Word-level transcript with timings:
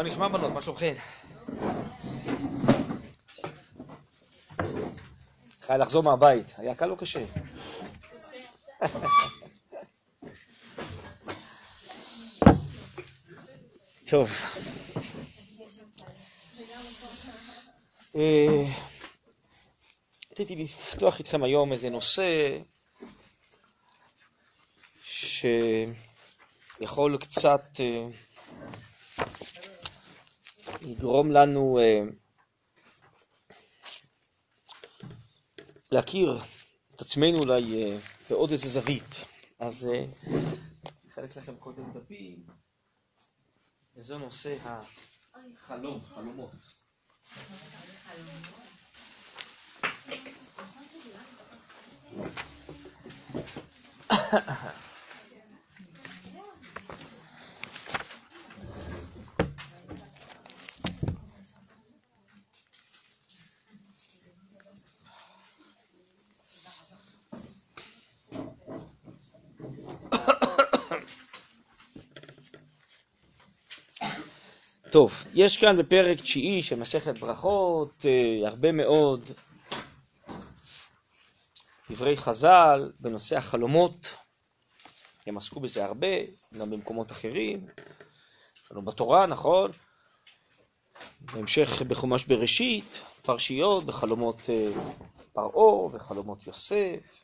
מה 0.00 0.06
נשמע 0.06 0.28
בנות? 0.28 0.52
מה 0.52 0.62
שלומכם? 0.62 0.94
חי 5.60 5.74
לחזור 5.78 6.02
מהבית, 6.02 6.54
היה 6.56 6.74
קל 6.74 6.90
או 6.90 6.96
קשה? 6.96 7.24
טוב. 14.10 14.30
אה, 18.16 18.64
רציתי 20.32 20.56
לפתוח 20.56 21.18
איתכם 21.18 21.42
היום 21.42 21.72
איזה 21.72 21.90
נושא 21.90 22.58
שיכול 26.80 27.18
קצת 27.20 27.80
אה, 30.90 30.94
לגרום 30.94 31.30
לנו 31.30 31.78
אה, 31.78 32.00
להכיר 35.92 36.38
את 36.94 37.00
עצמנו 37.00 37.38
אולי 37.38 37.94
בעוד 38.30 38.50
איזה 38.50 38.68
זווית. 38.68 39.24
אז 39.58 39.88
אני 39.88 40.06
אחלק 41.12 41.36
לכם 41.36 41.56
קודם 41.56 41.92
דפים, 41.92 42.46
וזה 43.96 44.16
נושא 44.18 44.56
החלום, 45.34 46.00
חלומות. 46.00 46.50
טוב, 74.90 75.24
יש 75.34 75.56
כאן 75.56 75.78
בפרק 75.78 76.20
תשיעי 76.20 76.62
של 76.62 76.76
מסכת 76.78 77.18
ברכות 77.18 78.06
אה, 78.06 78.48
הרבה 78.48 78.72
מאוד 78.72 79.30
דברי 81.90 82.16
חז"ל 82.16 82.92
בנושא 83.00 83.36
החלומות, 83.36 84.14
הם 85.26 85.36
עסקו 85.36 85.60
בזה 85.60 85.84
הרבה, 85.84 86.06
גם 86.58 86.70
במקומות 86.70 87.12
אחרים, 87.12 87.66
לנו 88.70 88.82
בתורה, 88.82 89.26
נכון? 89.26 89.70
בהמשך 91.20 91.82
בחומש 91.82 92.24
בראשית, 92.24 93.00
פרשיות 93.22 93.84
בחלומות 93.84 94.42
אה, 94.48 94.70
פרעה 95.32 95.86
וחלומות 95.92 96.46
יוסף. 96.46 97.19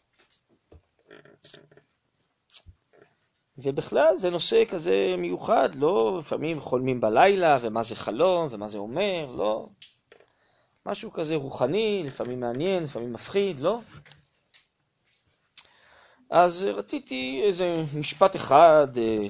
ובכלל 3.59 4.17
זה 4.17 4.31
נושא 4.31 4.65
כזה 4.69 5.15
מיוחד, 5.19 5.75
לא 5.75 6.17
לפעמים 6.19 6.61
חולמים 6.61 7.01
בלילה, 7.01 7.59
ומה 7.61 7.83
זה 7.83 7.97
חלום, 7.97 8.49
ומה 8.51 8.69
זה 8.69 8.79
אומר, 8.79 9.27
לא. 9.37 9.69
משהו 10.87 11.13
כזה 11.13 11.37
רוחני, 11.37 12.03
לפעמים 12.07 12.41
מעניין, 12.41 12.85
לפעמים 12.85 13.13
מפחיד, 13.13 13.61
לא? 13.61 13.79
אז 16.31 16.63
רציתי 16.63 17.41
איזה 17.45 17.85
משפט 17.95 18.37
אחד, 18.37 18.89
אה, 18.99 19.27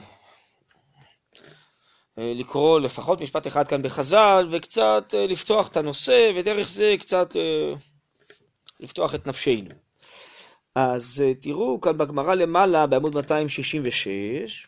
אה, 2.18 2.32
לקרוא 2.34 2.80
לפחות 2.80 3.20
משפט 3.20 3.46
אחד 3.46 3.68
כאן 3.68 3.82
בחז"ל, 3.82 4.48
וקצת 4.50 5.14
אה, 5.14 5.26
לפתוח 5.26 5.68
את 5.68 5.76
הנושא, 5.76 6.32
ודרך 6.36 6.68
זה 6.68 6.94
קצת 7.00 7.28
לפתוח 8.80 9.14
את 9.14 9.26
נפשנו. 9.26 9.85
אז 10.78 11.24
תראו 11.40 11.80
כאן 11.80 11.98
בגמרא 11.98 12.34
למעלה, 12.34 12.86
בעמוד 12.86 13.14
266, 13.14 14.66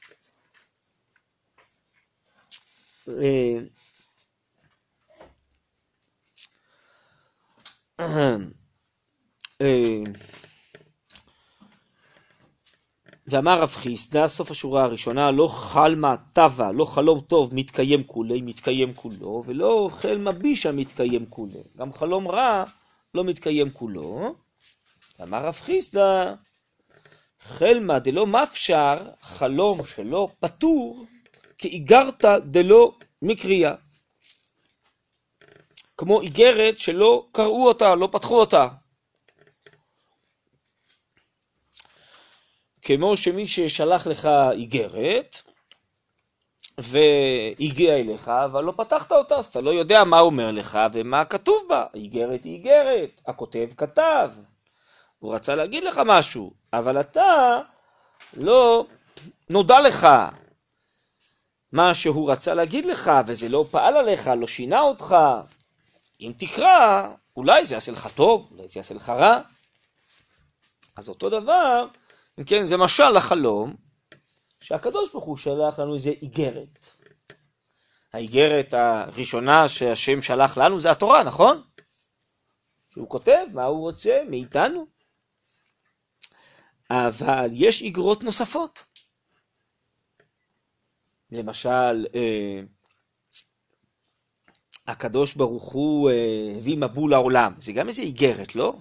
ואמר 13.27 13.63
רב 13.63 13.69
חיסדא, 13.69 14.29
סוף 14.29 14.51
השורה 14.51 14.83
הראשונה, 14.83 15.31
לא 15.31 15.49
חלמה 15.49 16.17
טבע, 16.33 16.73
לא 16.73 16.85
חלום 16.85 17.21
טוב 17.21 17.55
מתקיים 17.55 18.05
כולי, 18.05 18.41
מתקיים 18.41 18.95
כולו, 18.95 19.43
ולא 19.47 19.89
חלמה 19.93 20.33
בישה 20.33 20.73
מתקיים 20.73 21.27
כולי. 21.27 21.63
גם 21.77 21.93
חלום 21.93 22.29
רע 22.29 22.65
לא 23.15 23.25
מתקיים 23.25 23.71
כולו. 23.71 24.35
אמר 25.23 25.45
רב 25.45 25.55
חיסדא, 25.55 26.35
חלמה 27.41 27.99
דלא 27.99 28.27
מפשר, 28.27 29.11
חלום 29.21 29.87
שלא 29.87 30.29
פטור, 30.41 31.07
כאיגרתא 31.59 32.39
דלא 32.39 32.93
מקריאה. 33.23 33.75
כמו 35.97 36.21
איגרת 36.21 36.79
שלא 36.79 37.29
קראו 37.33 37.69
אותה, 37.69 37.95
לא 37.95 38.09
פתחו 38.13 38.41
אותה. 38.41 38.69
כמו 42.83 43.17
שמי 43.17 43.47
ששלח 43.47 44.07
לך 44.07 44.29
איגרת, 44.53 45.43
והגיע 46.79 47.97
אליך, 47.97 48.29
אבל 48.29 48.65
לא 48.65 48.73
פתחת 48.77 49.13
אותה, 49.13 49.37
אז 49.37 49.47
אתה 49.47 49.61
לא 49.61 49.71
יודע 49.71 50.05
מה 50.05 50.21
אומר 50.21 50.53
לך 50.53 50.79
ומה 50.93 51.25
כתוב 51.25 51.67
בה. 51.69 51.87
איגרת 51.95 52.45
היא 52.45 52.55
איגרת, 52.55 53.21
הכותב 53.27 53.69
כתב. 53.77 54.31
הוא 55.19 55.35
רצה 55.35 55.55
להגיד 55.55 55.85
לך 55.85 56.01
משהו, 56.07 56.53
אבל 56.73 57.01
אתה 57.01 57.61
לא 58.37 58.87
נודע 59.51 59.81
לך 59.81 60.07
מה 61.73 61.95
שהוא 61.95 62.33
רצה 62.33 62.55
להגיד 62.55 62.87
לך, 62.87 63.11
וזה 63.27 63.49
לא 63.49 63.65
פעל 63.71 63.97
עליך, 63.97 64.31
לא 64.39 64.47
שינה 64.47 64.81
אותך. 64.81 65.17
אם 66.21 66.33
תקרא, 66.39 67.09
אולי 67.37 67.65
זה 67.65 67.75
יעשה 67.75 67.93
לך 67.93 68.09
טוב, 68.15 68.49
אולי 68.51 68.69
זה 68.69 68.79
יעשה 68.79 68.95
לך 68.95 69.09
רע. 69.09 69.41
אז 70.97 71.09
אותו 71.09 71.31
דבר, 71.31 71.87
אם 72.39 72.45
כן, 72.45 72.67
זה 72.67 72.77
משל 72.77 73.11
לחלום, 73.11 73.77
שהקדוש 74.61 75.13
ברוך 75.13 75.25
הוא 75.25 75.37
שלח 75.37 75.79
לנו 75.79 75.95
איזה 75.95 76.11
איגרת. 76.11 76.87
האיגרת 78.13 78.75
הראשונה 78.75 79.69
שהשם 79.69 80.23
שלח 80.23 80.59
לנו 80.59 80.81
זה 80.81 80.91
התורה, 80.91 81.23
נכון? 81.23 81.63
שהוא 82.93 83.09
כותב 83.09 83.45
מה 83.53 83.65
הוא 83.65 83.81
רוצה 83.81 84.21
מאיתנו. 84.29 84.98
אבל 86.91 87.49
יש 87.53 87.83
איגרות 87.83 88.25
נוספות. 88.25 88.85
למשל, 91.31 92.07
אה, 92.15 92.61
הקדוש 94.87 95.35
ברוך 95.35 95.73
הוא 95.73 96.11
אה, 96.11 96.55
הביא 96.57 96.77
מבול 96.77 97.11
לעולם. 97.11 97.53
זה 97.59 97.73
גם 97.73 97.89
איזה 97.89 98.03
איגרת, 98.03 98.55
לא? 98.55 98.75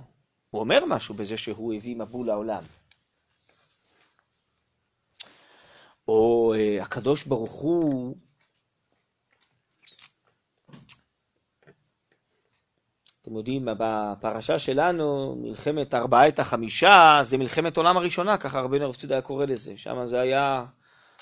הוא 0.49 0.59
אומר 0.59 0.85
משהו 0.85 1.15
בזה 1.15 1.37
שהוא 1.37 1.73
הביא 1.73 1.95
מבול 1.95 2.27
לעולם. 2.27 2.63
או 6.07 6.53
אה, 6.57 6.83
הקדוש 6.83 7.23
ברוך 7.23 7.51
הוא 7.51 8.15
אתם 13.27 13.35
יודעים, 13.35 13.67
בפרשה 13.79 14.59
שלנו, 14.59 15.35
מלחמת 15.41 15.93
ארבעת 15.93 16.39
החמישה, 16.39 17.19
זה 17.21 17.37
מלחמת 17.37 17.77
עולם 17.77 17.97
הראשונה, 17.97 18.37
ככה 18.37 18.59
רבינו 18.59 18.85
הרב 18.85 18.95
צודה 18.95 19.21
קורא 19.21 19.45
לזה. 19.45 19.73
שם 19.77 20.05
זה 20.05 20.19
היה 20.19 20.65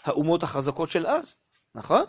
האומות 0.03 0.43
החזקות 0.43 0.89
של 0.89 1.07
אז, 1.07 1.35
נכון? 1.75 2.03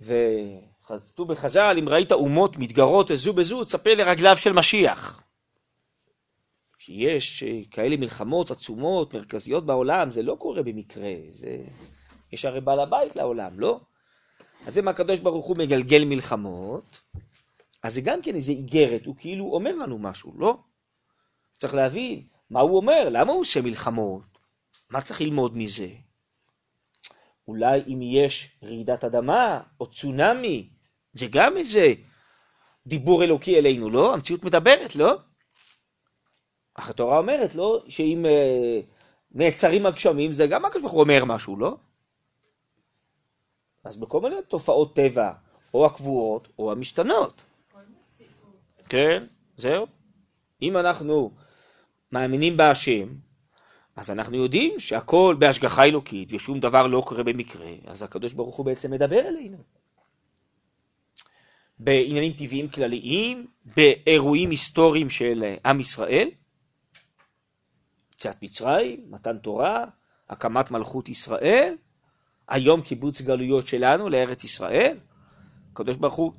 וכתוב 0.00 1.32
בחז"ל, 1.32 1.76
אם 1.78 1.88
ראית 1.88 2.12
אומות 2.12 2.56
מתגרות 2.56 3.10
זו 3.14 3.32
בזו, 3.32 3.64
צפה 3.64 3.94
לרגליו 3.94 4.36
של 4.36 4.52
משיח. 4.52 5.22
שיש 6.78 7.44
כאלה 7.70 7.96
מלחמות 7.96 8.50
עצומות, 8.50 9.14
מרכזיות 9.14 9.66
בעולם, 9.66 10.10
זה 10.10 10.22
לא 10.22 10.36
קורה 10.38 10.62
במקרה, 10.62 11.10
זה... 11.30 11.56
יש 12.32 12.44
הרי 12.44 12.60
בעל 12.60 12.80
הבית 12.80 13.16
לעולם, 13.16 13.60
לא? 13.60 13.80
אז 14.66 14.78
מה 14.78 14.90
הקדוש 14.90 15.18
ברוך 15.18 15.46
הוא 15.46 15.56
מגלגל 15.58 16.04
מלחמות, 16.04 17.00
אז 17.82 17.94
זה 17.94 18.00
גם 18.00 18.22
כן 18.22 18.34
איזה 18.34 18.52
איגרת, 18.52 19.06
הוא 19.06 19.16
כאילו 19.16 19.44
אומר 19.44 19.74
לנו 19.74 19.98
משהו, 19.98 20.32
לא? 20.38 20.58
צריך 21.56 21.74
להבין 21.74 22.26
מה 22.50 22.60
הוא 22.60 22.76
אומר, 22.76 23.08
למה 23.10 23.32
הוא 23.32 23.40
עושה 23.40 23.62
מלחמות, 23.62 24.38
מה 24.90 25.00
צריך 25.00 25.20
ללמוד 25.20 25.56
מזה? 25.56 25.88
אולי 27.48 27.82
אם 27.86 27.98
יש 28.02 28.58
רעידת 28.62 29.04
אדמה 29.04 29.60
או 29.80 29.90
צונאמי, 29.90 30.68
זה 31.12 31.26
גם 31.30 31.56
איזה 31.56 31.94
דיבור 32.86 33.24
אלוקי 33.24 33.58
אלינו, 33.58 33.90
לא? 33.90 34.14
המציאות 34.14 34.44
מדברת, 34.44 34.96
לא? 34.96 35.18
אך 36.74 36.90
התורה 36.90 37.18
אומרת, 37.18 37.54
לא? 37.54 37.84
שאם 37.88 38.24
uh, 38.24 38.86
נעצרים 39.30 39.86
הגשמים, 39.86 40.32
זה 40.32 40.46
גם 40.46 40.64
הקדוש 40.64 40.82
ברוך 40.82 40.92
הוא 40.92 41.02
אומר 41.02 41.24
משהו, 41.24 41.58
לא? 41.58 41.76
אז 43.84 43.96
בכל 43.96 44.20
מיני 44.20 44.36
תופעות 44.48 44.96
טבע, 44.96 45.32
או 45.74 45.86
הקבועות 45.86 46.48
או 46.58 46.72
המשתנות. 46.72 47.44
כן, 48.88 49.24
זהו. 49.56 49.86
אם 50.62 50.76
אנחנו 50.76 51.34
מאמינים 52.12 52.56
בהשם, 52.56 53.08
אז 53.96 54.10
אנחנו 54.10 54.36
יודעים 54.36 54.78
שהכל 54.78 55.36
בהשגחה 55.38 55.84
אלוקית 55.84 56.32
ושום 56.32 56.60
דבר 56.60 56.86
לא 56.86 57.02
קורה 57.06 57.22
במקרה, 57.22 57.70
אז 57.86 58.02
הקדוש 58.02 58.32
ברוך 58.32 58.56
הוא 58.56 58.66
בעצם 58.66 58.90
מדבר 58.90 59.28
אלינו. 59.28 59.58
בעניינים 61.78 62.32
טבעיים 62.32 62.68
כלליים, 62.68 63.46
באירועים 63.76 64.50
היסטוריים 64.50 65.10
של 65.10 65.54
עם 65.64 65.80
ישראל, 65.80 66.28
יציאת 68.14 68.42
מצרים, 68.42 69.06
מתן 69.10 69.38
תורה, 69.38 69.84
הקמת 70.28 70.70
מלכות 70.70 71.08
ישראל, 71.08 71.74
היום 72.48 72.80
קיבוץ 72.80 73.22
גלויות 73.22 73.66
שלנו 73.66 74.08
לארץ 74.08 74.44
ישראל, 74.44 74.96
הקדוש 75.72 75.96
ברוך 75.96 76.14
הוא 76.14 76.32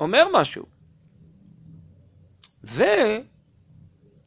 אומר 0.00 0.24
משהו. 0.32 0.79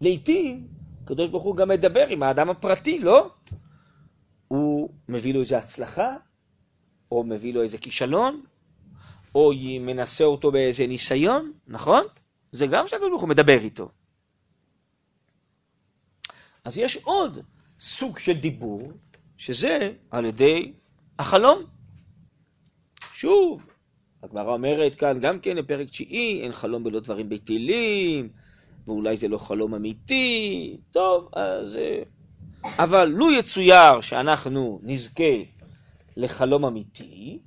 ולעיתים 0.01 0.67
הקדוש 1.03 1.29
ברוך 1.29 1.43
הוא 1.43 1.55
גם 1.55 1.69
מדבר 1.69 2.07
עם 2.07 2.23
האדם 2.23 2.49
הפרטי, 2.49 2.99
לא? 2.99 3.31
הוא 4.47 4.89
מביא 5.09 5.33
לו 5.33 5.39
איזו 5.39 5.55
הצלחה, 5.55 6.17
או 7.11 7.23
מביא 7.23 7.53
לו 7.53 7.61
איזה 7.61 7.77
כישלון, 7.77 8.43
או 9.35 9.51
מנסה 9.79 10.23
אותו 10.23 10.51
באיזה 10.51 10.87
ניסיון, 10.87 11.51
נכון? 11.67 12.01
זה 12.51 12.67
גם 12.67 12.87
שהקדוש 12.87 13.09
ברוך 13.09 13.21
הוא 13.21 13.29
מדבר 13.29 13.57
איתו. 13.57 13.89
אז 16.63 16.77
יש 16.77 16.97
עוד 16.97 17.39
סוג 17.79 18.19
של 18.19 18.33
דיבור, 18.33 18.91
שזה 19.37 19.91
על 20.11 20.25
ידי 20.25 20.73
החלום. 21.19 21.63
שוב, 23.13 23.72
הגמרא 24.23 24.53
אומרת 24.53 24.95
כאן 24.95 25.19
גם 25.19 25.39
כן 25.39 25.55
בפרק 25.55 25.89
תשיעי, 25.89 26.41
אין 26.41 26.51
חלום 26.51 26.83
בלא 26.83 26.99
דברים 26.99 27.29
בטלים, 27.29 28.29
ואולי 28.87 29.17
זה 29.17 29.27
לא 29.27 29.37
חלום 29.37 29.75
אמיתי, 29.75 30.77
טוב, 30.91 31.29
אז... 31.33 31.77
אה, 31.77 32.03
אבל 32.79 33.05
לו 33.05 33.31
יצויר 33.31 34.01
שאנחנו 34.01 34.79
נזכה 34.83 35.33
לחלום 36.17 36.65
אמיתי, 36.65 37.39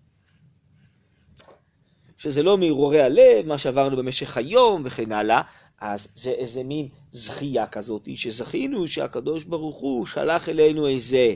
שזה 2.19 2.43
לא 2.43 2.59
מהרהורי 2.59 3.03
הלב, 3.03 3.47
מה 3.47 3.59
שעברנו 3.59 3.97
במשך 3.97 4.37
היום 4.37 4.83
וכן 4.85 5.13
הלאה, 5.13 5.43
אז 5.81 6.09
זה 6.15 6.31
איזה 6.31 6.65
מין 6.65 6.89
זכייה 7.11 7.67
כזאת, 7.67 8.09
שזכינו 8.15 8.87
שהקדוש 8.87 9.45
ברוך 9.45 9.79
הוא 9.79 10.07
שלח 10.07 10.49
אלינו 10.49 10.87
איזה 10.87 11.35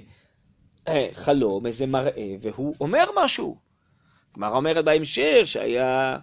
אה, 0.88 1.08
חלום, 1.12 1.66
איזה 1.66 1.86
מראה, 1.86 2.36
והוא 2.42 2.74
אומר 2.80 3.04
משהו. 3.24 3.69
גמרא 4.36 4.56
אומרת 4.56 4.84
בהמשך 4.84 5.42
שהיה 5.44 6.18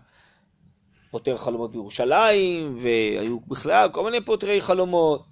פותר 1.12 1.38
חלומות 1.38 1.72
בירושלים, 1.72 2.78
והיו 2.82 3.40
בכלל 3.40 3.90
כל 3.92 4.04
מיני 4.04 4.22
פותרי 4.22 4.62
חלומות. 4.62 5.26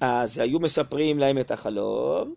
אז 0.00 0.38
היו 0.38 0.60
מספרים 0.60 1.18
להם 1.18 1.38
את 1.38 1.50
החלום, 1.50 2.34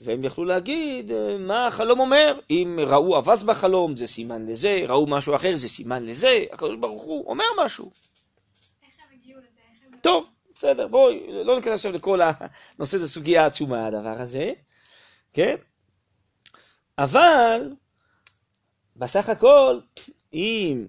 והם 0.00 0.24
יכלו 0.24 0.44
להגיד 0.44 1.12
אה, 1.12 1.36
מה 1.38 1.66
החלום 1.66 2.00
אומר. 2.00 2.40
אם 2.50 2.78
ראו 2.86 3.18
אבס 3.18 3.42
בחלום, 3.42 3.96
זה 3.96 4.06
סימן 4.06 4.46
לזה, 4.46 4.84
ראו 4.88 5.06
משהו 5.06 5.36
אחר, 5.36 5.56
זה 5.56 5.68
סימן 5.68 6.06
לזה. 6.06 6.44
הקדוש 6.52 6.76
ברוך 6.76 7.02
הוא 7.02 7.30
אומר 7.30 7.44
משהו. 7.64 7.90
טוב, 10.00 10.24
בסדר, 10.54 10.88
בואי, 10.88 11.26
לא 11.44 11.56
ניכנס 11.56 11.72
עכשיו 11.72 11.92
לכל 11.92 12.20
הנושא, 12.22 12.98
זה 12.98 13.08
סוגיה 13.08 13.46
עצומה 13.46 13.86
הדבר 13.86 14.20
הזה, 14.20 14.52
כן? 15.32 15.56
אבל, 16.98 17.72
בסך 19.02 19.28
הכל, 19.28 19.78
אם 20.34 20.86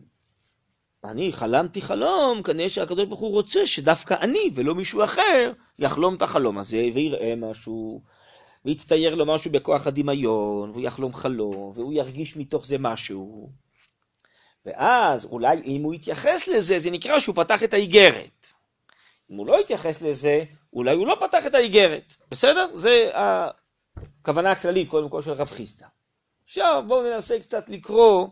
אני 1.04 1.32
חלמתי 1.32 1.82
חלום, 1.82 2.44
כנראה 2.44 2.70
שהקדוש 2.70 3.06
ברוך 3.06 3.20
הוא 3.20 3.32
רוצה 3.32 3.68
שדווקא 3.68 4.14
אני 4.22 4.52
ולא 4.56 4.76
מישהו 4.76 5.04
אחר 5.04 5.52
יחלום 5.80 6.16
את 6.16 6.22
החלום 6.22 6.58
הזה 6.58 6.78
ויראה 6.94 7.34
משהו, 7.38 8.02
ויצטייר 8.66 9.16
לו 9.16 9.26
משהו 9.26 9.52
בכוח 9.52 9.88
הדמיון, 9.88 10.70
והוא 10.70 10.82
יחלום 10.82 11.14
חלום, 11.14 11.72
והוא 11.76 11.94
ירגיש 11.94 12.38
מתוך 12.38 12.66
זה 12.66 12.78
משהו. 12.80 13.50
ואז 14.66 15.26
אולי 15.26 15.62
אם 15.66 15.84
הוא 15.84 15.94
יתייחס 15.94 16.48
לזה, 16.48 16.80
זה 16.80 16.92
נקרא 16.92 17.20
שהוא 17.20 17.36
פתח 17.36 17.64
את 17.64 17.74
האיגרת. 17.74 18.48
אם 19.32 19.36
הוא 19.36 19.48
לא 19.48 19.62
יתייחס 19.62 20.02
לזה, 20.02 20.44
אולי 20.74 20.96
הוא 20.96 21.08
לא 21.08 21.18
פתח 21.28 21.46
את 21.48 21.56
האיגרת. 21.56 22.16
בסדר? 22.32 22.68
זה 22.74 23.10
הכוונה 23.14 24.52
הכללית, 24.52 24.90
קודם 24.90 25.10
כל, 25.10 25.22
של 25.22 25.32
רב 25.32 25.48
חיסדא. 25.48 25.86
עכשיו 26.46 26.84
בואו 26.88 27.04
ננסה 27.04 27.40
קצת 27.40 27.70
לקרוא 27.70 28.28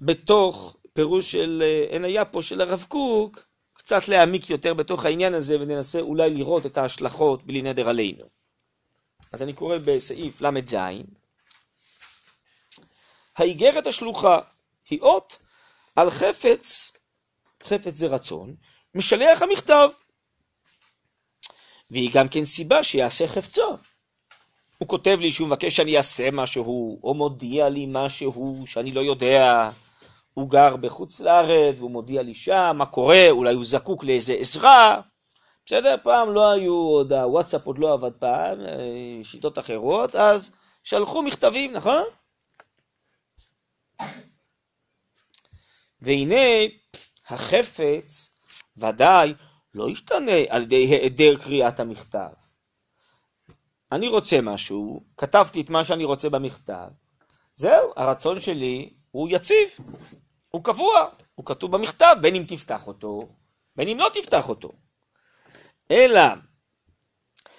בתוך 0.00 0.76
פירוש 0.92 1.32
של 1.32 1.62
אה, 1.64 1.86
אין 1.90 2.04
היה 2.04 2.24
פה 2.24 2.42
של 2.42 2.60
הרב 2.60 2.84
קוק, 2.88 3.44
קצת 3.72 4.08
להעמיק 4.08 4.50
יותר 4.50 4.74
בתוך 4.74 5.04
העניין 5.04 5.34
הזה 5.34 5.60
וננסה 5.60 6.00
אולי 6.00 6.30
לראות 6.30 6.66
את 6.66 6.76
ההשלכות 6.76 7.46
בלי 7.46 7.62
נדר 7.62 7.88
עלינו. 7.88 8.24
אז 9.32 9.42
אני 9.42 9.52
קורא 9.52 9.78
בסעיף 9.84 10.40
ל"ז: 10.40 10.76
האיגרת 13.36 13.86
השלוחה 13.86 14.40
היא 14.90 15.00
אות 15.00 15.36
על 15.96 16.10
חפץ, 16.10 16.92
חפץ 17.64 17.94
זה 17.94 18.06
רצון, 18.06 18.54
משלח 18.94 19.42
המכתב. 19.42 19.88
והיא 21.90 22.10
גם 22.14 22.28
כן 22.28 22.44
סיבה 22.44 22.82
שיעשה 22.82 23.28
חפצו. 23.28 23.76
הוא 24.82 24.88
כותב 24.88 25.18
לי 25.20 25.32
שהוא 25.32 25.48
מבקש 25.48 25.76
שאני 25.76 25.96
אעשה 25.96 26.30
משהו, 26.30 27.00
או 27.04 27.14
מודיע 27.14 27.68
לי 27.68 27.86
משהו 27.88 28.64
שאני 28.66 28.92
לא 28.92 29.00
יודע. 29.00 29.70
הוא 30.34 30.50
גר 30.50 30.76
בחוץ 30.76 31.20
לארץ, 31.20 31.78
והוא 31.78 31.90
מודיע 31.90 32.22
לי 32.22 32.34
שם 32.34 32.74
מה 32.78 32.86
קורה, 32.86 33.30
אולי 33.30 33.54
הוא 33.54 33.64
זקוק 33.64 34.04
לאיזה 34.04 34.34
עזרה. 34.34 35.00
בסדר? 35.66 35.96
פעם 36.02 36.32
לא 36.32 36.50
היו 36.50 36.74
עוד, 36.74 37.12
הוואטסאפ 37.12 37.66
עוד 37.66 37.78
לא 37.78 37.92
עבד 37.92 38.12
פעם, 38.12 38.60
אה, 38.60 39.24
שיטות 39.24 39.58
אחרות, 39.58 40.14
אז 40.14 40.56
שלחו 40.84 41.22
מכתבים, 41.22 41.72
נכון? 41.72 42.02
והנה 46.00 46.66
החפץ 47.28 48.38
ודאי 48.76 49.34
לא 49.74 49.90
ישתנה 49.90 50.38
על 50.48 50.62
ידי 50.62 50.86
היעדר 50.86 51.36
קריאת 51.36 51.80
המכתב. 51.80 52.41
אני 53.92 54.08
רוצה 54.08 54.40
משהו, 54.40 55.00
כתבתי 55.16 55.60
את 55.60 55.70
מה 55.70 55.84
שאני 55.84 56.04
רוצה 56.04 56.28
במכתב, 56.28 56.88
זהו, 57.54 57.92
הרצון 57.96 58.40
שלי 58.40 58.92
הוא 59.10 59.28
יציב, 59.30 59.68
הוא 60.48 60.64
קבוע, 60.64 61.08
הוא 61.34 61.46
כתוב 61.46 61.72
במכתב, 61.72 62.16
בין 62.20 62.34
אם 62.34 62.44
תפתח 62.48 62.86
אותו, 62.86 63.28
בין 63.76 63.88
אם 63.88 63.98
לא 63.98 64.08
תפתח 64.14 64.48
אותו. 64.48 64.72
אלא 65.90 66.22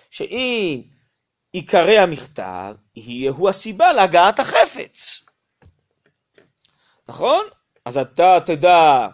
שאם 0.10 0.82
עיקרי 1.52 1.98
המכתב, 1.98 2.76
יהיו 2.96 3.50
הסיבה 3.50 3.94
להגעת 3.94 4.40
החפץ. 4.40 5.26
נכון? 7.08 7.46
אז 7.86 7.98
אתה 7.98 8.38
תדע 8.46 9.08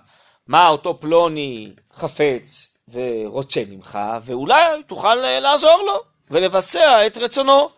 מה 0.48 0.68
אותו 0.68 0.98
פלוני 0.98 1.74
חפץ 1.94 2.78
ורוצה 2.88 3.62
ממך, 3.70 4.00
ואולי 4.22 4.84
תוכל 4.88 5.16
לעזור 5.16 5.82
לו 5.86 6.09
ולבצע 6.32 7.08
את 7.08 7.18
רצונו. 7.18 7.70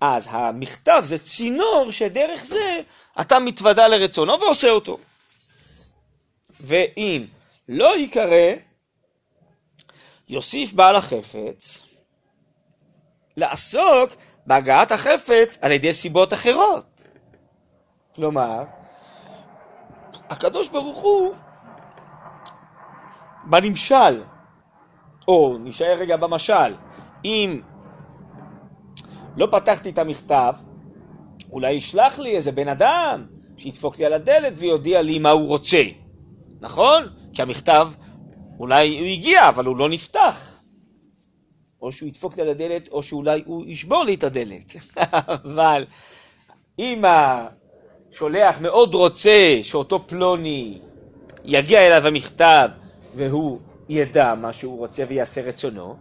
אז 0.00 0.28
המכתב 0.30 1.00
זה 1.04 1.18
צינור 1.18 1.86
שדרך 1.90 2.44
זה 2.44 2.80
אתה 3.20 3.38
מתוודע 3.38 3.88
לרצונו 3.88 4.40
ועושה 4.40 4.70
אותו. 4.70 4.98
ואם 6.60 7.26
לא 7.68 7.96
ייקרא, 7.96 8.52
יוסיף 10.28 10.72
בעל 10.72 10.96
החפץ 10.96 11.86
לעסוק 13.36 14.10
בהגעת 14.46 14.92
החפץ 14.92 15.58
על 15.62 15.72
ידי 15.72 15.92
סיבות 15.92 16.32
אחרות. 16.32 16.86
כלומר, 18.14 18.64
הקדוש 20.30 20.68
ברוך 20.68 20.98
הוא 20.98 21.34
בנמשל, 23.44 24.22
או 25.28 25.56
נשאר 25.60 25.94
רגע 25.98 26.16
במשל, 26.16 26.74
אם 27.24 27.60
לא 29.36 29.48
פתחתי 29.50 29.90
את 29.90 29.98
המכתב, 29.98 30.52
אולי 31.52 31.72
ישלח 31.72 32.18
לי 32.18 32.36
איזה 32.36 32.52
בן 32.52 32.68
אדם 32.68 33.26
שידפוק 33.56 33.98
לי 33.98 34.04
על 34.04 34.12
הדלת 34.12 34.52
ויודיע 34.56 35.02
לי 35.02 35.18
מה 35.18 35.30
הוא 35.30 35.48
רוצה, 35.48 35.82
נכון? 36.60 37.08
כי 37.32 37.42
המכתב, 37.42 37.88
אולי 38.58 38.98
הוא 38.98 39.06
הגיע, 39.06 39.48
אבל 39.48 39.64
הוא 39.64 39.76
לא 39.76 39.88
נפתח. 39.88 40.54
או 41.82 41.92
שהוא 41.92 42.08
ידפוק 42.08 42.36
לי 42.36 42.42
על 42.42 42.48
הדלת, 42.48 42.88
או 42.88 43.02
שאולי 43.02 43.42
הוא 43.46 43.64
ישבור 43.66 44.04
לי 44.04 44.14
את 44.14 44.24
הדלת. 44.24 44.72
אבל 45.44 45.84
אם 46.78 47.04
השולח 47.04 48.60
מאוד 48.60 48.94
רוצה 48.94 49.58
שאותו 49.62 50.06
פלוני 50.06 50.78
יגיע 51.44 51.86
אליו 51.86 52.06
המכתב 52.06 52.68
והוא 53.16 53.58
ידע 53.88 54.34
מה 54.34 54.52
שהוא 54.52 54.78
רוצה 54.78 55.04
ויעשה 55.08 55.40
רצונו, 55.40 55.96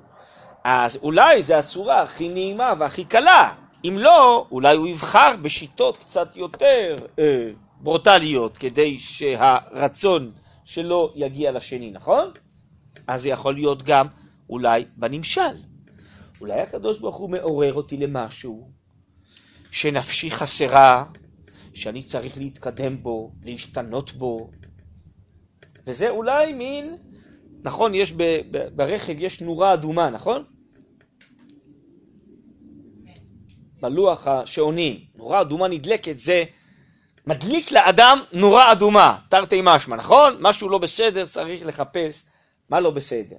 אז 0.63 0.97
אולי 0.97 1.43
זו 1.43 1.53
הצורה 1.53 2.01
הכי 2.01 2.29
נעימה 2.29 2.73
והכי 2.79 3.05
קלה 3.05 3.53
אם 3.85 3.97
לא, 3.97 4.47
אולי 4.51 4.75
הוא 4.75 4.87
יבחר 4.87 5.35
בשיטות 5.41 5.97
קצת 5.97 6.35
יותר 6.35 6.97
אה, 7.19 7.51
ברוטליות, 7.81 8.57
כדי 8.57 8.99
שהרצון 8.99 10.31
שלו 10.63 11.11
יגיע 11.15 11.51
לשני, 11.51 11.91
נכון? 11.91 12.31
אז 13.07 13.21
זה 13.21 13.29
יכול 13.29 13.53
להיות 13.53 13.83
גם 13.83 14.07
אולי 14.49 14.85
בנמשל. 14.97 15.41
אולי 16.41 16.61
הקדוש 16.61 16.99
ברוך 16.99 17.15
הוא 17.15 17.29
מעורר 17.29 17.73
אותי 17.73 17.97
למשהו 17.97 18.69
שנפשי 19.71 20.31
חסרה, 20.31 21.05
שאני 21.73 22.01
צריך 22.01 22.37
להתקדם 22.37 23.03
בו, 23.03 23.31
להשתנות 23.43 24.13
בו. 24.13 24.49
וזה 25.87 26.09
אולי 26.09 26.53
מין, 26.53 26.97
נכון, 27.63 27.95
יש 27.95 28.13
ב, 28.13 28.23
ב, 28.51 28.67
ברכב, 28.75 29.15
יש 29.17 29.41
נורה 29.41 29.73
אדומה, 29.73 30.09
נכון? 30.09 30.43
בלוח 33.83 34.27
השעונים, 34.27 34.99
נורה 35.15 35.41
אדומה 35.41 35.67
נדלקת, 35.67 36.17
זה 36.17 36.43
מדליק 37.27 37.71
לאדם 37.71 38.19
נורה 38.31 38.71
אדומה, 38.71 39.17
תרתי 39.29 39.61
משמע, 39.63 39.95
נכון? 39.95 40.37
משהו 40.39 40.69
לא 40.69 40.77
בסדר, 40.77 41.25
צריך 41.25 41.65
לחפש 41.65 42.25
מה 42.69 42.79
לא 42.79 42.91
בסדר. 42.91 43.35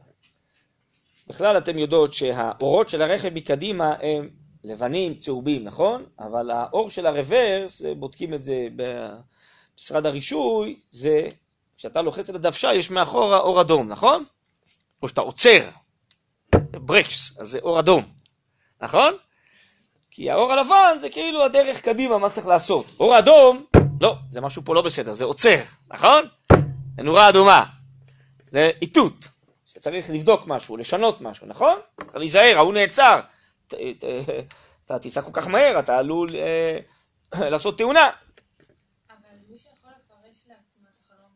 בכלל 1.26 1.58
אתם 1.58 1.78
יודעות 1.78 2.14
שהאורות 2.14 2.88
של 2.88 3.02
הרכב 3.02 3.34
מקדימה 3.34 3.94
הם 4.02 4.28
לבנים, 4.64 5.14
צהובים, 5.14 5.64
נכון? 5.64 6.06
אבל 6.18 6.50
האור 6.50 6.90
של 6.90 7.06
הרוורס, 7.06 7.82
בודקים 7.98 8.34
את 8.34 8.42
זה 8.42 8.66
במשרד 8.76 10.06
הרישוי, 10.06 10.76
זה 10.90 11.26
כשאתה 11.76 12.02
לוחץ 12.02 12.30
על 12.30 12.36
הדוושה 12.36 12.74
יש 12.74 12.90
מאחורה 12.90 13.38
אור 13.38 13.60
אדום, 13.60 13.88
נכון? 13.88 14.24
או 15.02 15.08
שאתה 15.08 15.20
עוצר, 15.20 15.68
ברקס, 16.72 17.38
אז 17.38 17.48
זה 17.48 17.58
אור 17.58 17.80
אדום, 17.80 18.04
נכון? 18.82 19.14
כי 20.16 20.30
האור 20.30 20.52
הלבן 20.52 20.96
זה 21.00 21.08
כאילו 21.10 21.44
הדרך 21.44 21.80
קדימה, 21.80 22.18
מה 22.18 22.30
צריך 22.30 22.46
לעשות. 22.46 22.86
אור 23.00 23.18
אדום, 23.18 23.64
לא, 24.00 24.14
זה 24.30 24.40
משהו 24.40 24.62
פה 24.64 24.74
לא 24.74 24.82
בסדר, 24.82 25.12
זה 25.12 25.24
עוצר, 25.24 25.60
נכון? 25.88 26.28
זה 26.96 27.02
נורה 27.02 27.28
אדומה, 27.28 27.64
זה 28.50 28.70
איתות, 28.82 29.28
שצריך 29.66 30.10
לבדוק 30.10 30.46
משהו, 30.46 30.76
לשנות 30.76 31.20
משהו, 31.20 31.46
נכון? 31.46 31.74
צריך 31.96 32.16
להיזהר, 32.16 32.56
ההוא 32.56 32.72
נעצר, 32.72 33.20
אתה 34.86 34.98
תיסע 34.98 35.22
כל 35.22 35.30
כך 35.32 35.48
מהר, 35.48 35.78
אתה 35.78 35.98
עלול 35.98 36.28
אה, 36.34 36.78
לעשות 37.50 37.78
תאונה. 37.78 38.10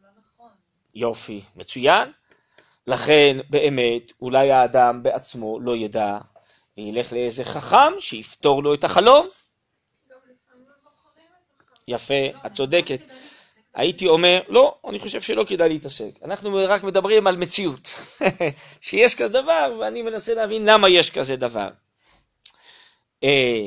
לא 0.03 0.09
נכון. 0.19 0.51
יופי, 0.95 1.43
מצוין. 1.57 2.13
לכן 2.87 3.37
באמת 3.51 4.13
אולי 4.21 4.53
האדם 4.53 5.03
בעצמו 5.03 5.61
לא 5.61 5.77
ידע 5.77 6.19
וילך 6.79 7.13
לאיזה 7.13 7.45
חכם 7.45 7.93
שיפתור 8.01 8.63
לו 8.63 8.75
את 8.75 8.85
החלום. 8.85 9.29
יפה, 11.89 12.15
את 12.47 12.53
צודקת. 12.53 13.01
הייתי 13.75 14.07
אומר, 14.07 14.41
לא, 14.49 14.79
אני 14.89 14.99
חושב 14.99 15.21
שלא 15.21 15.45
כדאי 15.49 15.69
להתעסק. 15.69 16.11
אנחנו 16.25 16.59
רק 16.69 16.83
מדברים 16.83 17.27
על 17.27 17.37
מציאות, 17.37 17.95
שיש 18.81 19.15
כזה 19.15 19.29
דבר, 19.29 19.77
ואני 19.81 20.03
מנסה 20.03 20.35
להבין 20.35 20.65
למה 20.65 20.89
יש 20.89 21.11
כזה 21.11 21.37
דבר. 21.37 21.69
אה, 23.25 23.67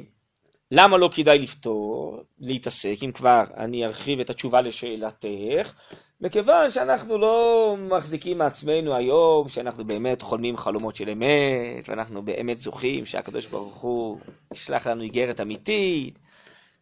למה 0.72 0.98
לא 0.98 1.10
כדאי 1.16 1.40
לפתור, 1.40 2.24
להתעסק, 2.40 2.96
אם 3.04 3.12
כבר 3.12 3.44
אני 3.58 3.86
ארחיב 3.86 4.20
את 4.20 4.30
התשובה 4.30 4.62
לשאלתך, 4.62 5.74
מכיוון 6.22 6.72
שאנחנו 6.72 7.18
לא 7.18 7.76
מחזיקים 7.80 8.38
מעצמנו 8.38 8.96
היום, 8.96 9.50
שאנחנו 9.50 9.86
באמת 9.86 10.22
חולמים 10.22 10.58
חלומות 10.58 10.96
של 10.96 11.10
אמת, 11.10 11.90
ואנחנו 11.90 12.26
באמת 12.26 12.58
זוכים 12.58 13.06
שהקדוש 13.06 13.48
ברוך 13.48 13.76
הוא 13.76 14.18
ישלח 14.54 14.88
לנו 14.88 15.04
איגרת 15.04 15.42
אמיתית, 15.42 16.20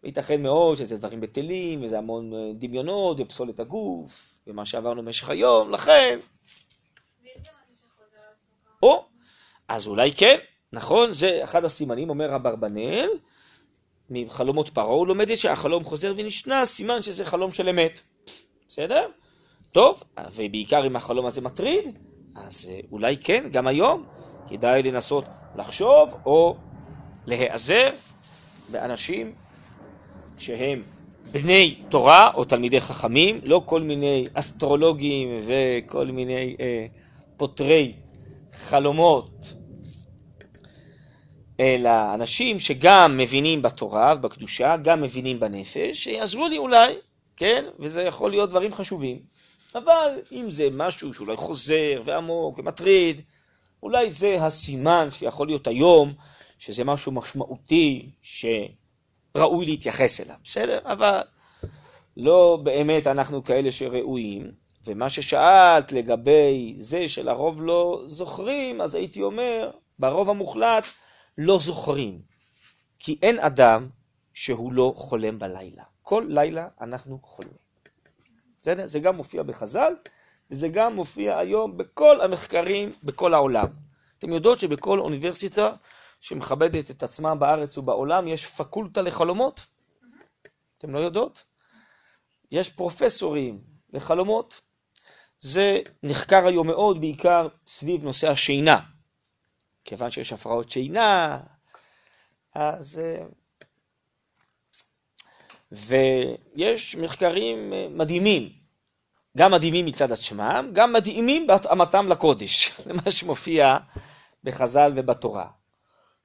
וייתכן 0.03 0.41
מאוד 0.43 0.77
שזה 0.77 0.97
דברים 0.97 1.21
בטלים, 1.21 1.83
וזה 1.83 1.97
המון 1.97 2.33
אה, 2.33 2.51
דמיונות, 2.53 3.19
ופסולת 3.19 3.59
הגוף, 3.59 4.39
ומה 4.47 4.65
שעברנו 4.65 5.01
במשך 5.01 5.29
היום, 5.29 5.71
לכן... 5.71 6.19
או, 8.83 9.05
אז 9.67 9.87
אולי 9.87 10.11
כן, 10.11 10.37
נכון? 10.73 11.11
זה 11.11 11.43
אחד 11.43 11.65
הסימנים, 11.65 12.09
אומר 12.09 12.35
אברבנאל, 12.35 13.09
מחלומות 14.09 14.69
פרעה, 14.69 14.87
הוא 14.87 15.07
לומד 15.07 15.31
את 15.31 15.37
שהחלום 15.37 15.83
חוזר 15.83 16.13
ונשנה, 16.17 16.65
סימן 16.65 17.01
שזה 17.01 17.25
חלום 17.25 17.51
של 17.51 17.69
אמת. 17.69 18.01
בסדר? 18.67 19.09
טוב, 19.71 20.03
ובעיקר 20.35 20.87
אם 20.87 20.95
החלום 20.95 21.25
הזה 21.25 21.41
מטריד, 21.41 21.97
אז 22.35 22.69
אה, 22.71 22.79
אולי 22.91 23.17
כן, 23.17 23.43
גם 23.51 23.67
היום, 23.67 24.03
כדאי 24.49 24.83
לנסות 24.83 25.25
לחשוב 25.55 26.13
או 26.25 26.55
להיעזר 27.25 27.89
באנשים 28.71 29.33
שהם 30.37 30.83
בני 31.31 31.75
תורה 31.89 32.31
או 32.33 32.45
תלמידי 32.45 32.79
חכמים, 32.79 33.39
לא 33.43 33.61
כל 33.65 33.81
מיני 33.81 34.25
אסטרולוגים 34.33 35.29
וכל 35.45 36.05
מיני 36.05 36.55
אה, 36.59 36.85
פותרי 37.37 37.93
חלומות 38.53 39.53
אלא 41.59 42.13
אנשים 42.13 42.59
שגם 42.59 43.17
מבינים 43.17 43.61
בתורה 43.61 44.15
ובקדושה, 44.17 44.77
גם 44.77 45.01
מבינים 45.01 45.39
בנפש, 45.39 46.03
שיעזרו 46.03 46.47
לי 46.47 46.57
אולי, 46.57 46.93
כן? 47.37 47.65
וזה 47.79 48.03
יכול 48.03 48.31
להיות 48.31 48.49
דברים 48.49 48.73
חשובים. 48.73 49.19
אבל 49.75 50.21
אם 50.31 50.51
זה 50.51 50.67
משהו 50.73 51.13
שאולי 51.13 51.35
חוזר 51.35 52.01
ועמוק 52.03 52.59
ומטריד, 52.59 53.21
אולי 53.83 54.11
זה 54.11 54.45
הסימן 54.45 55.07
שיכול 55.11 55.47
להיות 55.47 55.67
היום, 55.67 56.09
שזה 56.59 56.83
משהו 56.83 57.11
משמעותי 57.11 58.09
שראוי 58.21 59.65
להתייחס 59.65 60.21
אליו, 60.21 60.35
בסדר? 60.43 60.79
אבל 60.83 61.21
לא 62.17 62.59
באמת 62.63 63.07
אנחנו 63.07 63.43
כאלה 63.43 63.71
שראויים. 63.71 64.51
ומה 64.85 65.09
ששאלת 65.09 65.91
לגבי 65.91 66.75
זה 66.79 67.07
שלרוב 67.07 67.61
לא 67.61 68.03
זוכרים, 68.05 68.81
אז 68.81 68.95
הייתי 68.95 69.21
אומר, 69.21 69.71
ברוב 69.99 70.29
המוחלט, 70.29 70.83
לא 71.37 71.59
זוכרים, 71.59 72.21
כי 72.99 73.17
אין 73.21 73.39
אדם 73.39 73.89
שהוא 74.33 74.73
לא 74.73 74.93
חולם 74.95 75.39
בלילה. 75.39 75.83
כל 76.01 76.25
לילה 76.29 76.67
אנחנו 76.81 77.19
חולמים. 77.23 77.68
בסדר? 78.61 78.87
זה 78.87 78.99
גם 78.99 79.15
מופיע 79.15 79.43
בחז"ל, 79.43 79.93
וזה 80.51 80.67
גם 80.67 80.95
מופיע 80.95 81.37
היום 81.37 81.77
בכל 81.77 82.21
המחקרים 82.21 82.93
בכל 83.03 83.33
העולם. 83.33 83.67
אתם 84.17 84.33
יודעות 84.33 84.59
שבכל 84.59 84.99
אוניברסיטה 84.99 85.73
שמכבדת 86.21 86.91
את 86.91 87.03
עצמה 87.03 87.35
בארץ 87.35 87.77
ובעולם 87.77 88.27
יש 88.27 88.45
פקולטה 88.45 89.01
לחלומות? 89.01 89.65
אתם 90.77 90.93
לא 90.93 90.99
יודעות? 90.99 91.43
יש 92.51 92.69
פרופסורים 92.69 93.61
לחלומות. 93.93 94.61
זה 95.39 95.79
נחקר 96.03 96.47
היום 96.47 96.67
מאוד 96.67 96.99
בעיקר 97.01 97.47
סביב 97.67 98.03
נושא 98.03 98.29
השינה. 98.29 98.79
כיוון 99.85 100.11
שיש 100.11 100.33
הפרעות 100.33 100.69
שינה, 100.69 101.39
אז... 102.55 103.01
ויש 105.71 106.95
מחקרים 106.95 107.73
אה, 107.73 107.87
מדהימים, 107.89 108.49
גם 109.37 109.51
מדהימים 109.51 109.85
מצד 109.85 110.11
עצמם, 110.11 110.69
גם 110.73 110.93
מדהימים 110.93 111.47
בהתאמתם 111.47 112.07
לקודש, 112.07 112.71
למה 112.87 113.11
שמופיע 113.11 113.77
בחז"ל 114.43 114.91
ובתורה. 114.95 115.47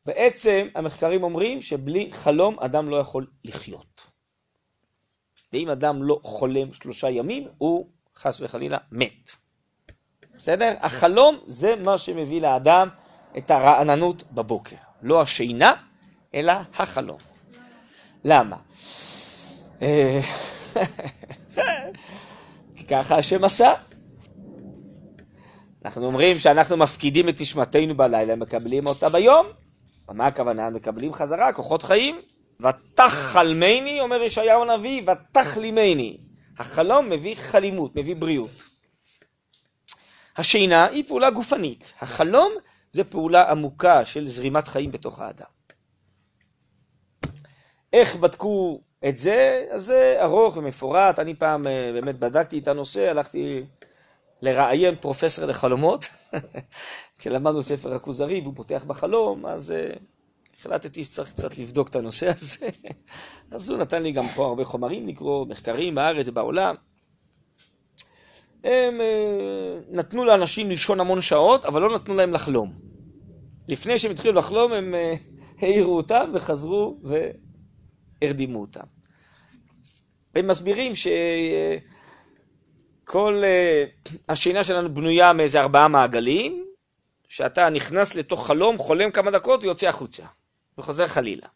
בעצם 0.07 0.69
המחקרים 0.75 1.23
אומרים 1.23 1.63
שבלי 1.63 2.11
חלום 2.13 2.59
אדם 2.61 2.89
לא 2.89 2.97
יכול 2.97 3.27
לחיות. 3.45 4.07
ואם 5.53 5.71
אדם 5.71 6.03
לא 6.03 6.21
חולם 6.23 6.73
שלושה 6.73 7.11
ימים, 7.11 7.49
הוא 7.59 7.89
חס 8.17 8.41
וחלילה 8.41 8.79
מת. 8.93 9.31
בסדר? 10.37 10.75
החלום 10.81 11.39
זה 11.45 11.77
מה 11.77 11.99
שמביא 11.99 12.41
לאדם 12.41 12.89
את 13.39 13.51
הרעננות 13.51 14.23
בבוקר. 14.33 14.77
לא 15.03 15.23
השינה, 15.23 15.73
אלא 16.35 16.53
החלום. 16.79 17.19
למה? 18.25 18.57
אה, 19.83 20.21
כי 22.77 22.87
ככה 22.87 23.17
השם 23.17 23.45
עשה. 23.45 23.73
אנחנו 25.85 26.07
אומרים 26.07 26.39
שאנחנו 26.39 26.77
מפקידים 26.77 27.29
את 27.29 27.41
נשמתנו 27.41 27.97
בלילה, 27.97 28.37
מקבלים 28.37 28.87
אותה 28.87 29.09
ביום. 29.09 29.47
מה 30.09 30.27
הכוונה? 30.27 30.71
מקבלים 30.71 31.13
חזרה 31.13 31.53
כוחות 31.53 31.83
חיים. 31.83 32.21
ותחלמני, 32.61 34.01
אומר 34.01 34.23
ישעיהו 34.23 34.63
הנביא, 34.63 35.03
ותחלימני. 35.03 36.19
החלום 36.59 37.11
מביא 37.11 37.35
חלימות, 37.35 37.97
מביא 37.97 38.17
בריאות. 38.17 38.63
השינה 40.37 40.87
היא 40.87 41.05
פעולה 41.09 41.31
גופנית. 41.31 41.93
החלום 42.01 42.53
זה 42.91 43.05
פעולה 43.05 43.51
עמוקה 43.51 44.05
של 44.05 44.27
זרימת 44.27 44.69
חיים 44.69 44.93
בתוך 44.93 45.21
האדם. 45.21 45.47
איך 47.93 48.17
בדקו 48.17 48.81
את 49.09 49.17
זה? 49.17 49.67
אז 49.71 49.85
זה 49.85 50.17
ארוך 50.21 50.57
ומפורט. 50.57 51.19
אני 51.19 51.35
פעם 51.35 51.67
אה, 51.67 51.91
באמת 51.93 52.19
בדקתי 52.19 52.59
את 52.59 52.69
הנושא, 52.69 53.11
הלכתי 53.11 53.65
לראיין 54.43 54.95
פרופסור 55.01 55.47
לחלומות. 55.47 56.09
כשלמדנו 57.19 57.63
ספר 57.63 57.95
הכוזרי 57.95 58.41
והוא 58.41 58.55
פותח 58.57 58.85
בחלום, 58.87 59.47
אז 59.47 59.73
uh, 59.73 59.99
החלטתי 60.59 61.05
שצריך 61.05 61.33
קצת 61.33 61.59
לבדוק 61.59 61.89
את 61.89 61.97
הנושא 61.97 62.29
הזה, 62.29 62.69
אז 63.51 63.69
הוא 63.69 63.79
נתן 63.79 64.03
לי 64.03 64.13
גם 64.13 64.29
פה 64.29 64.47
הרבה 64.47 64.65
חומרים 64.65 65.09
לקרוא, 65.09 65.47
מחקרים 65.47 65.95
בארץ 65.95 66.29
ובעולם. 66.29 66.75
הם 68.65 69.01
אה, 69.01 69.79
נתנו 69.91 70.25
לאנשים 70.25 70.69
לישון 70.69 71.01
המון 71.01 71.21
שעות, 71.21 71.65
אבל 71.65 71.83
לא 71.83 71.95
נתנו 71.95 72.15
להם 72.15 72.33
לחלום. 72.33 72.73
לפני 73.69 73.99
שהם 73.99 74.11
התחילו 74.11 74.35
לחלום, 74.35 74.73
הם 74.73 74.95
אה, 74.95 75.15
העירו 75.59 75.97
אותם 75.97 76.31
וחזרו 76.35 77.01
והרדימו 78.23 78.61
אותם. 78.61 78.94
הם 80.37 80.47
מסבירים 80.47 80.93
שכל 83.05 83.43
אה, 83.45 83.85
השינה 84.29 84.65
שלנו 84.65 84.95
בנויה 84.95 85.33
מאיזה 85.33 85.61
ארבעה 85.61 85.89
מעגלים, 85.89 86.65
שאתה 87.29 87.71
נכנס 87.71 88.15
לתוך 88.15 88.47
חלום, 88.47 88.79
חולם 88.79 89.11
כמה 89.11 89.31
דקות 89.31 89.65
ויוצא 89.65 89.89
החוצה, 89.89 90.23
וחוזר 90.79 91.09
חלילה. 91.09 91.47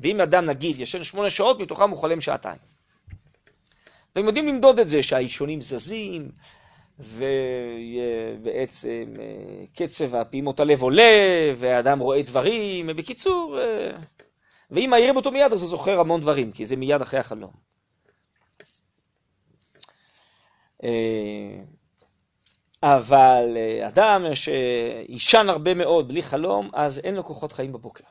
ואם 0.00 0.20
אדם, 0.20 0.46
נגיד, 0.46 0.80
ישן 0.80 1.04
שמונה 1.04 1.30
שעות, 1.30 1.60
מתוכם 1.60 1.90
הוא 1.90 1.98
חולם 1.98 2.20
שעתיים. 2.20 2.58
והם 4.16 4.26
יודעים 4.26 4.48
למדוד 4.48 4.78
את 4.78 4.88
זה, 4.88 5.02
שהאישונים 5.02 5.60
זזים, 5.60 6.30
ובעצם 6.98 9.14
אה, 9.20 9.64
קצב 9.76 10.14
הפעימות 10.14 10.60
הלב 10.60 10.82
עולה, 10.82 11.52
והאדם 11.56 11.98
רואה 11.98 12.22
דברים, 12.22 12.86
בקיצור, 12.86 13.58
אה, 13.60 13.90
ואם 14.70 14.90
מעירים 14.90 15.16
אותו 15.16 15.30
מיד, 15.30 15.52
אז 15.52 15.60
הוא 15.60 15.70
זוכר 15.70 16.00
המון 16.00 16.20
דברים, 16.20 16.52
כי 16.52 16.64
זה 16.64 16.76
מיד 16.76 17.02
אחרי 17.02 17.20
החלום. 17.20 17.50
אה, 20.73 20.73
אבל 22.82 23.56
אדם 23.86 24.22
שישן 24.34 25.48
הרבה 25.48 25.74
מאוד 25.74 26.08
בלי 26.08 26.22
חלום, 26.22 26.70
אז 26.72 26.98
אין 26.98 27.14
לו 27.14 27.24
כוחות 27.24 27.52
חיים 27.52 27.72
בבוקר. 27.72 28.04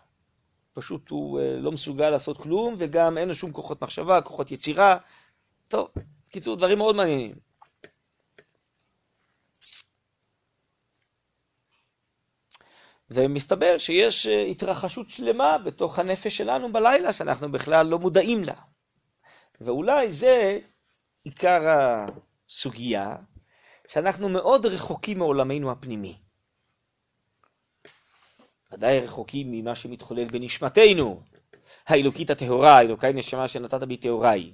פשוט 0.73 1.09
הוא 1.09 1.39
לא 1.59 1.71
מסוגל 1.71 2.09
לעשות 2.09 2.37
כלום, 2.37 2.75
וגם 2.77 3.17
אין 3.17 3.27
לו 3.27 3.35
שום 3.35 3.51
כוחות 3.51 3.81
מחשבה, 3.81 4.21
כוחות 4.21 4.51
יצירה. 4.51 4.97
טוב, 5.67 5.87
בקיצור, 6.27 6.55
דברים 6.55 6.77
מאוד 6.77 6.95
מעניינים. 6.95 7.35
ומסתבר 13.13 13.77
שיש 13.77 14.27
אה, 14.27 14.41
התרחשות 14.43 15.09
שלמה 15.09 15.57
בתוך 15.57 15.99
הנפש 15.99 16.37
שלנו 16.37 16.73
בלילה, 16.73 17.13
שאנחנו 17.13 17.51
בכלל 17.51 17.87
לא 17.87 17.99
מודעים 17.99 18.43
לה. 18.43 18.53
ואולי 19.61 20.11
זה 20.11 20.59
עיקר 21.23 21.61
הסוגיה, 22.49 23.15
שאנחנו 23.87 24.29
מאוד 24.29 24.65
רחוקים 24.65 25.19
מעולמנו 25.19 25.71
הפנימי. 25.71 26.17
ודאי 28.71 28.99
רחוקים 28.99 29.51
ממה 29.51 29.75
שמתחולל 29.75 30.25
בנשמתנו, 30.25 31.21
האלוקית 31.87 32.29
הטהורה, 32.29 32.77
האלוקי 32.77 33.13
נשמה 33.13 33.47
שנתת 33.47 33.83
בי 33.83 33.97
טהוראי. 33.97 34.51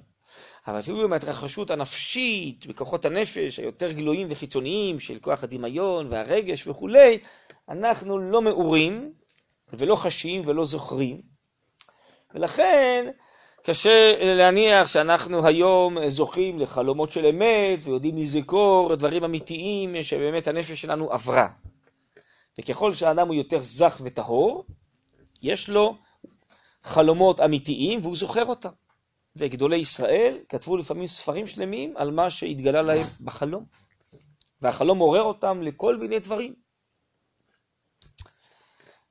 אבל 0.66 0.82
תראו 0.82 1.08
מההתרחשות 1.08 1.70
הנפשית, 1.70 2.66
בכוחות 2.66 3.04
הנפש 3.04 3.58
היותר 3.58 3.92
גלויים 3.92 4.28
וחיצוניים 4.30 5.00
של 5.00 5.18
כוח 5.18 5.44
הדמיון 5.44 6.06
והרגש 6.10 6.66
וכולי, 6.66 7.18
אנחנו 7.68 8.18
לא 8.18 8.42
מעורים 8.42 9.12
ולא 9.72 9.96
חשים 9.96 10.42
ולא 10.46 10.64
זוכרים, 10.64 11.22
ולכן 12.34 13.10
קשה 13.62 14.14
להניח 14.36 14.86
שאנחנו 14.86 15.46
היום 15.46 16.08
זוכים 16.08 16.58
לחלומות 16.58 17.12
של 17.12 17.26
אמת 17.26 17.78
ויודעים 17.82 18.18
לזכור 18.18 18.94
דברים 18.94 19.24
אמיתיים 19.24 20.02
שבאמת 20.02 20.48
הנפש 20.48 20.80
שלנו 20.80 21.12
עברה. 21.12 21.48
וככל 22.58 22.92
שהאדם 22.92 23.26
הוא 23.28 23.34
יותר 23.34 23.62
זך 23.62 24.00
וטהור, 24.04 24.64
יש 25.42 25.68
לו 25.68 25.96
חלומות 26.84 27.40
אמיתיים 27.40 28.00
והוא 28.02 28.16
זוכר 28.16 28.44
אותם. 28.44 28.70
וגדולי 29.36 29.76
ישראל 29.76 30.38
כתבו 30.48 30.76
לפעמים 30.76 31.06
ספרים 31.06 31.46
שלמים 31.46 31.96
על 31.96 32.10
מה 32.10 32.30
שהתגלה 32.30 32.82
להם 32.82 33.06
בחלום. 33.20 33.64
והחלום 34.62 34.98
עורר 34.98 35.22
אותם 35.22 35.62
לכל 35.62 35.96
מיני 35.96 36.18
דברים. 36.18 36.54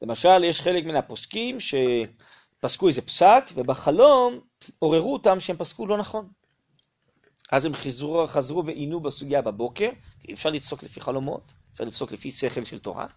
למשל, 0.01 0.43
יש 0.43 0.61
חלק 0.61 0.85
מן 0.85 0.95
הפוסקים 0.95 1.57
שפסקו 2.59 2.87
איזה 2.87 3.01
פסק, 3.01 3.43
ובחלום 3.55 4.39
עוררו 4.79 5.13
אותם 5.13 5.39
שהם 5.39 5.57
פסקו 5.57 5.87
לא 5.87 5.97
נכון. 5.97 6.27
אז 7.51 7.65
הם 7.65 7.73
חזרו, 7.73 8.27
חזרו 8.27 8.65
ועינו 8.65 8.99
בסוגיה 8.99 9.41
בבוקר, 9.41 9.89
כי 10.19 10.33
אפשר 10.33 10.49
לפסוק 10.49 10.83
לפי 10.83 11.01
חלומות, 11.01 11.53
צריך 11.69 11.89
לפסוק 11.89 12.11
לפי 12.11 12.31
שכל 12.31 12.63
של 12.63 12.79
תורה. 12.79 13.07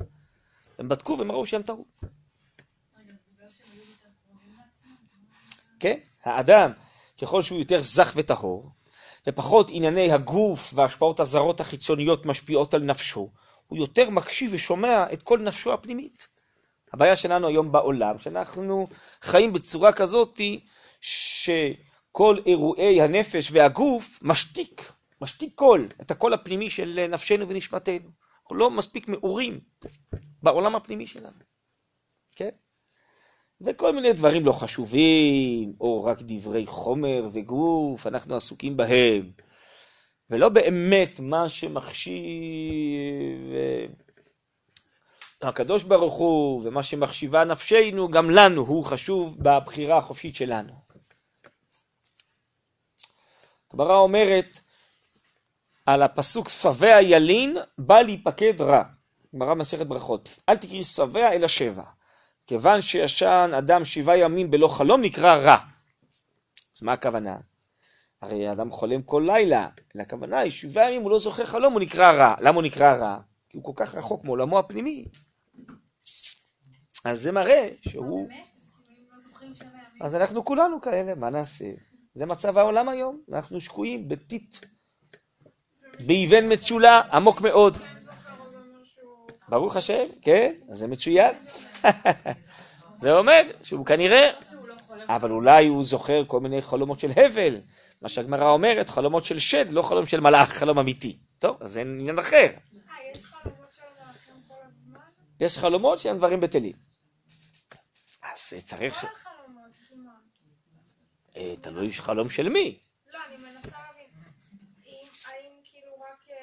הם 0.79 0.89
בדקו 0.89 1.17
והם 1.19 1.33
ראו 1.33 1.47
שהם 1.47 1.63
טעו. 1.63 1.85
כן, 5.81 5.99
האדם, 6.25 6.73
ככל 7.23 7.43
שהוא 7.43 7.59
יותר 7.59 7.83
זך 7.83 8.13
וטהור, 8.17 8.71
ופחות 9.27 9.71
ענייני 9.73 10.13
הגוף 10.13 10.73
וההשפעות 10.75 11.21
הזרות 11.21 11.61
החיצוניות 11.61 12.27
משפיעות 12.27 12.75
על 12.75 12.83
נפשו, 12.83 13.31
הוא 13.67 13.79
יותר 13.79 14.11
מקשיב 14.11 14.51
ושומע 14.55 15.13
את 15.13 15.23
כל 15.23 15.39
נפשו 15.39 15.73
הפנימית. 15.73 16.29
הבעיה 16.93 17.17
שלנו 17.17 17.49
היום 17.49 17.73
בעולם, 17.73 18.19
שאנחנו 18.19 18.89
חיים 19.23 19.53
בצורה 19.53 19.93
כזאת 19.93 20.41
שכל 21.01 22.37
אירועי 22.47 23.03
הנפש 23.03 23.53
והגוף 23.53 24.21
משתיק, 24.23 24.93
משתיק 25.21 25.55
קול, 25.55 25.89
את 26.01 26.11
הקול 26.11 26.35
הפנימי 26.35 26.71
של 26.71 27.07
נפשנו 27.09 27.49
ונשמתנו. 27.49 28.09
אנחנו 28.43 28.57
לא 28.57 28.71
מספיק 28.71 29.09
מעורים 29.09 29.61
בעולם 30.43 30.77
הפנימי 30.77 31.07
שלנו, 31.07 31.39
כן? 32.37 32.51
וכל 33.61 33.95
מיני 33.95 34.13
דברים 34.13 34.47
לא 34.47 34.53
חשובים, 34.53 35.73
או 35.81 36.05
רק 36.05 36.19
דברי 36.23 36.67
חומר 36.67 37.29
וגוף, 37.33 38.07
אנחנו 38.07 38.37
עסוקים 38.37 38.77
בהם. 38.77 39.31
ולא 40.31 40.49
באמת 40.49 41.21
מה 41.21 41.49
שמחשיב 41.49 42.21
הקדוש 45.43 45.83
ברוך 45.83 46.15
הוא, 46.15 46.63
ומה 46.65 46.83
שמחשיבה 46.83 47.45
נפשנו, 47.45 48.11
גם 48.11 48.31
לנו 48.31 48.63
הוא 48.63 48.85
חשוב 48.85 49.37
בבחירה 49.39 49.99
החופשית 49.99 50.37
שלנו. 50.37 50.73
הגמרא 53.73 53.99
אומרת 53.99 54.59
על 55.87 56.03
הפסוק 56.03 56.49
שבע 56.49 57.03
ילין, 57.03 57.57
בא 57.79 58.01
להיפקד 58.01 58.61
רע. 58.61 58.83
גמרא 59.35 59.55
מסכת 59.55 59.87
ברכות. 59.87 60.29
אל 60.49 60.57
תקראי 60.57 60.85
שבע 60.85 61.33
אלא 61.33 61.49
שבע. 61.49 61.85
כיוון 62.47 62.83
שישן 62.83 63.51
אדם 63.59 63.85
שבעה 63.85 64.19
ימים 64.19 64.51
בלא 64.51 64.69
חלום 64.69 65.01
נקרא 65.01 65.35
רע. 65.35 65.57
אז 66.77 66.83
מה 66.83 66.93
הכוונה? 66.93 67.37
הרי 68.23 68.49
האדם 68.49 68.71
חולם 68.71 69.03
כל 69.03 69.23
לילה, 69.27 69.69
אלא 69.97 70.03
הכוונה 70.03 70.39
היא 70.39 70.51
שבעה 70.51 70.89
ימים 70.89 71.03
הוא 71.03 71.11
לא 71.11 71.19
זוכר 71.19 71.47
חלום, 71.47 71.73
הוא 71.73 71.81
נקרא 71.81 72.13
רע. 72.13 72.35
למה 72.41 72.57
הוא 72.57 72.63
נקרא 72.63 72.93
רע? 72.93 73.19
כי 73.49 73.57
הוא 73.57 73.65
כל 73.65 73.73
כך 73.77 73.95
רחוק 73.95 74.25
מעולמו 74.25 74.59
הפנימי. 74.59 75.05
אז 77.05 77.21
זה 77.23 77.33
מראה 77.33 77.69
שהוא... 77.81 78.29
אז 80.01 80.15
אנחנו 80.15 80.45
כולנו 80.45 80.81
כאלה, 80.81 81.15
מה 81.15 81.31
נעשה? 81.31 81.65
זה 82.15 82.27
מצב 82.27 82.59
העולם 82.59 82.89
היום, 82.89 83.21
אנחנו 83.33 83.61
שקועים 83.61 84.09
בטיט, 84.09 84.57
באבן 86.07 86.53
מצולה 86.53 87.01
עמוק 87.13 87.41
מאוד. 87.41 87.79
ברוך 89.49 89.77
השם, 89.77 90.05
כן, 90.23 90.53
אז 90.71 90.79
זה 90.79 90.87
מצוין. 90.87 91.35
זה 93.03 93.19
אומר 93.19 93.43
שהוא 93.63 93.87
כנראה, 93.87 94.31
אבל 95.09 95.31
אולי 95.31 95.67
הוא 95.67 95.83
זוכר 95.83 96.25
כל 96.27 96.41
מיני 96.41 96.63
חלומות 96.63 97.01
של 97.01 97.11
הבל, 97.17 97.61
מה 98.03 98.09
שהגמרא 98.09 98.51
אומרת, 98.51 98.89
חלומות 98.89 99.25
של 99.25 99.39
שד, 99.39 99.71
לא 99.71 99.83
חלום 99.83 100.07
של 100.07 100.21
מלאך, 100.21 100.49
חלום 100.49 100.79
אמיתי. 100.79 101.19
טוב, 101.39 101.57
אז 101.61 101.73
זה 101.73 101.81
עניין 101.81 102.19
אחר. 102.19 102.47
יש 105.43 105.59
חלומות 105.59 105.99
שהם 105.99 106.17
דברים 106.19 106.41
בטלים. 106.41 106.73
אז 108.23 108.53
צריך 108.65 108.95
ש... 108.95 109.05
אה, 111.37 111.55
תלוי 111.61 111.93
חלום 111.93 112.31
של 112.31 112.49
מי. 112.49 112.79
לא, 113.13 113.19
אני 113.29 113.37
מנסה 113.37 113.71
להבין. 113.71 114.07
האם 115.27 115.53
כאילו 115.65 115.95
רק 116.01 116.31
אה, 116.31 116.37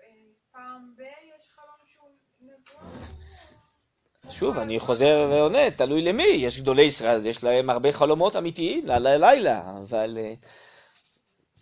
אה, 0.00 0.06
פעם 0.52 0.94
ב... 0.96 1.00
יש 1.36 1.50
חלום 1.54 1.86
שהוא 1.92 2.10
נבואה? 2.40 3.04
שוב, 4.30 4.58
אני 4.58 4.80
חוזר 4.80 5.28
ועונה, 5.30 5.70
תלוי 5.70 6.02
למי. 6.02 6.24
יש 6.24 6.60
גדולי 6.60 6.82
ישראל, 6.82 7.26
יש 7.26 7.44
להם 7.44 7.70
הרבה 7.70 7.92
חלומות 7.92 8.36
אמיתיים 8.36 8.86
ללילה, 8.86 9.60
אבל 9.82 10.18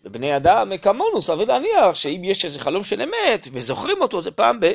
בני 0.03 0.37
אדם 0.37 0.77
כמונו, 0.77 1.23
סביר 1.23 1.45
להניח 1.45 1.95
שאם 1.95 2.21
יש 2.25 2.45
איזה 2.45 2.59
חלום 2.59 2.85
של 2.85 3.03
אמת 3.03 3.47
וזוכרים 3.53 4.01
אותו, 4.01 4.21
זה 4.21 4.31
פעם 4.31 4.61
ב... 4.61 4.73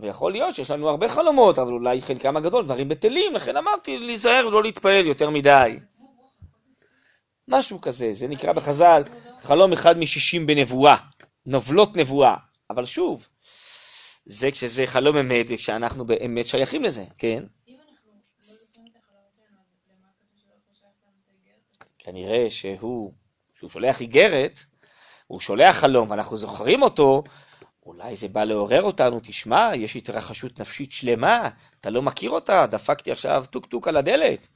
ויכול 0.00 0.32
להיות 0.32 0.54
שיש 0.54 0.70
לנו 0.70 0.88
הרבה 0.88 1.08
חלומות, 1.08 1.58
אבל 1.58 1.72
אולי 1.72 2.02
חלקם 2.02 2.36
הגדול 2.36 2.64
דברים 2.64 2.88
בטלים, 2.88 3.34
לכן 3.34 3.56
אמרתי 3.56 3.98
להיזהר 3.98 4.46
ולא 4.46 4.62
להתפעל 4.62 5.06
יותר 5.06 5.30
מדי. 5.30 5.78
משהו 7.48 7.80
כזה, 7.80 8.12
זה 8.12 8.28
נקרא 8.28 8.52
בחז"ל 8.52 9.02
חלום 9.42 9.72
אחד 9.72 9.98
משישים 9.98 10.46
בנבואה, 10.46 10.96
נובלות 11.46 11.96
נבואה. 11.96 12.34
אבל 12.70 12.84
שוב, 12.84 13.28
זה 14.24 14.50
כשזה 14.50 14.86
חלום 14.86 15.16
אמת 15.16 15.46
וכשאנחנו 15.48 16.06
באמת 16.06 16.46
שייכים 16.46 16.82
לזה, 16.82 17.04
כן? 17.18 17.44
כנראה 21.98 22.50
שהוא, 22.50 23.12
כשהוא 23.54 23.70
שולח 23.70 24.00
איגרת, 24.00 24.60
הוא 25.26 25.40
שולח 25.40 25.76
חלום, 25.76 26.10
ואנחנו 26.10 26.36
זוכרים 26.36 26.82
אותו, 26.82 27.22
אולי 27.86 28.16
זה 28.16 28.28
בא 28.28 28.44
לעורר 28.44 28.82
אותנו, 28.82 29.20
תשמע, 29.22 29.70
יש 29.74 29.96
התרחשות 29.96 30.60
נפשית 30.60 30.92
שלמה, 30.92 31.48
אתה 31.80 31.90
לא 31.90 32.02
מכיר 32.02 32.30
אותה, 32.30 32.66
דפקתי 32.66 33.12
עכשיו 33.12 33.44
טוק 33.50 33.66
טוק 33.66 33.88
על 33.88 33.96
הדלת. 33.96 34.48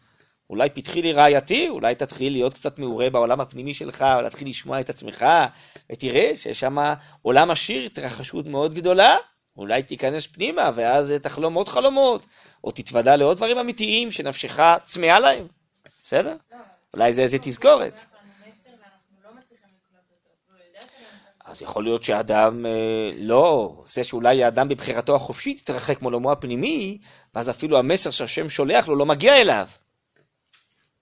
אולי 0.51 0.71
פתחי 0.71 1.03
לי 1.03 1.13
רעייתי, 1.13 1.69
אולי 1.69 1.95
תתחיל 1.95 2.33
להיות 2.33 2.55
קצת 2.55 2.79
מעורה 2.79 3.11
בעולם 3.11 3.41
הפנימי 3.41 3.75
שלך, 3.75 4.05
או 4.17 4.21
להתחיל 4.21 4.49
לשמוע 4.49 4.81
את 4.81 4.91
עצמך, 4.91 5.27
ותראה 5.93 6.37
שיש 6.37 6.61
שם 6.61 6.77
עולם 7.23 7.51
עשיר, 7.51 7.85
התרחשות 7.85 8.47
מאוד 8.47 8.75
גדולה, 8.75 9.17
אולי 9.57 9.83
תיכנס 9.83 10.27
פנימה, 10.27 10.71
ואז 10.75 11.15
תחלום 11.23 11.55
עוד 11.55 11.69
חלומות, 11.69 12.27
או 12.65 12.71
תתוודע 12.71 13.17
לעוד 13.17 13.37
דברים 13.37 13.59
אמיתיים 13.59 14.11
שנפשך 14.11 14.61
צמאה 14.85 15.19
להם, 15.19 15.47
בסדר? 16.03 16.37
אולי 16.95 17.13
זה 17.13 17.23
איזה 17.23 17.39
תזכורת. 17.39 18.14
אז 21.55 21.63
יכול 21.63 21.85
להיות 21.85 22.03
שאדם, 22.03 22.67
אה, 22.67 23.11
לא, 23.17 23.75
זה 23.87 24.05
שאולי 24.05 24.45
האדם 24.45 24.69
בבחירתו 24.69 25.17
החופשית 25.17 25.61
יתרחק 25.61 26.03
מעולמו 26.03 26.33
הפנימי, 26.33 26.99
ואז 27.35 27.51
אפילו 27.51 27.79
המסר 27.79 28.11
שהשם 28.11 28.49
שולח 28.49 28.89
לו 28.89 28.97
לא 28.97 29.07
מגיע 29.07 29.37
אליו. 29.37 29.69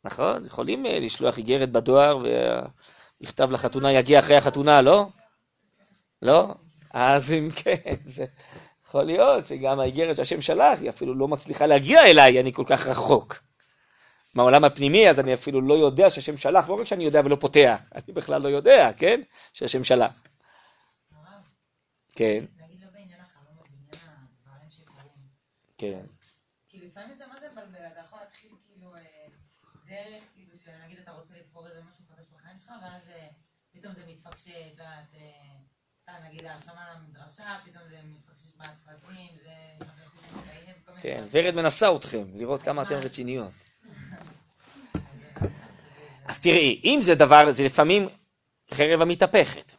נכון? 0.04 0.44
יכולים 0.46 0.86
אה, 0.86 0.98
לשלוח 0.98 1.38
איגרת 1.38 1.72
בדואר 1.72 2.18
והמכתב 2.18 3.52
לחתונה 3.52 3.92
יגיע 3.92 4.18
אחרי 4.18 4.36
החתונה, 4.36 4.82
לא? 4.82 5.06
לא? 6.22 6.54
אז 6.90 7.32
אם 7.32 7.48
כן, 7.56 7.94
זה 8.04 8.24
יכול 8.86 9.02
להיות 9.04 9.46
שגם 9.46 9.80
האיגרת 9.80 10.16
שהשם 10.16 10.40
שלח, 10.40 10.80
היא 10.80 10.90
אפילו 10.90 11.14
לא 11.14 11.28
מצליחה 11.28 11.66
להגיע 11.66 12.04
אליי, 12.04 12.40
אני 12.40 12.52
כל 12.52 12.64
כך 12.66 12.86
רחוק. 12.86 13.38
מהעולם 14.34 14.64
הפנימי, 14.64 15.10
אז 15.10 15.20
אני 15.20 15.34
אפילו 15.34 15.60
לא 15.60 15.74
יודע 15.74 16.10
שהשם 16.10 16.36
שלח, 16.36 16.68
לא 16.68 16.80
רק 16.80 16.86
שאני 16.86 17.04
יודע 17.04 17.20
ולא 17.24 17.36
פותח, 17.36 17.80
אני 17.94 18.14
בכלל 18.14 18.42
לא 18.42 18.48
יודע, 18.48 18.90
כן? 18.96 19.20
שהשם 19.52 19.84
שלח. 19.84 20.22
כן. 22.12 22.44
נגיד 22.57 22.81
לא 22.81 22.90
בעניין 22.90 23.20
החלומות, 23.20 23.68
בעניין 23.68 24.16
הדברים 24.44 24.70
שקורים. 24.70 25.09
כן. 25.79 26.01
כי 26.68 26.79
לפעמים 26.79 27.14
זה 27.14 27.27
מה 27.27 27.40
זה 27.40 27.48
מבלבל, 27.53 27.87
אתה 27.92 28.01
יכול 28.01 28.18
להתחיל 28.18 28.51
כאילו 28.66 28.94
אה, 28.94 29.25
דרך, 29.87 30.25
כאילו 30.35 30.59
שנגיד 30.59 30.98
אתה 30.98 31.12
רוצה 31.12 31.35
לבחור 31.38 31.68
איזה 31.68 31.81
משהו 31.90 32.05
חדש 32.09 32.27
בחיים 32.35 32.59
שלך, 32.59 32.72
ואז 32.83 33.09
אה, 33.09 33.29
פתאום 33.72 33.94
זה 33.94 34.07
מתפקשש, 34.07 34.75
ואת, 34.77 35.14
אה, 35.14 35.57
סתם 36.03 36.12
נגיד 36.29 36.44
ההרשמה 36.44 36.94
למדרשה, 36.94 37.59
פתאום 37.64 37.85
זה 37.88 38.01
מתפקשש 38.11 38.55
בהטפסים, 38.57 39.37
זה 39.44 39.85
שכחו 39.85 40.22
כל 40.85 40.92
מיני 40.92 41.03
כן. 41.03 41.25
ורד 41.31 41.55
מנסה 41.55 41.96
אתכם, 41.96 42.38
לראות 42.38 42.62
כמה 42.62 42.83
אתם 42.83 42.94
רציניות. 42.94 43.53
אז 46.29 46.40
תראי, 46.40 46.81
אם 46.85 46.98
זה 47.03 47.14
דבר, 47.14 47.51
זה 47.51 47.64
לפעמים 47.64 48.09
חרב 48.75 49.03
המתהפכת. 49.03 49.75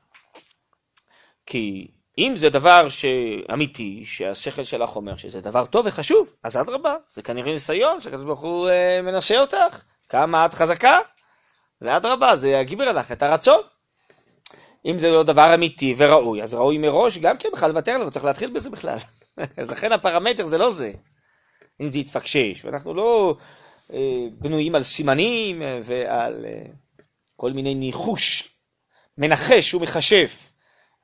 כי 1.46 1.88
אם 2.18 2.34
זה 2.36 2.50
דבר 2.50 2.90
שאמיתי, 2.90 4.06
שהשכל 4.06 4.64
שלך 4.64 4.96
אומר 4.96 5.16
שזה 5.16 5.42
דבר 5.42 5.66
טוב 5.66 5.86
וחשוב, 5.86 6.34
אז 6.44 6.58
אדרבה, 6.58 6.96
זה 7.06 7.22
כנראה 7.22 7.52
ניסיון 7.52 8.02
שהקדוש 8.02 8.26
ברוך 8.26 8.42
הוא 8.42 8.70
אה, 8.70 9.02
מנסה 9.02 9.42
אותך, 9.42 9.82
כמה 10.10 10.46
את 10.46 10.54
חזקה, 10.54 11.00
ואדרבה, 11.82 12.36
זה 12.36 12.50
יגביר 12.50 12.92
לך 12.92 13.12
את 13.12 13.24
הרצון. 13.24 13.62
אם 14.86 15.00
זה 15.00 15.12
לא 15.12 15.24
דבר 15.24 15.54
אמיתי 15.54 15.96
וראוי, 15.98 16.44
אז 16.44 16.54
ראוי 16.54 16.78
מראש 16.78 17.18
גם 17.18 17.38
כן 17.38 17.50
בכלל 17.54 17.70
לוותר 17.70 17.92
עליו, 17.92 18.12
צריך 18.12 18.26
להתחיל 18.26 18.50
בזה 18.50 18.70
בכלל. 18.70 18.98
אז 19.58 19.70
לכן 19.72 19.92
הפרמטר 19.92 20.46
זה 20.46 20.58
לא 20.58 20.72
זה. 20.72 20.92
אם 21.82 21.92
זה 21.92 22.00
יתפקשש, 22.00 22.66
ואנחנו 22.66 22.94
לא 22.94 23.38
אה, 23.94 24.26
בנויים 24.32 24.76
על 24.76 24.84
סימנים 24.84 25.62
אה, 25.62 25.80
ועל 25.84 26.46
אה, 26.46 26.64
כל 27.36 27.52
מיני 27.52 27.76
ניחוש, 27.76 28.50
מנחש 29.18 29.74
ומכשף. 29.74 30.53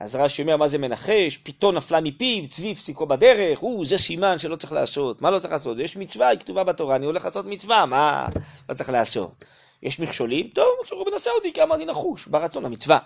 אז 0.00 0.14
רש"י 0.14 0.42
אומר, 0.42 0.56
מה 0.56 0.68
זה 0.68 0.78
מנחש? 0.78 1.36
פיתו 1.36 1.72
נפלה 1.72 2.00
מפיו, 2.00 2.48
צבי 2.48 2.72
הפסיקו 2.72 3.06
בדרך, 3.06 3.58
הוא, 3.58 3.86
זה 3.86 3.98
סימן 3.98 4.38
שלא 4.38 4.56
צריך 4.56 4.72
לעשות. 4.72 5.22
מה 5.22 5.30
לא 5.30 5.38
צריך 5.38 5.52
לעשות? 5.52 5.78
יש 5.78 5.96
מצווה, 5.96 6.28
היא 6.28 6.38
כתובה 6.38 6.64
בתורה, 6.64 6.96
אני 6.96 7.06
הולך 7.06 7.24
לעשות 7.24 7.46
מצווה, 7.46 7.86
מה 7.86 8.26
לא 8.68 8.74
צריך 8.74 8.90
לעשות? 8.90 9.44
יש 9.82 10.00
מכשולים, 10.00 10.48
טוב, 10.48 10.66
עכשיו 10.82 10.98
הוא 10.98 11.06
מנסה 11.12 11.30
אותי 11.30 11.52
כמה 11.52 11.74
אני 11.74 11.84
נחוש, 11.84 12.26
ברצון 12.26 12.64
המצווה. 12.64 12.98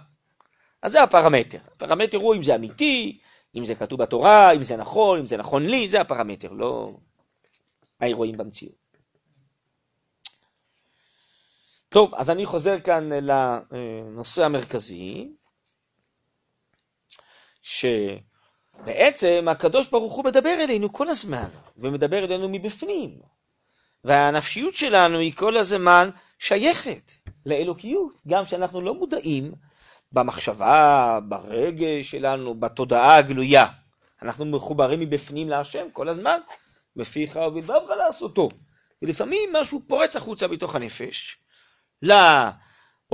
אז 0.82 0.92
זה 0.92 1.02
הפרמטר. 1.02 1.58
הפרמטר 1.76 2.18
הוא 2.18 2.34
אם 2.34 2.42
זה 2.42 2.54
אמיתי, 2.54 3.18
אם 3.56 3.64
זה 3.64 3.74
כתוב 3.74 4.02
בתורה, 4.02 4.52
אם 4.52 4.62
זה 4.62 4.76
נכון, 4.76 5.18
אם 5.18 5.26
זה 5.26 5.36
נכון 5.36 5.66
לי, 5.66 5.88
זה 5.88 6.00
הפרמטר, 6.00 6.52
לא 6.52 6.90
האירועים 8.00 8.34
במציאות. 8.36 8.74
טוב, 11.88 12.14
אז 12.14 12.30
אני 12.30 12.46
חוזר 12.46 12.80
כאן 12.80 13.10
לנושא 13.12 14.44
המרכזי, 14.44 15.28
שבעצם 17.64 19.46
הקדוש 19.50 19.88
ברוך 19.88 20.14
הוא 20.14 20.24
מדבר 20.24 20.54
אלינו 20.60 20.92
כל 20.92 21.08
הזמן, 21.08 21.48
ומדבר 21.76 22.24
אלינו 22.24 22.48
מבפנים, 22.48 23.18
והנפשיות 24.04 24.74
שלנו 24.74 25.18
היא 25.18 25.32
כל 25.36 25.56
הזמן 25.56 26.10
שייכת 26.38 27.12
לאלוקיות, 27.46 28.12
גם 28.28 28.44
שאנחנו 28.44 28.80
לא 28.80 28.94
מודעים 28.94 29.52
במחשבה, 30.12 31.18
ברגש 31.28 32.10
שלנו, 32.10 32.54
בתודעה 32.54 33.16
הגלויה. 33.16 33.66
אנחנו 34.22 34.44
מחוברים 34.44 35.00
מבפנים 35.00 35.48
להשם 35.48 35.86
כל 35.92 36.08
הזמן, 36.08 36.40
בפיך 36.96 37.36
ובלבבך 37.36 37.90
לעשותו. 37.98 38.48
ולפעמים 39.02 39.52
משהו 39.52 39.82
פורץ 39.88 40.16
החוצה 40.16 40.48
בתוך 40.48 40.74
הנפש, 40.74 41.36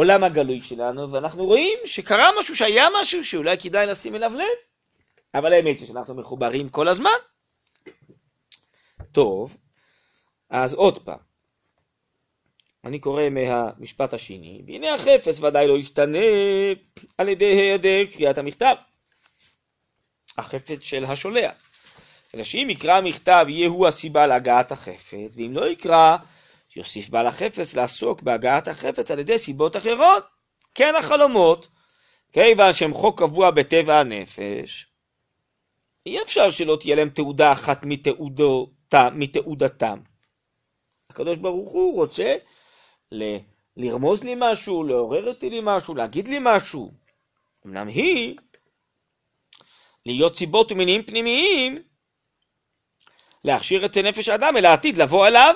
לעולם 0.04 0.24
הגלוי 0.24 0.60
שלנו, 0.60 1.12
ואנחנו 1.12 1.44
רואים 1.44 1.78
שקרה 1.84 2.30
משהו, 2.38 2.56
שהיה 2.56 2.86
משהו 3.00 3.24
שאולי 3.24 3.58
כדאי 3.58 3.86
לשים 3.86 4.14
אליו 4.14 4.32
לב, 4.34 4.44
אבל 5.34 5.52
האמת 5.52 5.78
היא 5.78 5.86
שאנחנו 5.86 6.14
מחוברים 6.14 6.68
כל 6.68 6.88
הזמן. 6.88 7.10
טוב, 9.12 9.56
אז 10.50 10.74
עוד 10.74 10.98
פעם. 10.98 11.18
אני 12.84 12.98
קורא 12.98 13.28
מהמשפט 13.30 14.14
השני, 14.14 14.62
והנה 14.66 14.94
החפץ 14.94 15.40
ודאי 15.40 15.68
לא 15.68 15.78
ישתנה 15.78 16.18
על 17.18 17.28
ידי 17.28 17.44
היעדר 17.44 18.06
קריאת 18.12 18.38
המכתב. 18.38 18.74
החפץ 20.38 20.80
של 20.80 21.04
השולח. 21.04 21.52
אלא 22.34 22.44
שאם 22.44 22.66
יקרא 22.70 22.92
המכתב 22.92 23.46
יהיה 23.48 23.68
הוא 23.68 23.86
הסיבה 23.86 24.26
להגעת 24.26 24.72
החפץ, 24.72 25.36
ואם 25.36 25.52
לא 25.54 25.68
יקרא, 25.68 26.16
יוסיף 26.76 27.08
בעל 27.08 27.26
החפץ 27.26 27.74
לעסוק 27.74 28.22
בהגעת 28.22 28.68
החפץ 28.68 29.10
על 29.10 29.18
ידי 29.18 29.38
סיבות 29.38 29.76
אחרות, 29.76 30.24
כן 30.74 30.94
החלומות, 30.98 31.68
כיוון 32.32 32.72
שהם 32.72 32.94
חוק 32.94 33.18
קבוע 33.18 33.50
בטבע 33.50 34.00
הנפש, 34.00 34.86
אי 36.06 36.22
אפשר 36.22 36.50
שלא 36.50 36.76
תהיה 36.80 36.96
להם 36.96 37.08
תעודה 37.08 37.52
אחת 37.52 37.80
מתעודותם, 37.84 39.08
מתעודתם. 39.14 40.00
הקדוש 41.10 41.38
ברוך 41.38 41.72
הוא 41.72 41.94
רוצה 41.94 42.36
ל- 43.12 43.36
לרמוז 43.76 44.24
לי 44.24 44.34
משהו, 44.36 44.84
לעורר 44.84 45.28
אותי 45.28 45.50
לי 45.50 45.60
משהו, 45.62 45.94
להגיד 45.94 46.28
לי 46.28 46.38
משהו. 46.40 46.92
אמנם 47.66 47.88
היא 47.88 48.36
להיות 50.06 50.36
סיבות 50.36 50.72
ומניעים 50.72 51.02
פנימיים, 51.02 51.74
להכשיר 53.44 53.84
את 53.84 53.96
נפש 53.96 54.28
האדם 54.28 54.56
אל 54.56 54.66
העתיד, 54.66 54.98
לבוא 54.98 55.26
אליו. 55.26 55.54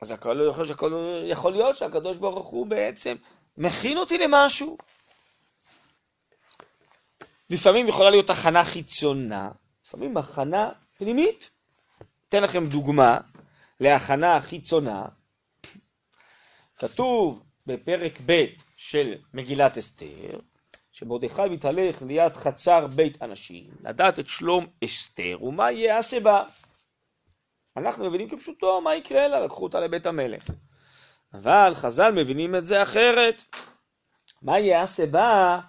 אז 0.00 0.10
הכל 0.10 0.40
יכול, 0.50 0.70
הכל 0.70 1.20
יכול 1.24 1.52
להיות 1.52 1.76
שהקדוש 1.76 2.16
ברוך 2.16 2.48
הוא 2.48 2.66
בעצם 2.66 3.16
מכין 3.56 3.98
אותי 3.98 4.18
למשהו. 4.18 4.78
לפעמים 7.50 7.88
יכולה 7.88 8.10
להיות 8.10 8.30
הכנה 8.30 8.64
חיצונה, 8.64 9.50
לפעמים 9.86 10.16
הכנה 10.16 10.70
פנימית. 10.98 11.50
אתן 12.28 12.42
לכם 12.42 12.66
דוגמה 12.66 13.18
להכנה 13.80 14.40
חיצונה. 14.40 15.04
כתוב 16.76 17.42
בפרק 17.66 18.12
ב' 18.26 18.44
של 18.76 19.14
מגילת 19.34 19.78
אסתר, 19.78 20.38
שמרדכי 20.92 21.42
מתהלך 21.50 22.02
ליד 22.02 22.36
חצר 22.36 22.86
בית 22.86 23.22
אנשים, 23.22 23.64
לדעת 23.84 24.18
את 24.18 24.28
שלום 24.28 24.66
אסתר 24.84 25.38
ומה 25.42 25.72
יעשה 25.72 26.20
בה. 26.20 26.44
אנחנו 27.78 28.04
מבינים 28.04 28.28
כפשוטו 28.28 28.80
מה 28.80 28.94
יקרה 28.94 29.28
לה, 29.28 29.40
לקחו 29.40 29.64
אותה 29.64 29.80
לבית 29.80 30.06
המלך. 30.06 30.50
אבל 31.34 31.72
חז"ל 31.74 32.10
מבינים 32.10 32.54
את 32.54 32.66
זה 32.66 32.82
אחרת. 32.82 33.42
מה 34.42 34.58
יעשה 34.58 35.06
בה? 35.06 35.60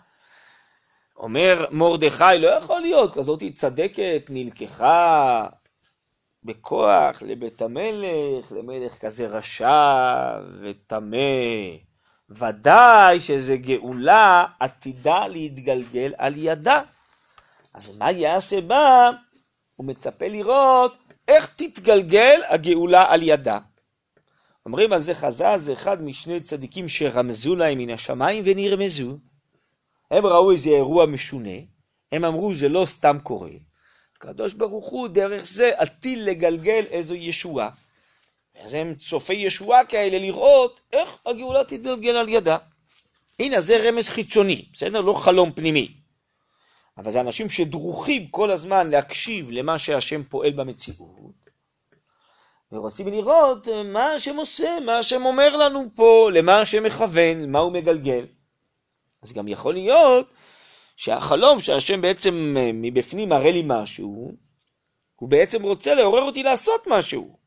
אומר 1.18 1.66
מרדכי, 1.72 2.40
לא 2.40 2.48
יכול 2.48 2.82
להיות, 2.82 3.14
כזאת 3.14 3.44
צדקת 3.54 4.26
נלקחה 4.30 5.46
בכוח 6.44 7.22
לבית 7.22 7.62
המלך, 7.62 8.52
למלך 8.52 8.98
כזה 8.98 9.28
רשע 9.28 10.40
וטמא. 10.62 11.18
ודאי 12.30 13.22
שזה 13.22 13.58
גאולה 13.58 14.46
עתידה 14.60 15.28
להתגלגל 15.28 16.14
על 16.18 16.34
ידה. 16.36 16.82
אז 17.74 17.98
מה 17.98 18.12
יעשה 18.12 18.62
בה? 18.62 19.10
הוא 19.76 19.88
מצפה 19.88 20.28
לראות 20.28 20.99
איך 21.30 21.54
תתגלגל 21.56 22.42
הגאולה 22.48 23.12
על 23.14 23.24
ידה. 23.24 23.60
אומרים 24.66 24.94
על 24.94 25.00
זה 25.00 25.14
חז"ל, 25.14 25.58
זה 25.58 25.74
אחד 25.74 26.02
משני 26.02 26.40
צדיקים 26.40 26.90
שרמזו 26.90 27.56
להם 27.56 27.78
מן 27.78 27.90
השמיים 27.90 28.44
ונרמזו. 28.46 29.18
הם 30.12 30.26
ראו 30.26 30.52
איזה 30.52 30.70
אירוע 30.70 31.06
משונה, 31.06 31.58
הם 32.12 32.26
אמרו 32.26 32.56
זה 32.56 32.70
לא 32.70 32.86
סתם 32.86 33.18
קורה. 33.24 33.50
הקדוש 34.16 34.54
ברוך 34.54 34.90
הוא 34.90 35.08
דרך 35.08 35.46
זה 35.46 35.72
עתיד 35.78 36.20
לגלגל 36.20 36.86
איזו 36.90 37.16
ישועה. 37.16 37.70
אז 38.62 38.74
הם 38.74 38.96
צופי 38.96 39.34
ישועה 39.34 39.86
כאלה 39.86 40.18
לראות 40.18 40.82
איך 40.94 41.18
הגאולה 41.26 41.64
תתגלגל 41.64 42.16
על 42.18 42.30
ידה. 42.30 42.58
הנה 43.40 43.62
זה 43.62 43.78
רמז 43.78 44.10
חיצוני, 44.10 44.66
בסדר? 44.74 45.02
לא 45.02 45.14
חלום 45.14 45.52
פנימי. 45.52 45.99
אבל 47.00 47.12
זה 47.12 47.20
אנשים 47.20 47.50
שדרוכים 47.50 48.28
כל 48.28 48.52
הזמן 48.52 48.90
להקשיב 48.90 49.52
למה 49.52 49.78
שהשם 49.78 50.24
פועל 50.24 50.52
במציאות. 50.52 51.50
ורוצים 52.72 53.08
לראות 53.08 53.68
מה 53.86 54.12
השם 54.14 54.36
עושה, 54.36 54.78
מה 54.86 54.98
השם 54.98 55.26
אומר 55.26 55.58
לנו 55.58 55.86
פה, 55.96 56.30
למה 56.34 56.62
השם 56.62 56.84
מכוון, 56.84 57.52
מה 57.52 57.60
הוא 57.60 57.72
מגלגל. 57.72 58.26
אז 59.22 59.34
גם 59.34 59.48
יכול 59.48 59.74
להיות 59.74 60.34
שהחלום 60.96 61.60
שהשם 61.60 62.02
בעצם 62.02 62.54
אה, 62.58 62.72
מבפנים 62.74 63.30
מראה 63.30 63.52
לי 63.52 63.64
משהו, 63.66 64.32
הוא 65.16 65.30
בעצם 65.30 65.64
רוצה 65.64 65.94
לעורר 65.94 66.22
אותי 66.22 66.44
לעשות 66.44 66.88
משהו. 66.88 67.38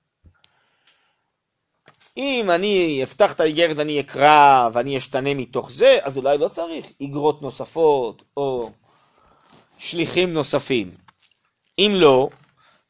אם 2.16 2.50
אני 2.50 3.00
אפתח 3.02 3.32
את 3.32 3.40
האיגרת 3.40 3.76
ואני 3.76 4.00
אקרא 4.00 4.68
ואני 4.72 4.96
אשתנה 4.96 5.34
מתוך 5.34 5.70
זה, 5.70 5.98
אז 6.02 6.18
אולי 6.18 6.38
לא 6.38 6.48
צריך 6.48 6.86
איגרות 7.00 7.42
נוספות 7.42 8.22
או 8.36 8.70
שליחים 9.82 10.34
נוספים. 10.34 10.90
אם 11.78 11.92
לא, 11.94 12.28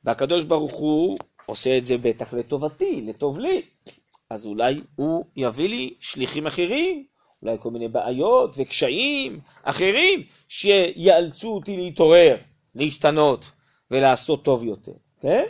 והקדוש 0.05 0.44
ברוך 0.44 0.72
הוא 0.72 1.18
עושה 1.46 1.78
את 1.78 1.87
זה 1.87 1.98
בטח 1.98 2.35
לטובתי, 2.35 3.00
לטוב 3.07 3.38
לי, 3.38 3.62
אז 4.31 4.46
אולי 4.46 4.81
הוא 4.96 5.24
יביא 5.37 5.68
לי 5.68 5.94
שליחים 6.00 6.46
אחרים, 6.46 7.05
אולי 7.42 7.57
כל 7.61 7.70
מיני 7.70 7.88
בעיות 7.88 8.55
וקשיים 8.57 9.40
אחרים 9.62 10.22
שיאלצו 10.48 11.55
אותי 11.55 11.76
להתעורר, 11.76 12.37
להשתנות 12.74 13.50
ולעשות 13.90 14.44
טוב 14.44 14.64
יותר, 14.64 14.92
כן? 15.20 15.44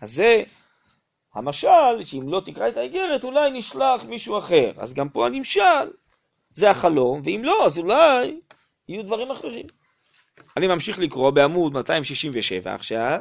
אז 0.00 0.12
זה 0.12 0.42
המשל, 1.34 2.04
שאם 2.04 2.28
לא 2.28 2.42
תקרא 2.44 2.68
את 2.68 2.76
האיגרת, 2.76 3.24
אולי 3.24 3.50
נשלח 3.50 4.04
מישהו 4.04 4.38
אחר. 4.38 4.72
אז 4.78 4.94
גם 4.94 5.08
פה 5.08 5.26
הנמשל 5.26 5.90
זה 6.50 6.70
החלום, 6.70 7.20
ואם 7.24 7.40
לא, 7.44 7.66
אז 7.66 7.78
אולי 7.78 8.40
יהיו 8.88 9.02
דברים 9.02 9.30
אחרים. 9.30 9.66
אני 10.56 10.66
ממשיך 10.66 10.98
לקרוא 10.98 11.30
בעמוד 11.30 11.72
267 11.72 12.74
עכשיו, 12.74 13.20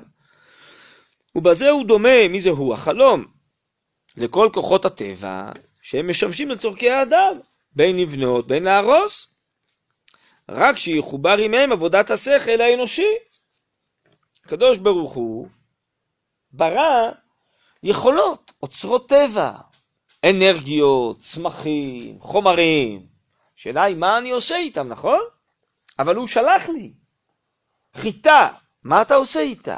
ובזה 1.35 1.69
הוא 1.69 1.85
דומה, 1.85 2.27
מי 2.29 2.41
זה 2.41 2.49
הוא? 2.49 2.73
החלום, 2.73 3.25
לכל 4.17 4.49
כוחות 4.53 4.85
הטבע 4.85 5.51
שהם 5.81 6.09
משמשים 6.09 6.49
לצורכי 6.49 6.89
האדם, 6.89 7.39
בין 7.71 7.97
לבנות, 7.97 8.47
בין 8.47 8.63
להרוס. 8.63 9.35
רק 10.49 10.77
שיחובר 10.77 11.37
עמהם 11.37 11.71
עבודת 11.71 12.11
השכל 12.11 12.61
האנושי. 12.61 13.07
הקדוש 14.45 14.77
ברוך 14.77 15.13
הוא 15.13 15.47
ברא 16.51 17.11
יכולות, 17.83 18.51
אוצרות 18.63 19.09
טבע, 19.09 19.51
אנרגיות, 20.25 21.19
צמחים, 21.19 22.19
חומרים. 22.19 23.05
השאלה 23.57 23.83
היא 23.83 23.95
מה 23.95 24.17
אני 24.17 24.31
עושה 24.31 24.57
איתם, 24.57 24.87
נכון? 24.87 25.19
אבל 25.99 26.15
הוא 26.15 26.27
שלח 26.27 26.69
לי. 26.69 26.93
חיטה, 27.95 28.49
מה 28.83 29.01
אתה 29.01 29.15
עושה 29.15 29.39
איתה? 29.39 29.77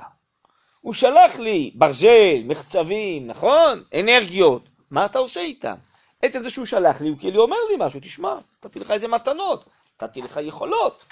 הוא 0.82 0.93
שלח 0.93 1.36
לי 1.39 1.71
ברזל, 1.75 2.43
מחצבים, 2.45 3.28
נכון? 3.28 3.84
אנרגיות, 3.99 4.69
מה 4.91 5.06
אתה 5.06 5.19
עושה 5.19 5.39
איתם? 5.39 5.75
עצם 6.21 6.43
זה 6.43 6.49
שהוא 6.49 6.65
שלח 6.65 7.01
לי, 7.01 7.10
הוא 7.10 7.19
כאילו 7.19 7.41
אומר 7.41 7.58
לי 7.69 7.75
משהו, 7.80 7.99
תשמע, 7.99 8.36
נתתי 8.65 8.80
לך 8.80 8.91
איזה 8.91 9.08
מתנות, 9.08 9.65
נתתי 9.95 10.21
לך 10.21 10.39
יכולות, 10.43 11.06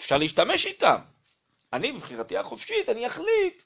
אפשר 0.00 0.18
להשתמש 0.18 0.66
איתם. 0.66 0.96
אני 1.72 1.92
בבחירתי 1.92 2.38
החופשית, 2.38 2.88
אני 2.88 3.06
אחליט 3.06 3.62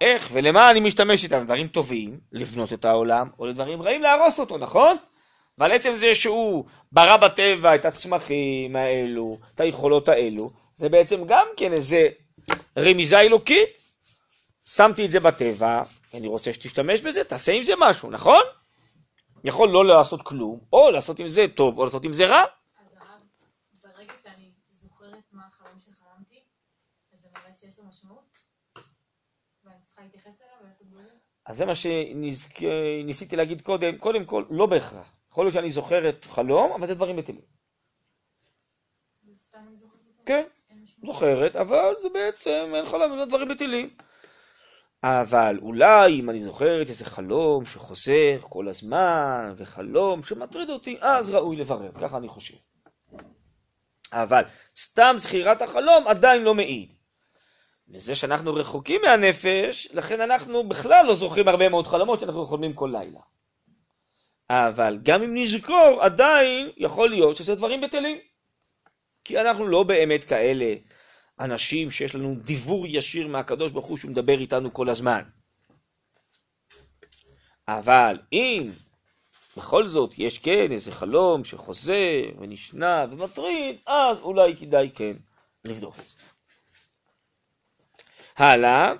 איך 0.00 0.28
ולמה 0.32 0.70
אני 0.70 0.80
משתמש 0.80 1.24
איתם, 1.24 1.44
דברים 1.44 1.68
טובים, 1.68 2.20
לבנות 2.32 2.72
את 2.72 2.84
העולם, 2.84 3.28
או 3.38 3.46
לדברים 3.46 3.82
רעים, 3.82 4.02
להרוס 4.02 4.40
אותו, 4.40 4.58
נכון? 4.58 4.96
ועל 5.58 5.72
עצם 5.72 5.94
זה 5.94 6.14
שהוא 6.14 6.64
ברא 6.92 7.16
בטבע 7.16 7.74
את 7.74 7.84
הצמחים 7.84 8.76
האלו, 8.76 9.38
את 9.54 9.60
היכולות 9.60 10.08
האלו, 10.08 10.48
זה 10.76 10.88
בעצם 10.88 11.24
גם 11.26 11.46
כן 11.56 11.72
איזה 11.72 12.08
רמיזה 12.78 13.20
אלוקית. 13.20 13.68
שמתי 14.66 15.04
את 15.06 15.10
זה 15.10 15.20
בטבע, 15.20 15.82
אני 16.14 16.26
רוצה 16.26 16.52
שתשתמש 16.52 17.00
בזה, 17.00 17.24
תעשה 17.24 17.52
עם 17.52 17.62
זה 17.62 17.72
משהו, 17.78 18.10
נכון? 18.10 18.42
יכול 19.44 19.68
לא 19.68 19.86
לעשות 19.86 20.22
כלום, 20.22 20.60
או 20.72 20.90
לעשות 20.90 21.18
עם 21.18 21.28
זה 21.28 21.46
טוב, 21.56 21.78
או 21.78 21.84
לעשות 21.84 22.04
עם 22.04 22.12
זה 22.12 22.26
רע. 22.26 22.44
אז 31.46 31.56
זה 31.56 31.66
מה 31.66 31.74
שניסיתי 31.74 33.36
להגיד 33.36 33.60
קודם, 33.60 33.98
קודם 33.98 34.24
כל, 34.24 34.44
לא 34.50 34.66
בהכרח. 34.66 35.12
יכול 35.30 35.44
להיות 35.44 35.54
שאני 35.54 35.70
זוכרת 35.70 36.24
חלום, 36.24 36.72
אבל 36.72 36.86
זה 36.86 36.94
דברים 36.94 37.16
בטלים. 37.16 37.44
כן? 40.26 40.44
זוכרת, 41.06 41.56
אבל 41.56 41.92
זה 42.02 42.08
בעצם 42.08 42.72
אין 42.74 42.86
חלום, 42.86 43.18
זה 43.20 43.26
דברים 43.26 43.48
בטלים. 43.48 43.90
אבל 45.02 45.58
אולי 45.62 46.20
אם 46.20 46.30
אני 46.30 46.40
זוכרת 46.40 46.88
איזה 46.88 47.04
חלום 47.04 47.66
שחוזר 47.66 48.36
כל 48.40 48.68
הזמן, 48.68 49.52
וחלום 49.56 50.22
שמטריד 50.22 50.70
אותי, 50.70 50.96
אז 51.00 51.30
ראוי 51.30 51.56
לברר, 51.56 51.90
ככה 52.00 52.16
אני 52.16 52.28
חושב. 52.28 52.54
אבל 54.12 54.42
סתם 54.76 55.14
זכירת 55.18 55.62
החלום 55.62 56.06
עדיין 56.06 56.42
לא 56.42 56.54
מעיד. 56.54 56.88
וזה 57.88 58.14
שאנחנו 58.14 58.54
רחוקים 58.54 59.00
מהנפש, 59.02 59.88
לכן 59.92 60.20
אנחנו 60.20 60.68
בכלל 60.68 61.06
לא 61.06 61.14
זוכרים 61.14 61.48
הרבה 61.48 61.68
מאוד 61.68 61.86
חלומות 61.86 62.20
שאנחנו 62.20 62.46
חולמים 62.46 62.72
כל 62.72 62.90
לילה. 62.92 63.20
אבל 64.50 64.98
גם 65.02 65.22
אם 65.22 65.30
נזכור, 65.34 65.98
עדיין 66.00 66.70
יכול 66.76 67.10
להיות 67.10 67.36
שזה 67.36 67.54
דברים 67.54 67.80
בטלים. 67.80 68.18
כי 69.24 69.40
אנחנו 69.40 69.66
לא 69.66 69.82
באמת 69.82 70.24
כאלה 70.24 70.74
אנשים 71.40 71.90
שיש 71.90 72.14
לנו 72.14 72.34
דיבור 72.34 72.86
ישיר 72.86 73.28
מהקדוש 73.28 73.72
ברוך 73.72 73.86
הוא 73.86 73.98
שהוא 73.98 74.10
מדבר 74.10 74.38
איתנו 74.38 74.72
כל 74.72 74.88
הזמן. 74.88 75.22
אבל 77.68 78.18
אם 78.32 78.70
בכל 79.56 79.88
זאת 79.88 80.18
יש 80.18 80.38
כן 80.38 80.72
איזה 80.72 80.92
חלום 80.92 81.44
שחוזר 81.44 82.22
ונשנה 82.40 83.04
ומטריד, 83.10 83.76
אז 83.86 84.18
אולי 84.20 84.56
כדאי 84.56 84.90
כן 84.94 85.12
לבדוק 85.64 85.98
את 85.98 86.08
זה. 86.08 86.16
הלאה. 88.36 88.92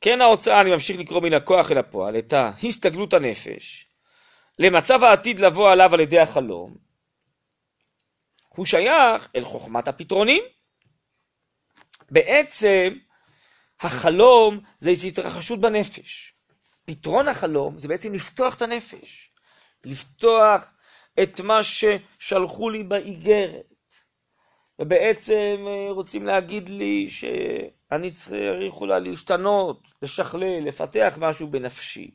כן 0.00 0.20
ההוצאה, 0.20 0.60
אני 0.60 0.70
ממשיך 0.70 1.00
לקרוא 1.00 1.22
מן 1.22 1.32
הכוח 1.32 1.70
אל 1.70 1.78
הפועל, 1.78 2.18
את 2.18 2.32
ההסתגלות 2.32 3.14
הנפש 3.14 3.86
למצב 4.58 5.04
העתיד 5.04 5.40
לבוא 5.40 5.70
עליו 5.70 5.94
על 5.94 6.00
ידי 6.00 6.18
החלום, 6.18 6.76
הוא 8.48 8.66
שייך 8.66 9.28
אל 9.36 9.44
חוכמת 9.44 9.88
הפתרונים. 9.88 10.42
בעצם 12.10 12.94
החלום 13.80 14.60
זה 14.78 14.90
איזו 14.90 15.08
התרחשות 15.08 15.60
בנפש. 15.60 16.34
פתרון 16.84 17.28
החלום 17.28 17.78
זה 17.78 17.88
בעצם 17.88 18.14
לפתוח 18.14 18.56
את 18.56 18.62
הנפש, 18.62 19.30
לפתוח 19.84 20.64
את 21.22 21.40
מה 21.40 21.60
ששלחו 21.62 22.70
לי 22.70 22.82
באיגרת. 22.82 23.64
ובעצם 24.78 25.56
אה, 25.66 25.86
רוצים 25.90 26.26
להגיד 26.26 26.68
לי 26.68 27.10
שאני 27.10 28.10
צריך 28.10 28.74
אולי 28.74 29.00
להשתנות, 29.00 29.82
לשכלל, 30.02 30.64
לפתח 30.64 31.18
משהו 31.20 31.46
בנפשי. 31.46 32.10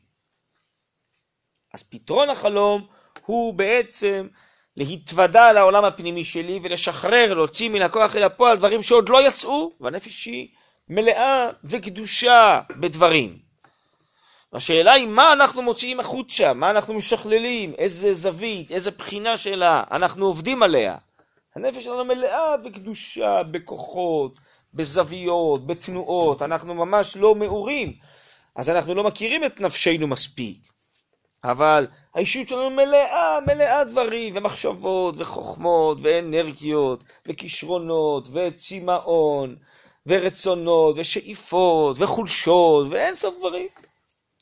אז 1.74 1.82
פתרון 1.82 2.30
החלום 2.30 2.86
הוא 3.26 3.54
בעצם 3.54 4.28
להתוודע 4.76 5.46
על 5.46 5.56
העולם 5.56 5.84
הפנימי 5.84 6.24
שלי 6.24 6.60
ולשחרר, 6.62 7.34
להוציא 7.34 7.68
מן 7.68 7.82
הכוח 7.82 8.16
אל 8.16 8.22
הפועל 8.22 8.56
דברים 8.56 8.82
שעוד 8.82 9.08
לא 9.08 9.28
יצאו, 9.28 9.72
והנפש 9.80 10.24
היא 10.24 10.48
מלאה 10.88 11.48
וקדושה 11.64 12.60
בדברים. 12.70 13.38
השאלה 14.52 14.92
היא 14.92 15.06
מה 15.06 15.32
אנחנו 15.32 15.62
מוציאים 15.62 16.00
החוצה, 16.00 16.52
מה 16.52 16.70
אנחנו 16.70 16.94
משכללים, 16.94 17.74
איזה 17.78 18.14
זווית, 18.14 18.72
איזה 18.72 18.90
בחינה 18.90 19.36
שלה, 19.36 19.82
אנחנו 19.90 20.26
עובדים 20.26 20.62
עליה. 20.62 20.96
הנפש 21.56 21.84
שלנו 21.84 22.04
מלאה 22.04 22.56
בקדושה, 22.56 23.42
בכוחות, 23.50 24.38
בזוויות, 24.74 25.66
בתנועות, 25.66 26.42
אנחנו 26.42 26.74
ממש 26.74 27.16
לא 27.16 27.34
מעורים, 27.34 27.92
אז 28.56 28.70
אנחנו 28.70 28.94
לא 28.94 29.04
מכירים 29.04 29.44
את 29.44 29.60
נפשנו 29.60 30.06
מספיק. 30.06 30.73
אבל 31.44 31.86
האישיות 32.14 32.48
שלנו 32.48 32.70
מלאה, 32.70 33.38
מלאה 33.46 33.84
דברים, 33.84 34.36
ומחשבות, 34.36 35.14
וחוכמות, 35.18 35.98
ואנרגיות, 36.02 37.04
וכישרונות, 37.28 38.28
וצמאון, 38.32 39.56
ורצונות, 40.06 40.96
ושאיפות, 40.98 41.96
וחולשות, 41.98 42.86
ואין 42.90 43.14
סוף 43.14 43.38
דברים. 43.38 43.68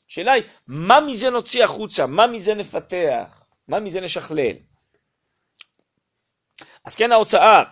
השאלה 0.09 0.31
היא, 0.31 0.43
מה 0.67 0.99
מזה 1.01 1.29
נוציא 1.29 1.63
החוצה? 1.63 2.07
מה 2.07 2.27
מזה 2.27 2.53
נפתח? 2.53 3.45
מה 3.67 3.79
מזה 3.79 4.01
נשכלל? 4.01 4.53
אז 6.85 6.95
כן 6.95 7.11
ההוצאה 7.11 7.63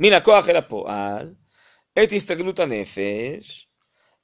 מן 0.00 0.12
הכוח 0.12 0.48
אל 0.48 0.56
הפועל, 0.56 1.34
את 2.02 2.12
הסתגלות 2.12 2.58
הנפש, 2.58 3.68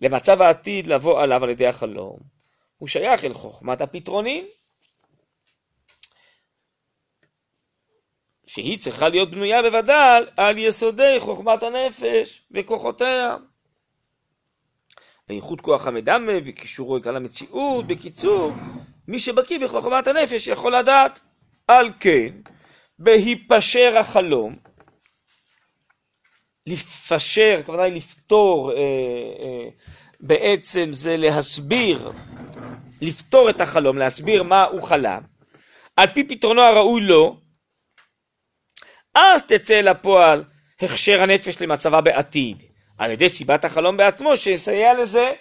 למצב 0.00 0.42
העתיד 0.42 0.86
לבוא 0.86 1.22
עליו 1.22 1.44
על 1.44 1.50
ידי 1.50 1.66
החלום, 1.66 2.31
הוא 2.82 2.88
שייך 2.88 3.24
אל 3.24 3.34
חוכמת 3.34 3.80
הפתרונים, 3.80 4.44
שהיא 8.46 8.78
צריכה 8.78 9.08
להיות 9.08 9.30
בנויה 9.30 9.62
בוודאל 9.62 10.26
על 10.36 10.58
יסודי 10.58 11.16
חוכמת 11.18 11.62
הנפש 11.62 12.42
וכוחותיה. 12.50 13.36
ואיכות 15.28 15.60
כוח 15.60 15.86
המדמה 15.86 16.32
וקישורו 16.46 16.98
לכלל 16.98 17.16
המציאות, 17.16 17.86
בקיצור, 17.86 18.52
מי 19.08 19.20
שבקיא 19.20 19.58
בחוכמת 19.58 20.06
הנפש 20.06 20.46
יכול 20.46 20.76
לדעת. 20.76 21.20
על 21.68 21.92
כן, 22.00 22.34
בהיפשר 22.98 23.94
החלום, 23.98 24.56
לפשר, 26.66 27.56
הכוונה 27.60 27.82
היא 27.82 27.94
לפתור, 27.94 28.72
אה, 28.72 28.76
אה, 29.42 29.68
בעצם 30.20 30.92
זה 30.92 31.16
להסביר, 31.16 32.12
לפתור 33.02 33.50
את 33.50 33.60
החלום, 33.60 33.98
להסביר 33.98 34.42
מה 34.42 34.64
הוא 34.64 34.82
חלם, 34.82 35.22
על 35.96 36.06
פי 36.14 36.24
פתרונו 36.24 36.62
הראוי 36.62 37.00
לו, 37.00 37.36
אז 39.14 39.42
תצא 39.42 39.80
לפועל 39.80 40.44
הכשר 40.80 41.22
הנפש 41.22 41.62
למצבה 41.62 42.00
בעתיד, 42.00 42.62
על 42.98 43.10
ידי 43.10 43.28
סיבת 43.28 43.64
החלום 43.64 43.96
בעצמו, 43.96 44.36
שיסייע 44.36 44.94
לזה. 44.94 45.32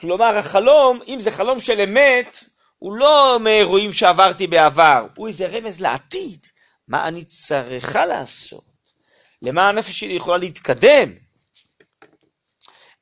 כלומר, 0.00 0.36
החלום, 0.36 1.00
אם 1.08 1.20
זה 1.20 1.30
חלום 1.30 1.60
של 1.60 1.80
אמת, 1.80 2.44
הוא 2.78 2.94
לא 2.94 3.38
מאירועים 3.40 3.92
שעברתי 3.92 4.46
בעבר, 4.46 5.06
הוא 5.16 5.28
איזה 5.28 5.46
רמז 5.46 5.80
לעתיד, 5.80 6.46
מה 6.88 7.08
אני 7.08 7.24
צריכה 7.24 8.06
לעשות, 8.06 8.64
למה 9.42 9.68
הנפש 9.68 10.00
שלי 10.00 10.12
יכולה 10.12 10.38
להתקדם. 10.38 11.12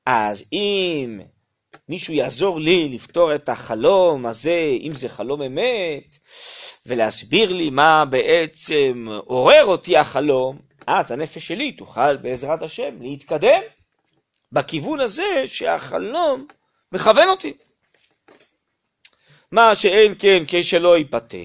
אז 0.07 0.45
אם 0.53 1.21
מישהו 1.91 2.15
יעזור 2.15 2.61
לי 2.61 2.89
לפתור 2.89 3.35
את 3.35 3.49
החלום 3.49 4.27
הזה, 4.27 4.77
אם 4.81 4.95
זה 4.95 5.09
חלום 5.09 5.43
אמת, 5.43 6.17
ולהסביר 6.87 7.53
לי 7.53 7.71
מה 7.71 8.05
בעצם 8.05 9.07
עורר 9.25 9.65
אותי 9.65 9.97
החלום, 9.97 10.59
אז 10.87 11.13
הנפש 11.13 11.47
שלי 11.47 11.73
תוכל 11.73 12.17
בעזרת 12.17 12.63
השם 12.63 13.03
להתקדם 13.03 13.61
בכיוון 14.53 15.01
הזה 15.01 15.43
שהחלום 15.47 16.47
מכוון 16.93 17.29
אותי. 17.29 17.53
מה 19.53 19.75
שאין 19.75 20.15
כן 20.19 20.43
כשלא 20.49 20.99
ייפטר, 20.99 21.39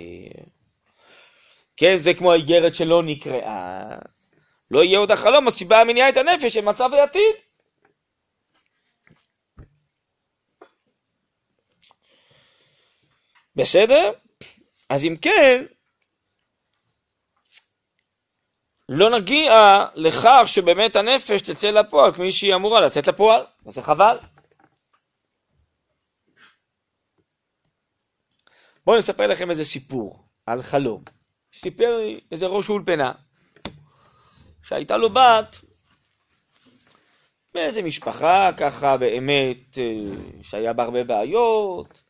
כן, 1.77 1.97
זה 1.97 2.13
כמו 2.13 2.31
האיגרת 2.31 2.75
שלא 2.75 3.03
נקראה, 3.03 3.83
לא 4.71 4.83
יהיה 4.83 4.99
עוד 4.99 5.11
החלום 5.11 5.47
הסיבה 5.47 5.81
המניעה 5.81 6.09
את 6.09 6.17
הנפש 6.17 6.53
של 6.53 6.61
מצב 6.61 6.93
העתיד. 6.93 7.35
בסדר? 13.55 14.11
אז 14.89 15.03
אם 15.03 15.15
כן, 15.21 15.65
לא 18.89 19.17
נגיע 19.17 19.85
לכך 19.95 20.43
שבאמת 20.45 20.95
הנפש 20.95 21.41
תצא 21.41 21.69
לפועל 21.69 22.11
כמי 22.13 22.31
שהיא 22.31 22.55
אמורה 22.55 22.81
לצאת 22.81 23.07
לפועל, 23.07 23.45
וזה 23.65 23.81
חבל. 23.81 24.17
בואו 28.85 28.97
נספר 28.97 29.27
לכם 29.27 29.49
איזה 29.49 29.63
סיפור 29.63 30.27
על 30.45 30.61
חלום. 30.61 31.03
סיפר 31.53 31.97
לי 31.97 32.19
איזה 32.31 32.45
ראש 32.45 32.69
אולפנה, 32.69 33.11
שהייתה 34.63 34.97
לו 34.97 35.09
בת 35.09 35.55
באיזה 37.53 37.81
משפחה 37.81 38.49
ככה 38.57 38.97
באמת 38.97 39.77
אה, 39.77 40.15
שהיה 40.41 40.73
בה 40.73 40.83
הרבה 40.83 41.03
בעיות, 41.03 42.01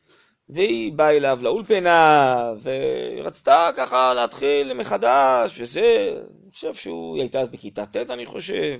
והיא 0.48 0.92
באה 0.92 1.10
אליו 1.10 1.38
לאולפנה, 1.42 2.52
ורצתה 2.62 3.70
ככה 3.76 4.14
להתחיל 4.14 4.72
מחדש, 4.72 5.60
וזה, 5.60 6.14
אני 6.42 6.52
חושב 6.52 6.74
שהוא, 6.74 7.14
היא 7.14 7.22
הייתה 7.22 7.40
אז 7.40 7.48
בכיתה 7.48 7.86
ט', 7.86 7.96
אני 7.96 8.26
חושב. 8.26 8.78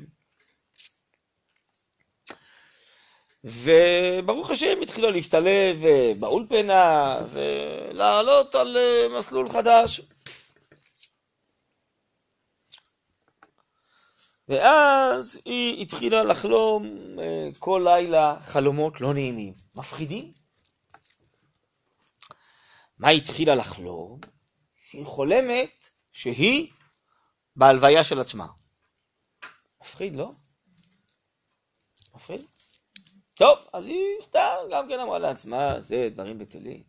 וברוך 3.44 4.50
השם 4.50 4.82
התחילה 4.82 5.10
להשתלב 5.10 5.84
אה, 5.84 6.12
באולפנה 6.18 7.16
ולעלות 7.32 8.54
על 8.54 8.76
אה, 8.76 9.18
מסלול 9.18 9.48
חדש. 9.48 10.00
ואז 14.48 15.40
היא 15.44 15.82
התחילה 15.82 16.24
לחלום 16.24 16.86
אה, 17.18 17.48
כל 17.58 17.82
לילה 17.84 18.36
חלומות 18.42 19.00
לא 19.00 19.14
נעימים, 19.14 19.54
מפחידים. 19.76 20.45
מה 22.98 23.08
היא 23.08 23.20
התחילה 23.22 23.54
לחלום? 23.54 24.20
שהיא 24.76 25.04
חולמת 25.04 25.90
שהיא 26.12 26.72
בהלוויה 27.56 28.04
של 28.04 28.20
עצמה. 28.20 28.46
מפחיד, 29.82 30.16
לא? 30.16 30.32
מפחיד? 32.14 32.40
טוב, 33.34 33.58
אז 33.72 33.88
היא 33.88 34.04
סתם 34.22 34.56
גם 34.72 34.88
כן 34.88 35.00
אמרה 35.00 35.18
לעצמה, 35.18 35.80
זה 35.80 36.08
דברים 36.12 36.38
בטלים. 36.38 36.82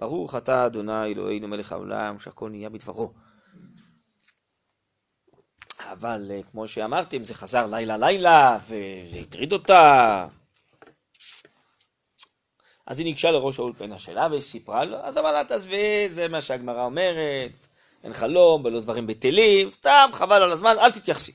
ברוך 0.00 0.34
אתה 0.34 0.66
אדוני 0.66 1.06
אלוהינו 1.06 1.48
מלך 1.48 1.72
העולם, 1.72 2.18
שהכל 2.18 2.50
נהיה 2.50 2.68
בדברו. 2.68 3.14
אבל 5.80 6.30
אה, 6.30 6.42
כמו 6.42 6.68
שאמרתם, 6.68 7.24
זה 7.24 7.34
חזר 7.34 7.66
לילה 7.66 7.96
לילה, 7.96 8.58
וזה 8.68 9.18
הטריד 9.18 9.52
אותה. 9.52 10.26
אז 12.88 12.98
היא 12.98 13.04
ניגשה 13.04 13.30
לראש 13.30 13.58
האולפנה 13.58 13.98
שלה 13.98 14.28
וסיפרה 14.32 14.84
לו, 14.84 14.96
אז 14.96 15.18
אבל 15.18 15.34
אל 15.34 15.44
תעזבי, 15.44 16.08
זה 16.08 16.28
מה 16.28 16.40
שהגמרא 16.40 16.84
אומרת, 16.84 17.52
אין 18.04 18.14
חלום 18.14 18.64
ולא 18.64 18.80
דברים 18.80 19.06
בטלים, 19.06 19.70
סתם 19.70 20.10
חבל 20.12 20.42
על 20.42 20.52
הזמן, 20.52 20.74
אל 20.80 20.90
תתייחסי. 20.90 21.32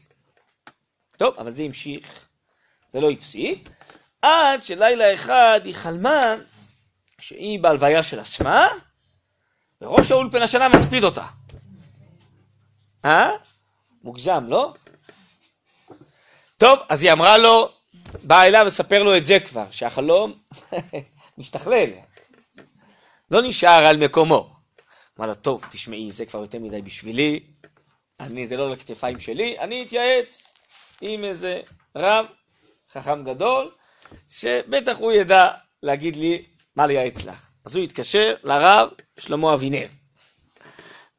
טוב, 1.18 1.36
אבל 1.38 1.54
זה 1.54 1.64
המשיך, 1.64 2.28
זה 2.90 3.02
לא 3.02 3.12
הפסיק, 3.12 3.70
עד 4.22 4.64
שלילה 4.64 5.14
אחד 5.14 5.60
היא 5.64 5.74
חלמה 5.74 6.36
שהיא 7.20 7.60
בהלוויה 7.60 8.04
של 8.04 8.20
עצמה, 8.20 8.68
וראש 9.82 10.12
האולפנה 10.12 10.48
שלה 10.48 10.70
מספיד 10.70 11.04
אותה. 11.04 11.26
אה? 13.06 13.32
מוגזם, 14.04 14.46
לא? 14.48 14.74
טוב, 16.58 16.80
אז 16.90 17.04
היא 17.04 17.12
אמרה 17.12 17.38
לו, 17.38 17.70
באה 18.24 18.48
אליו 18.48 18.64
וספר 18.68 19.04
לו 19.04 19.18
את 19.18 19.26
זה 19.26 19.40
כבר, 19.40 19.66
שהחלום 19.72 20.34
משתכלל, 21.38 21.90
לא 23.32 23.42
נשאר 23.42 23.86
על 23.86 23.98
מקומו. 23.98 24.54
אמר 25.20 25.28
לו, 25.28 25.36
טוב, 25.36 25.66
תשמעי, 25.72 26.12
זה 26.12 26.26
כבר 26.26 26.40
יותר 26.40 26.60
מדי 26.60 26.82
בשבילי, 26.82 27.40
אני, 28.20 28.48
זה 28.48 28.58
לא 28.58 28.72
לכתפיים 28.72 29.20
שלי, 29.20 29.60
אני 29.60 29.84
אתייעץ 29.84 30.54
עם 31.02 31.24
איזה 31.24 31.62
רב, 31.96 32.26
חכם 32.92 33.24
גדול, 33.24 33.72
שבטח 34.30 34.98
הוא 34.98 35.12
ידע 35.12 35.52
להגיד 35.84 36.16
לי 36.16 36.46
מה 36.76 36.88
לייעץ 36.88 37.26
לך. 37.26 37.48
אז 37.66 37.76
הוא 37.76 37.84
התקשר 37.84 38.36
לרב 38.44 38.90
שלמה 39.20 39.54
אבינר, 39.54 39.88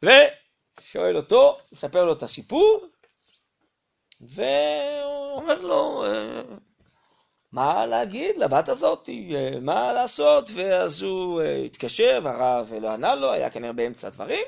ושואל 0.02 1.16
אותו, 1.16 1.58
מספר 1.72 2.04
לו 2.04 2.12
את 2.12 2.22
הסיפור, 2.22 2.86
והוא 4.20 5.36
אומר 5.36 5.60
לו, 5.60 6.04
אה, 6.04 6.42
מה 7.54 7.86
להגיד 7.86 8.36
לבת 8.36 8.68
הזאת, 8.68 9.08
אה, 9.08 9.60
מה 9.60 9.92
לעשות, 9.92 10.48
ואז 10.54 11.02
הוא 11.02 11.40
אה, 11.40 11.56
התקשר, 11.56 12.20
והרב 12.24 12.72
לא 12.80 12.90
ענה 12.90 13.14
לו, 13.14 13.32
היה 13.32 13.50
כנראה 13.50 13.72
באמצע 13.72 14.06
הדברים, 14.06 14.44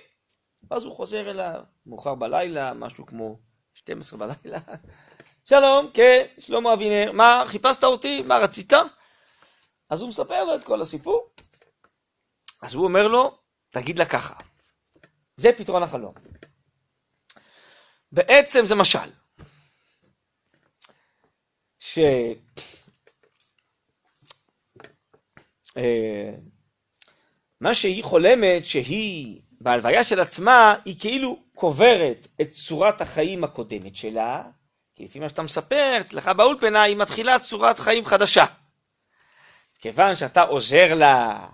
ואז 0.70 0.84
הוא 0.84 0.96
חוזר 0.96 1.30
אליו, 1.30 1.62
מאוחר 1.86 2.14
בלילה, 2.14 2.74
משהו 2.74 3.06
כמו 3.06 3.38
12 3.74 4.18
בלילה, 4.18 4.58
שלום, 5.48 5.90
כן, 5.94 6.26
שלמה 6.38 6.72
אבינר, 6.72 7.12
מה, 7.12 7.44
חיפשת 7.46 7.84
אותי? 7.84 8.22
מה 8.22 8.38
רצית? 8.38 8.72
אז 9.90 10.00
הוא 10.00 10.08
מספר 10.08 10.44
לו 10.44 10.54
את 10.54 10.64
כל 10.64 10.82
הסיפור. 10.82 11.30
אז 12.62 12.74
הוא 12.74 12.84
אומר 12.84 13.08
לו, 13.08 13.38
תגיד 13.70 13.98
לה 13.98 14.04
ככה, 14.04 14.34
זה 15.36 15.50
פתרון 15.56 15.82
החלום. 15.82 16.14
בעצם 18.12 18.64
זה 18.64 18.74
משל. 18.74 19.10
ש... 21.78 21.98
אה, 21.98 22.32
מה 27.60 27.74
שהיא 27.74 28.04
חולמת, 28.04 28.64
שהיא 28.64 29.40
בהלוויה 29.60 30.04
של 30.04 30.20
עצמה, 30.20 30.74
היא 30.84 30.94
כאילו 31.00 31.38
קוברת 31.54 32.26
את 32.40 32.50
צורת 32.50 33.00
החיים 33.00 33.44
הקודמת 33.44 33.96
שלה, 33.96 34.42
כי 34.94 35.04
לפי 35.04 35.18
מה 35.18 35.28
שאתה 35.28 35.42
מספר, 35.42 35.96
אצלך 36.00 36.28
באולפנה 36.28 36.82
היא 36.82 36.96
מתחילה 36.96 37.38
צורת 37.38 37.78
חיים 37.78 38.04
חדשה. 38.04 38.44
כיוון 39.80 40.14
שאתה 40.14 40.42
עוזר 40.42 40.94
לה 40.94 41.46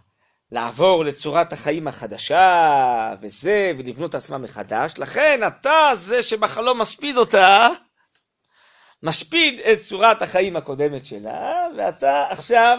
לעבור 0.52 1.04
לצורת 1.04 1.52
החיים 1.52 1.88
החדשה, 1.88 3.14
וזה, 3.20 3.72
ולבנות 3.78 4.10
את 4.10 4.14
עצמה 4.14 4.38
מחדש, 4.38 4.94
לכן 4.98 5.40
אתה 5.46 5.90
זה 5.94 6.22
שבחלום 6.22 6.80
מספיד 6.80 7.16
אותה, 7.16 7.68
מספיד 9.02 9.60
את 9.60 9.78
צורת 9.78 10.22
החיים 10.22 10.56
הקודמת 10.56 11.06
שלה, 11.06 11.66
ואתה 11.76 12.26
עכשיו, 12.30 12.78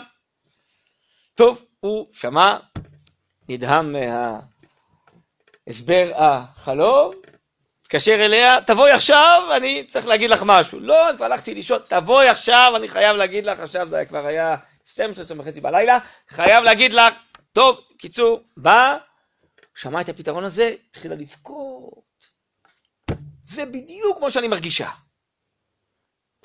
טוב, 1.35 1.65
הוא 1.79 2.07
שמע, 2.11 2.57
נדהם 3.49 3.95
מהסבר 5.67 6.11
החלום, 6.15 7.11
התקשר 7.81 8.25
אליה, 8.25 8.61
תבואי 8.61 8.91
עכשיו, 8.91 9.41
אני 9.55 9.83
צריך 9.87 10.07
להגיד 10.07 10.29
לך 10.29 10.43
משהו. 10.45 10.79
לא, 10.79 11.09
אז 11.09 11.21
הלכתי 11.21 11.53
לישון, 11.53 11.79
תבואי 11.87 12.27
עכשיו, 12.27 12.73
אני 12.75 12.87
חייב 12.89 13.17
להגיד 13.17 13.45
לך, 13.45 13.59
עכשיו 13.59 13.87
זה 13.87 14.05
כבר 14.05 14.25
היה 14.25 14.55
12 14.85 15.39
וחצי 15.39 15.61
בלילה, 15.61 15.99
חייב 16.29 16.63
להגיד 16.63 16.93
לך, 16.93 17.13
טוב, 17.53 17.81
קיצור, 17.97 18.43
בא, 18.57 18.97
שמע 19.75 20.01
את 20.01 20.09
הפתרון 20.09 20.43
הזה, 20.43 20.75
התחילה 20.89 21.15
לבכות. 21.15 22.03
זה 23.43 23.65
בדיוק 23.65 24.17
כמו 24.17 24.31
שאני 24.31 24.47
מרגישה. 24.47 24.89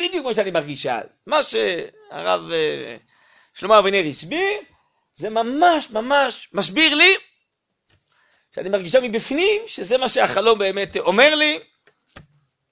בדיוק 0.01 0.23
כמו 0.23 0.35
שאני 0.35 0.51
מרגישה. 0.51 1.01
מה 1.27 1.43
שהרב 1.43 2.51
אה, 2.53 2.97
שלמה 3.55 3.79
אבינר 3.79 4.05
הסביר, 4.09 4.61
זה 5.19 5.31
ממש 5.31 5.91
ממש 5.91 6.49
מסביר 6.53 6.95
לי 6.95 7.15
שאני 8.55 8.69
מרגישה 8.69 9.01
מבפנים 9.01 9.63
שזה 9.67 9.99
מה 9.99 10.09
שהחלום 10.09 10.59
באמת 10.59 10.97
אומר 10.97 11.35
לי. 11.35 11.59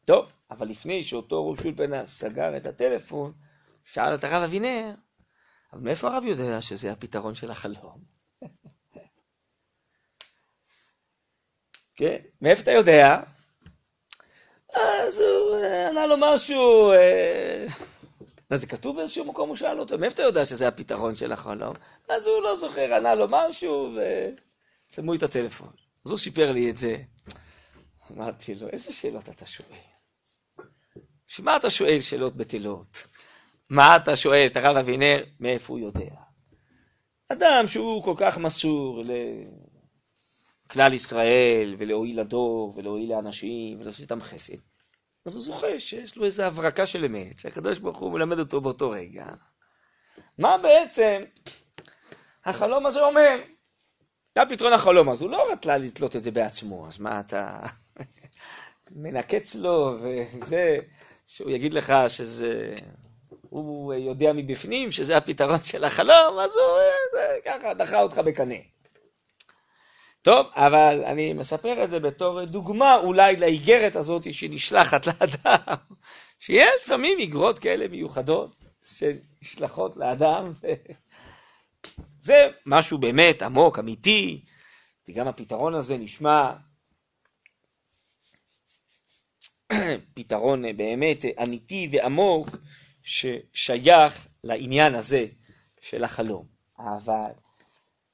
טוב, 0.05 0.33
אבל 0.51 0.67
לפני 0.69 1.03
שאותו 1.03 1.51
ראש 1.51 1.65
אולפנה 1.65 2.07
סגר 2.07 2.57
את 2.57 2.67
הטלפון, 2.67 3.33
שאל 3.85 4.15
את 4.15 4.25
הרב 4.25 4.43
אבינר, 4.43 4.95
אבל 5.73 5.81
מאיפה 5.81 6.09
הרב 6.09 6.25
יודע 6.25 6.61
שזה 6.61 6.93
הפתרון 6.93 7.35
של 7.35 7.51
החלום? 7.51 7.99
כן, 11.99 12.19
מאיפה 12.41 12.63
אתה 12.63 12.73
יודע? 12.73 13.21
אז 14.75 15.21
הוא 15.21 15.57
אה, 15.57 15.89
ענה 15.89 16.07
לו 16.07 16.17
משהו, 16.21 16.93
אה, 16.93 17.67
מה 18.51 18.57
זה 18.57 18.67
כתוב 18.67 18.97
באיזשהו 18.97 19.25
מקום? 19.25 19.49
הוא 19.49 19.57
שאל 19.57 19.81
אותו, 19.81 19.99
מאיפה 19.99 20.15
אתה 20.15 20.23
יודע 20.23 20.47
שזה 20.47 20.69
הפתרון 20.69 21.15
של 21.15 21.33
החלום? 21.33 21.75
אז 22.09 22.27
הוא 22.27 22.43
לא 22.43 22.57
זוכר, 22.57 22.95
ענה 22.95 23.15
לו 23.15 23.27
משהו, 23.31 23.97
ושמו 24.91 25.15
את 25.15 25.23
הטלפון. 25.23 25.71
אז 26.07 26.11
הוא 26.11 26.19
סיפר 26.19 26.53
לי 26.53 26.71
את 26.71 26.77
זה. 26.77 26.97
אמרתי 28.13 28.55
לו, 28.55 28.69
איזה 28.69 28.93
שאלות 28.93 29.29
אתה 29.29 29.47
שואל? 29.47 29.69
שמה 31.27 31.57
אתה 31.57 31.71
שואל 31.71 32.01
שאלות 32.01 32.37
בטלות? 32.37 33.07
מה 33.71 33.97
אתה 33.97 34.17
שואל 34.17 34.47
את 34.47 34.57
הרב 34.57 34.77
אבינר, 34.77 35.25
מאיפה 35.41 35.73
הוא 35.73 35.81
יודע? 35.81 36.15
אדם 37.33 37.65
שהוא 37.67 38.05
כל 38.05 38.15
כך 38.17 38.39
מסור 38.39 39.03
לכלל 40.67 40.93
ישראל, 40.93 41.77
ולהועיל 41.79 42.21
לדור, 42.21 42.73
ולהועיל 42.77 43.11
לאנשים, 43.11 43.81
ולעשות 43.81 44.01
איתם 44.01 44.21
חסד. 44.21 44.57
אז 45.27 45.35
הוא 45.35 45.43
זוכה 45.43 45.81
שיש 45.81 46.16
לו 46.16 46.24
איזו 46.24 46.43
הברקה 46.43 46.87
של 46.87 47.05
אמת, 47.05 47.39
שהקדוש 47.39 47.79
ברוך 47.79 47.99
הוא 47.99 48.12
מלמד 48.12 48.39
אותו 48.39 48.61
באותו 48.61 48.91
רגע. 48.91 49.27
מה 50.39 50.59
בעצם 50.59 51.20
החלום 52.45 52.87
הזה 52.87 53.01
אומר? 53.01 53.39
זה 54.35 54.43
פתרון 54.49 54.72
החלום, 54.72 55.09
אז 55.09 55.22
הוא 55.22 55.31
לא 55.31 55.53
רצה 55.53 55.79
לתלות 55.79 56.16
את 56.16 56.20
זה 56.20 56.31
בעצמו, 56.31 56.87
אז 56.89 56.99
מה 56.99 57.20
אתה 57.20 57.59
מנקץ 58.91 59.55
לו, 59.55 59.99
וזה, 60.01 60.79
שהוא 61.27 61.51
יגיד 61.51 61.74
לך 61.74 61.93
שזה, 62.09 62.77
הוא 63.49 63.95
יודע 63.95 64.33
מבפנים 64.33 64.93
שזה 64.93 65.16
הפתרון 65.16 65.62
של 65.62 65.85
החלום, 65.85 66.39
אז 66.41 66.57
הוא 66.57 66.79
זה, 67.12 67.39
ככה 67.45 67.74
דחה 67.74 68.03
אותך 68.03 68.18
בקנה. 68.18 68.55
טוב, 70.27 70.47
אבל 70.55 71.03
אני 71.05 71.33
מספר 71.33 71.85
את 71.85 71.91
זה 71.91 72.01
בתור 72.01 72.45
דוגמה 72.45 72.97
אולי 72.97 73.37
לאיגרת 73.37 73.97
הזאת 73.97 74.33
שנשלחת 74.33 75.07
לאדם, 75.07 75.77
שיש 76.41 76.68
לפעמים 76.85 77.18
איגרות 77.18 77.59
כאלה 77.59 77.89
מיוחדות 77.89 78.64
שנשלחות 78.85 79.97
לאדם, 79.97 80.53
זה 82.22 82.51
משהו 82.66 82.99
באמת 82.99 83.43
עמוק, 83.43 83.79
אמיתי, 83.79 84.45
וגם 85.09 85.29
הפתרון 85.29 85.74
הזה 85.74 85.99
נשמע 85.99 86.53
פתרון 90.14 90.77
באמת 90.77 91.24
אמיתי 91.47 91.89
ועמוק 91.93 92.49
ששייך 93.03 94.29
לעניין 94.45 94.95
הזה 94.95 95.27
של 95.81 96.05
החלום. 96.05 96.47
אבל 96.79 97.31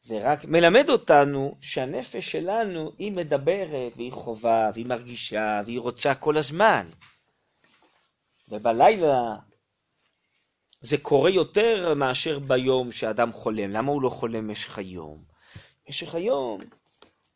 זה 0.05 0.18
רק 0.22 0.44
מלמד 0.44 0.88
אותנו 0.88 1.57
שהנפש 1.61 2.32
שלנו 2.32 2.92
היא 2.98 3.12
מדברת 3.12 3.92
והיא 3.96 4.12
חובה 4.12 4.70
והיא 4.74 4.86
מרגישה 4.86 5.61
והיא 5.64 5.80
רוצה 5.80 6.14
כל 6.14 6.36
הזמן. 6.36 6.86
ובלילה 8.48 9.34
זה 10.80 10.98
קורה 10.98 11.30
יותר 11.30 11.94
מאשר 11.94 12.38
ביום 12.38 12.92
שאדם 12.92 13.32
חולם. 13.32 13.70
למה 13.70 13.92
הוא 13.92 14.03
לא 14.03 14.09
חולם 14.09 14.48
במשך 14.48 14.78
היום? 14.78 15.24
במשך 15.86 16.14
היום, 16.14 16.61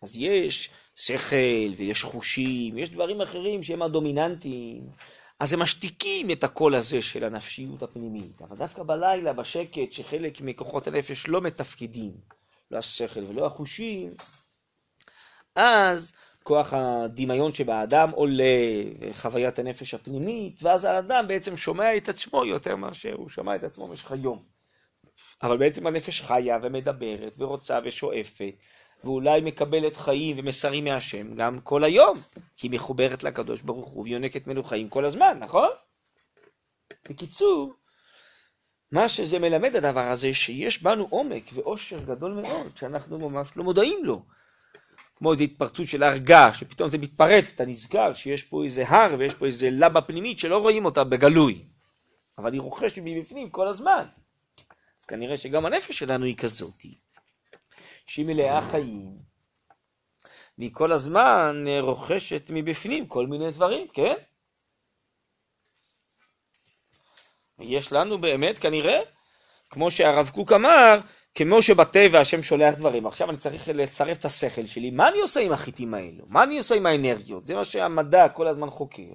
אז 0.03 0.17
יש 0.17 0.71
שכל 0.95 1.73
ויש 1.77 2.03
חושים, 2.03 2.79
יש 2.79 2.91
דברים 2.91 3.21
אחרים 3.21 3.63
שהם 3.63 3.83
הדומיננטיים. 3.83 4.91
אז 5.41 5.53
הם 5.53 5.63
משתיקים 5.63 6.31
את 6.31 6.45
הקול 6.45 6.75
הזה 6.75 7.03
של 7.03 7.25
הנפשיות 7.25 7.83
הפנימית. 7.83 8.43
אבל 8.43 8.57
דווקא 8.57 8.83
בלילה, 8.83 9.33
בשקט, 9.33 9.93
שחלק 9.93 10.41
מכוחות 10.41 10.87
הנפש 10.87 11.29
לא 11.29 11.41
מתפקדים, 11.41 12.13
לא 12.71 12.79
השכל 12.79 13.25
ולא 13.25 13.47
החושים, 13.47 14.15
אז 15.55 16.17
כוח 16.43 16.73
הדמיון 16.73 17.53
שבאדם 17.53 18.11
עולה, 18.11 18.45
חוויית 19.13 19.59
הנפש 19.59 19.95
הפנימית, 19.95 20.63
ואז 20.63 20.85
האדם 20.85 21.25
בעצם 21.29 21.57
שומע 21.57 21.97
את 21.97 22.09
עצמו 22.09 22.45
יותר 22.45 22.77
מאשר 22.77 23.15
הוא 23.15 23.29
שמע 23.29 23.57
את 23.57 23.65
עצמו 23.65 23.87
במשך 23.87 24.13
היום. 24.13 24.43
אבל 25.43 25.57
בעצם 25.57 25.87
הנפש 25.87 26.21
חיה 26.21 26.59
ומדברת 26.63 27.37
ורוצה 27.39 27.79
ושואפת, 27.85 28.55
ואולי 29.05 29.41
מקבלת 29.41 29.97
חיים 29.97 30.39
ומסרים 30.39 30.85
מהשם 30.85 31.35
גם 31.35 31.61
כל 31.61 31.85
היום, 31.85 32.17
כי 32.57 32.67
היא 32.67 32.71
מחוברת 32.71 33.23
לקדוש 33.23 33.63
ברוך 33.63 33.89
הוא 33.89 34.05
ויונקת 34.05 34.47
ממנו 34.47 34.63
חיים 34.63 34.89
כל 34.89 35.05
הזמן, 35.05 35.39
נכון? 35.41 35.69
בקיצור, 37.11 37.75
מה 38.93 39.09
שזה 39.09 39.39
מלמד 39.39 39.77
הדבר 39.77 40.11
הזה, 40.11 40.35
שיש 40.35 40.83
בנו 40.83 41.07
עומק 41.11 41.51
ואושר 41.55 42.05
גדול 42.05 42.33
מאוד, 42.33 42.77
שאנחנו 42.77 43.19
ממש 43.31 43.57
לא 43.57 43.65
מודעים 43.65 44.05
לו. 44.05 44.23
כמו 45.17 45.33
איזו 45.33 45.45
התפרצות 45.45 45.87
של 45.87 46.03
הרגה, 46.03 46.53
שפתאום 46.53 46.89
זה 46.89 46.99
מתפרץ, 46.99 47.53
אתה 47.55 47.65
נזכר 47.65 48.15
שיש 48.15 48.43
פה 48.43 48.65
איזה 48.65 48.89
הר 48.89 49.17
ויש 49.19 49.35
פה 49.35 49.47
איזה 49.47 49.71
לבה 49.71 50.01
פנימית 50.01 50.39
שלא 50.39 50.59
רואים 50.59 50.85
אותה 50.85 51.05
בגלוי. 51.05 51.65
אבל 52.39 52.53
היא 52.53 52.61
רוכשת 52.61 53.03
מבפנים 53.05 53.51
כל 53.51 53.69
הזמן. 53.69 54.05
אז 55.01 55.07
כנראה 55.07 55.37
שגם 55.37 55.67
הנפש 55.67 55.99
שלנו 55.99 56.25
היא 56.25 56.37
כזאת. 56.37 56.87
שהיא 58.07 58.27
מלאה 58.27 58.63
חיים, 58.63 59.19
והיא 60.59 60.71
כל 60.73 60.93
הזמן 60.93 61.65
רוכשת 61.81 62.51
מבפנים 62.51 63.07
כל 63.07 63.27
מיני 63.27 63.51
דברים, 63.51 63.87
כן? 63.89 64.15
ויש 67.59 67.93
לנו 67.93 68.19
באמת 68.19 68.59
כנראה, 68.59 69.01
כמו 69.71 69.91
שהרב 69.91 70.31
קוק 70.35 70.53
אמר, 70.53 71.01
כמו 71.35 71.63
שבטבע 71.63 72.21
השם 72.21 72.43
שולח 72.43 72.75
דברים, 72.75 73.07
עכשיו 73.07 73.31
אני 73.31 73.39
צריך 73.39 73.69
לצרף 73.69 74.19
את 74.19 74.25
השכל 74.25 74.67
שלי, 74.67 74.91
מה 74.91 75.09
אני 75.09 75.21
עושה 75.21 75.41
עם 75.41 75.53
החיטים 75.53 75.95
האלו? 75.95 76.25
מה 76.29 76.43
אני 76.43 76.59
עושה 76.59 76.75
עם 76.75 76.87
האנרגיות? 76.87 77.45
זה 77.45 77.55
מה 77.55 77.65
שהמדע 77.65 78.29
כל 78.29 78.47
הזמן 78.47 78.71
חוקר, 78.71 79.13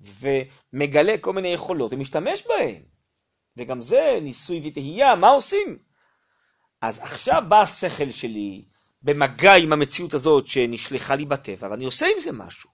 ומגלה 0.00 1.18
כל 1.20 1.32
מיני 1.32 1.48
יכולות 1.48 1.92
ומשתמש 1.92 2.46
בהן. 2.46 2.82
וגם 3.56 3.82
זה 3.82 4.18
ניסוי 4.22 4.68
וטהייה, 4.68 5.14
מה 5.14 5.28
עושים? 5.28 5.78
אז 6.80 6.98
עכשיו 6.98 7.42
בא 7.48 7.60
השכל 7.60 8.10
שלי 8.10 8.64
במגע 9.02 9.54
עם 9.54 9.72
המציאות 9.72 10.14
הזאת 10.14 10.46
שנשלחה 10.46 11.14
לי 11.14 11.24
בטבע, 11.24 11.68
ואני 11.70 11.84
עושה 11.84 12.06
עם 12.06 12.18
זה 12.18 12.32
משהו. 12.32 12.70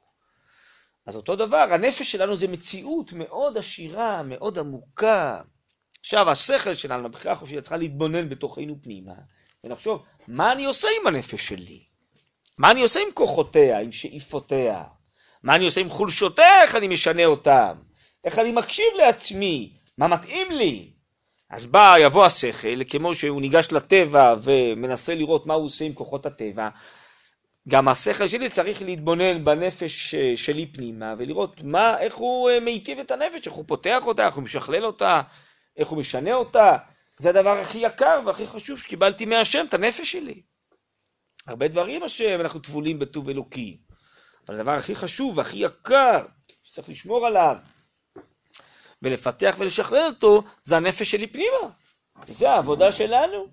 אז 1.09 1.17
אותו 1.17 1.37
דבר, 1.37 1.67
הנפש 1.71 2.13
שלנו 2.13 2.37
זה 2.37 2.49
מציאות 2.49 3.13
מאוד 3.13 3.59
עשירה, 3.59 4.23
מאוד 4.23 4.59
עמוקה. 4.59 5.41
עכשיו, 6.01 6.31
השכל 6.31 6.75
שלנו, 6.75 7.07
הבחירה 7.07 7.35
החופשית, 7.35 7.59
צריכה 7.59 7.77
להתבונן 7.77 8.29
בתוכנו 8.29 8.77
פנימה, 8.83 9.13
ונחשוב, 9.65 10.03
מה 10.29 10.53
אני 10.53 10.65
עושה 10.65 10.89
עם 11.01 11.07
הנפש 11.07 11.49
שלי? 11.49 11.81
מה 12.59 12.71
אני 12.71 12.83
עושה 12.83 13.01
עם 13.01 13.09
כוחותיה, 13.15 13.81
עם 13.81 13.93
שאיפותיה? 13.93 14.85
מה 15.43 15.55
אני 15.55 15.65
עושה 15.65 15.81
עם 15.81 15.91
חולשותיה, 15.91 16.63
איך 16.63 16.75
אני 16.75 16.89
משנה 16.89 17.25
אותם? 17.25 17.77
איך 18.25 18.39
אני 18.39 18.53
מקשיב 18.53 18.87
לעצמי? 18.97 19.73
מה 19.99 20.09
מתאים 20.09 20.51
לי? 20.51 20.91
אז 21.51 21.67
בא, 21.67 21.95
יבוא 22.01 22.25
השכל, 22.25 22.85
כמו 22.89 23.15
שהוא 23.15 23.41
ניגש 23.41 23.69
לטבע 23.73 24.35
ומנסה 24.43 25.15
לראות 25.15 25.47
מה 25.47 25.55
הוא 25.55 25.65
עושה 25.65 25.85
עם 25.85 25.93
כוחות 25.93 26.27
הטבע, 26.27 26.69
גם 27.69 27.89
השכל 27.89 28.29
שלי 28.29 28.51
צריך 28.51 28.83
להתבונן 28.83 29.45
בנפש 29.45 30.15
שלי 30.15 30.67
פנימה 30.67 31.15
ולראות 31.19 31.63
מה, 31.63 32.01
איך 32.01 32.15
הוא 32.15 32.51
אה, 32.51 32.61
מיטיב 32.61 32.99
את 32.99 33.11
הנפש, 33.11 33.47
איך 33.47 33.55
הוא 33.55 33.65
פותח 33.69 34.07
אותה, 34.07 34.27
איך 34.27 34.35
הוא 34.35 34.45
משכלל 34.45 34.87
אותה, 34.87 35.23
איך 35.77 35.89
הוא 35.89 35.99
משנה 35.99 36.35
אותה, 36.35 36.77
זה 37.19 37.29
הדבר 37.29 37.59
הכי 37.59 37.79
יקר 37.79 38.21
והכי 38.27 38.47
חשוב 38.47 38.79
שקיבלתי 38.79 39.27
מהשם, 39.27 39.65
את 39.69 39.75
הנפש 39.75 40.13
שלי. 40.13 40.43
הרבה 41.47 41.69
דברים 41.69 42.03
השם, 42.03 42.41
אנחנו 42.41 42.61
טבולים 42.61 42.99
בטוב 42.99 43.29
אלוקי. 43.29 43.79
אבל 44.49 44.57
הדבר 44.57 44.71
הכי 44.71 44.95
חשוב 44.95 45.39
והכי 45.39 45.59
יקר, 45.59 46.27
שצריך 46.63 46.89
לשמור 46.89 47.27
עליו, 47.27 47.57
ולפתח 49.03 49.57
ולשכלל 49.59 50.03
אותו, 50.07 50.43
זה 50.63 50.77
הנפש 50.77 51.11
שלי 51.11 51.27
פנימה. 51.27 51.69
זה 52.27 52.51
העבודה 52.51 52.93
שלנו. 52.93 53.47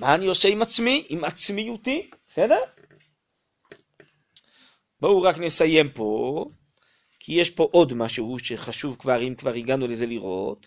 מה 0.00 0.14
אני 0.14 0.26
עושה 0.26 0.48
עם 0.48 0.62
עצמי? 0.62 1.06
עם 1.08 1.24
עצמיותי, 1.24 2.10
בסדר? 2.28 2.58
בואו 5.00 5.22
רק 5.22 5.38
נסיים 5.38 5.88
פה, 5.88 6.44
כי 7.20 7.32
יש 7.32 7.50
פה 7.50 7.68
עוד 7.72 7.94
משהו 7.94 8.38
שחשוב 8.38 8.96
כבר, 8.98 9.22
אם 9.22 9.34
כבר 9.34 9.54
הגענו 9.54 9.86
לזה 9.86 10.06
לראות. 10.06 10.66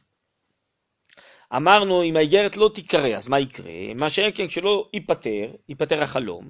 אמרנו, 1.55 2.03
אם 2.03 2.15
האיגרת 2.15 2.57
לא 2.57 2.71
תיקרא, 2.73 3.17
אז 3.17 3.27
מה 3.27 3.39
יקרה? 3.39 3.93
מה 3.95 4.09
שאין 4.09 4.31
כן, 4.35 4.47
כשלא 4.47 4.89
ייפטר, 4.93 5.51
ייפטר 5.69 6.03
החלום, 6.03 6.49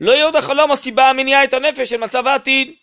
לא 0.00 0.12
יהיה 0.12 0.24
עוד 0.24 0.36
החלום 0.36 0.72
הסיבה 0.72 1.10
המניעה 1.10 1.44
את 1.44 1.54
הנפש 1.54 1.88
של 1.90 1.96
מצב 1.96 2.26
העתיד. 2.26 2.74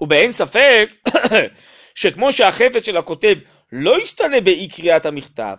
ובאין 0.00 0.32
ספק 0.32 0.90
שכמו 1.94 2.32
שהחפץ 2.32 2.86
של 2.86 2.96
הכותב 2.96 3.36
לא 3.72 4.02
ישתנה 4.02 4.40
באי 4.40 4.68
קריאת 4.68 5.06
המכתב, 5.06 5.54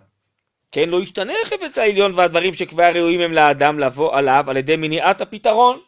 כן, 0.72 0.88
לא 0.88 1.02
ישתנה 1.02 1.32
החפץ 1.44 1.78
העליון 1.78 2.12
והדברים 2.14 2.54
שכבר 2.54 2.90
ראויים 2.94 3.20
הם 3.20 3.32
לאדם 3.32 3.78
לבוא 3.78 4.16
עליו 4.16 4.44
על 4.48 4.56
ידי 4.56 4.76
מניעת 4.76 5.20
הפתרון. 5.20 5.80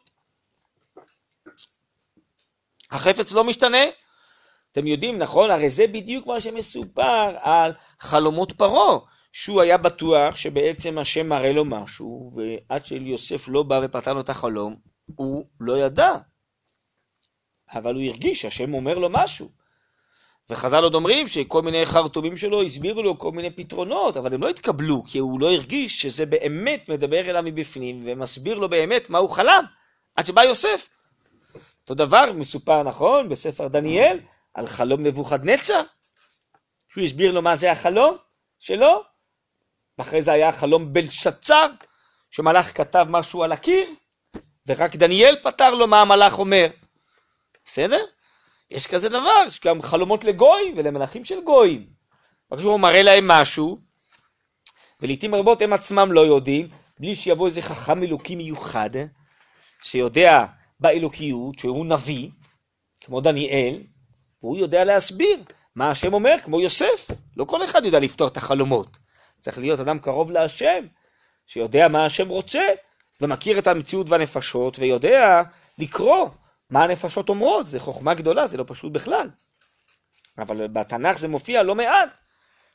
החפץ 2.92 3.32
לא 3.32 3.44
משתנה. 3.44 3.84
אתם 4.72 4.86
יודעים, 4.86 5.18
נכון? 5.18 5.50
הרי 5.50 5.68
זה 5.68 5.86
בדיוק 5.86 6.26
מה 6.26 6.40
שמסופר 6.40 7.36
על 7.40 7.72
חלומות 7.98 8.52
פרעה, 8.52 8.98
שהוא 9.32 9.60
היה 9.60 9.76
בטוח 9.76 10.36
שבעצם 10.36 10.98
השם 10.98 11.28
מראה 11.28 11.52
לו 11.52 11.64
משהו, 11.64 12.32
ועד 12.36 12.86
שיוסף 12.86 13.48
לא 13.48 13.62
בא 13.62 13.80
ופתר 13.84 14.12
לו 14.12 14.20
את 14.20 14.28
החלום, 14.28 14.76
הוא 15.16 15.46
לא 15.60 15.78
ידע. 15.78 16.12
אבל 17.74 17.94
הוא 17.94 18.02
הרגיש 18.02 18.40
שהשם 18.40 18.74
אומר 18.74 18.98
לו 18.98 19.08
משהו. 19.10 19.48
וחז"ל 20.50 20.82
עוד 20.84 20.94
אומרים 20.94 21.28
שכל 21.28 21.62
מיני 21.62 21.86
חרטומים 21.86 22.36
שלו 22.36 22.62
הסבירו 22.62 23.02
לו 23.02 23.18
כל 23.18 23.32
מיני 23.32 23.50
פתרונות, 23.50 24.16
אבל 24.16 24.34
הם 24.34 24.42
לא 24.42 24.48
התקבלו, 24.48 25.02
כי 25.04 25.18
הוא 25.18 25.40
לא 25.40 25.52
הרגיש 25.52 26.02
שזה 26.02 26.26
באמת 26.26 26.88
מדבר 26.88 27.30
אליו 27.30 27.42
מבפנים, 27.42 28.02
ומסביר 28.06 28.58
לו 28.58 28.68
באמת 28.68 29.10
מה 29.10 29.18
הוא 29.18 29.30
חלם, 29.30 29.64
עד 30.16 30.26
שבא 30.26 30.42
יוסף. 30.42 30.88
אותו 31.82 31.94
דבר 31.94 32.32
מסופר, 32.32 32.82
נכון, 32.82 33.28
בספר 33.28 33.68
דניאל, 33.68 34.20
על 34.54 34.66
חלום 34.66 35.02
נבוכדנצר, 35.02 35.82
שהוא 36.88 37.04
הסביר 37.04 37.32
לו 37.32 37.42
מה 37.42 37.56
זה 37.56 37.72
החלום 37.72 38.16
שלו, 38.58 39.02
ואחרי 39.98 40.22
זה 40.22 40.32
היה 40.32 40.52
חלום 40.52 40.92
בלשצר, 40.92 41.66
שמלאך 42.30 42.76
כתב 42.76 43.06
משהו 43.08 43.42
על 43.42 43.52
הקיר, 43.52 43.86
ורק 44.66 44.96
דניאל 44.96 45.36
פתר 45.42 45.70
לו 45.70 45.86
מה 45.86 46.00
המלאך 46.00 46.38
אומר. 46.38 46.66
בסדר? 47.64 48.04
יש 48.70 48.86
כזה 48.86 49.08
דבר, 49.08 49.44
יש 49.46 49.60
גם 49.60 49.82
חלומות 49.82 50.24
לגויים 50.24 50.74
ולמלאכים 50.76 51.24
של 51.24 51.44
גויים. 51.44 51.86
רק 52.52 52.60
שהוא 52.60 52.80
מראה 52.80 53.02
להם 53.02 53.28
משהו, 53.28 53.78
ולעיתים 55.00 55.34
רבות 55.34 55.62
הם 55.62 55.72
עצמם 55.72 56.12
לא 56.12 56.20
יודעים, 56.20 56.68
בלי 56.98 57.16
שיבוא 57.16 57.46
איזה 57.46 57.62
חכם 57.62 58.02
אלוקי 58.02 58.36
מיוחד, 58.36 58.90
שיודע 59.82 60.44
באלוקיות, 60.82 61.58
שהוא 61.58 61.86
נביא, 61.86 62.28
כמו 63.00 63.20
דניאל, 63.20 63.82
והוא 64.42 64.56
יודע 64.58 64.84
להסביר 64.84 65.36
מה 65.76 65.90
השם 65.90 66.14
אומר, 66.14 66.34
כמו 66.44 66.60
יוסף. 66.60 67.10
לא 67.36 67.44
כל 67.44 67.64
אחד 67.64 67.84
יודע 67.84 67.98
לפתור 67.98 68.28
את 68.28 68.36
החלומות. 68.36 68.98
צריך 69.38 69.58
להיות 69.58 69.80
אדם 69.80 69.98
קרוב 69.98 70.30
להשם, 70.30 70.86
שיודע 71.46 71.88
מה 71.88 72.06
השם 72.06 72.28
רוצה, 72.28 72.62
ומכיר 73.20 73.58
את 73.58 73.66
המציאות 73.66 74.10
והנפשות, 74.10 74.78
ויודע 74.78 75.42
לקרוא 75.78 76.28
מה 76.70 76.84
הנפשות 76.84 77.28
אומרות, 77.28 77.66
זה 77.66 77.80
חוכמה 77.80 78.14
גדולה, 78.14 78.46
זה 78.46 78.56
לא 78.56 78.64
פשוט 78.66 78.92
בכלל. 78.92 79.30
אבל 80.38 80.68
בתנ"ך 80.68 81.18
זה 81.18 81.28
מופיע 81.28 81.62
לא 81.62 81.74
מעט, 81.74 82.20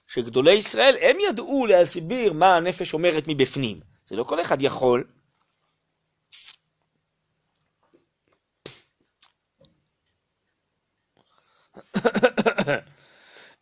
שגדולי 0.07 0.53
ישראל, 0.53 0.95
הם 1.01 1.17
ידעו 1.29 1.65
להסביר 1.65 2.33
מה 2.33 2.55
הנפש 2.55 2.93
אומרת 2.93 3.23
מבפנים. 3.27 3.79
זה 4.05 4.15
לא 4.15 4.23
כל 4.23 4.41
אחד 4.41 4.61
יכול. 4.61 5.03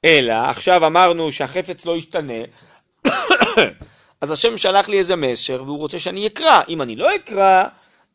אלא, 0.06 0.34
עכשיו 0.34 0.88
אמרנו 0.88 1.32
שהחפץ 1.32 1.86
לא 1.86 1.98
ישתנה, 1.98 2.44
אז 4.22 4.32
השם 4.32 4.58
שלח 4.58 4.90
לי 4.90 4.98
איזה 4.98 5.16
מסר, 5.16 5.64
והוא 5.64 5.78
רוצה 5.78 6.00
שאני 6.00 6.28
אקרא. 6.28 6.62
אם 6.70 6.82
אני 6.82 6.96
לא 6.96 7.16
אקרא, 7.16 7.64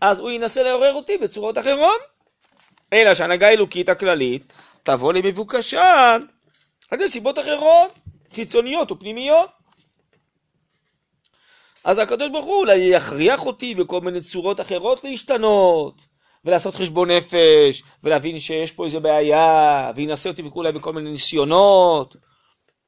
אז 0.01 0.19
הוא 0.19 0.31
ינסה 0.31 0.63
לעורר 0.63 0.93
אותי 0.93 1.19
בצורות 1.19 1.59
אחרות. 1.59 2.01
אלא 2.93 3.15
שהנהגה 3.15 3.49
האלוקית 3.49 3.89
הכללית 3.89 4.53
תבוא 4.83 5.13
למבוקשה 5.13 6.17
על 6.91 6.99
ידי 6.99 7.09
סיבות 7.09 7.39
אחרות, 7.39 7.99
חיצוניות 8.35 8.93
ופנימיות. 8.93 9.51
אז 11.85 11.99
הקדוש 11.99 12.29
ברוך 12.33 12.47
הוא 12.47 12.57
אולי 12.57 12.77
יכריח 12.77 13.47
אותי 13.47 13.75
בכל 13.75 14.01
מיני 14.01 14.21
צורות 14.21 14.61
אחרות 14.61 15.05
להשתנות, 15.05 15.95
ולעשות 16.45 16.75
חשבון 16.75 17.11
נפש, 17.11 17.83
ולהבין 18.03 18.39
שיש 18.39 18.73
פה 18.73 18.85
איזה 18.85 19.01
בעיה, 19.01 19.93
וינסה 19.97 20.29
אותי 20.29 20.43
אולי 20.43 20.73
בכל 20.73 20.93
מיני 20.93 21.11
ניסיונות. 21.11 22.17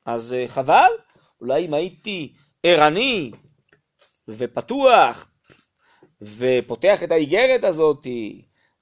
אז 0.07 0.32
אה, 0.32 0.48
חבל, 0.48 0.90
אולי 1.40 1.64
אם 1.64 1.74
הייתי 1.74 2.32
ערני 2.62 3.30
ופתוח, 4.28 5.28
ופותח 6.22 7.03
את 7.03 7.11
האיגרת 7.11 7.64
הזאת, 7.64 8.07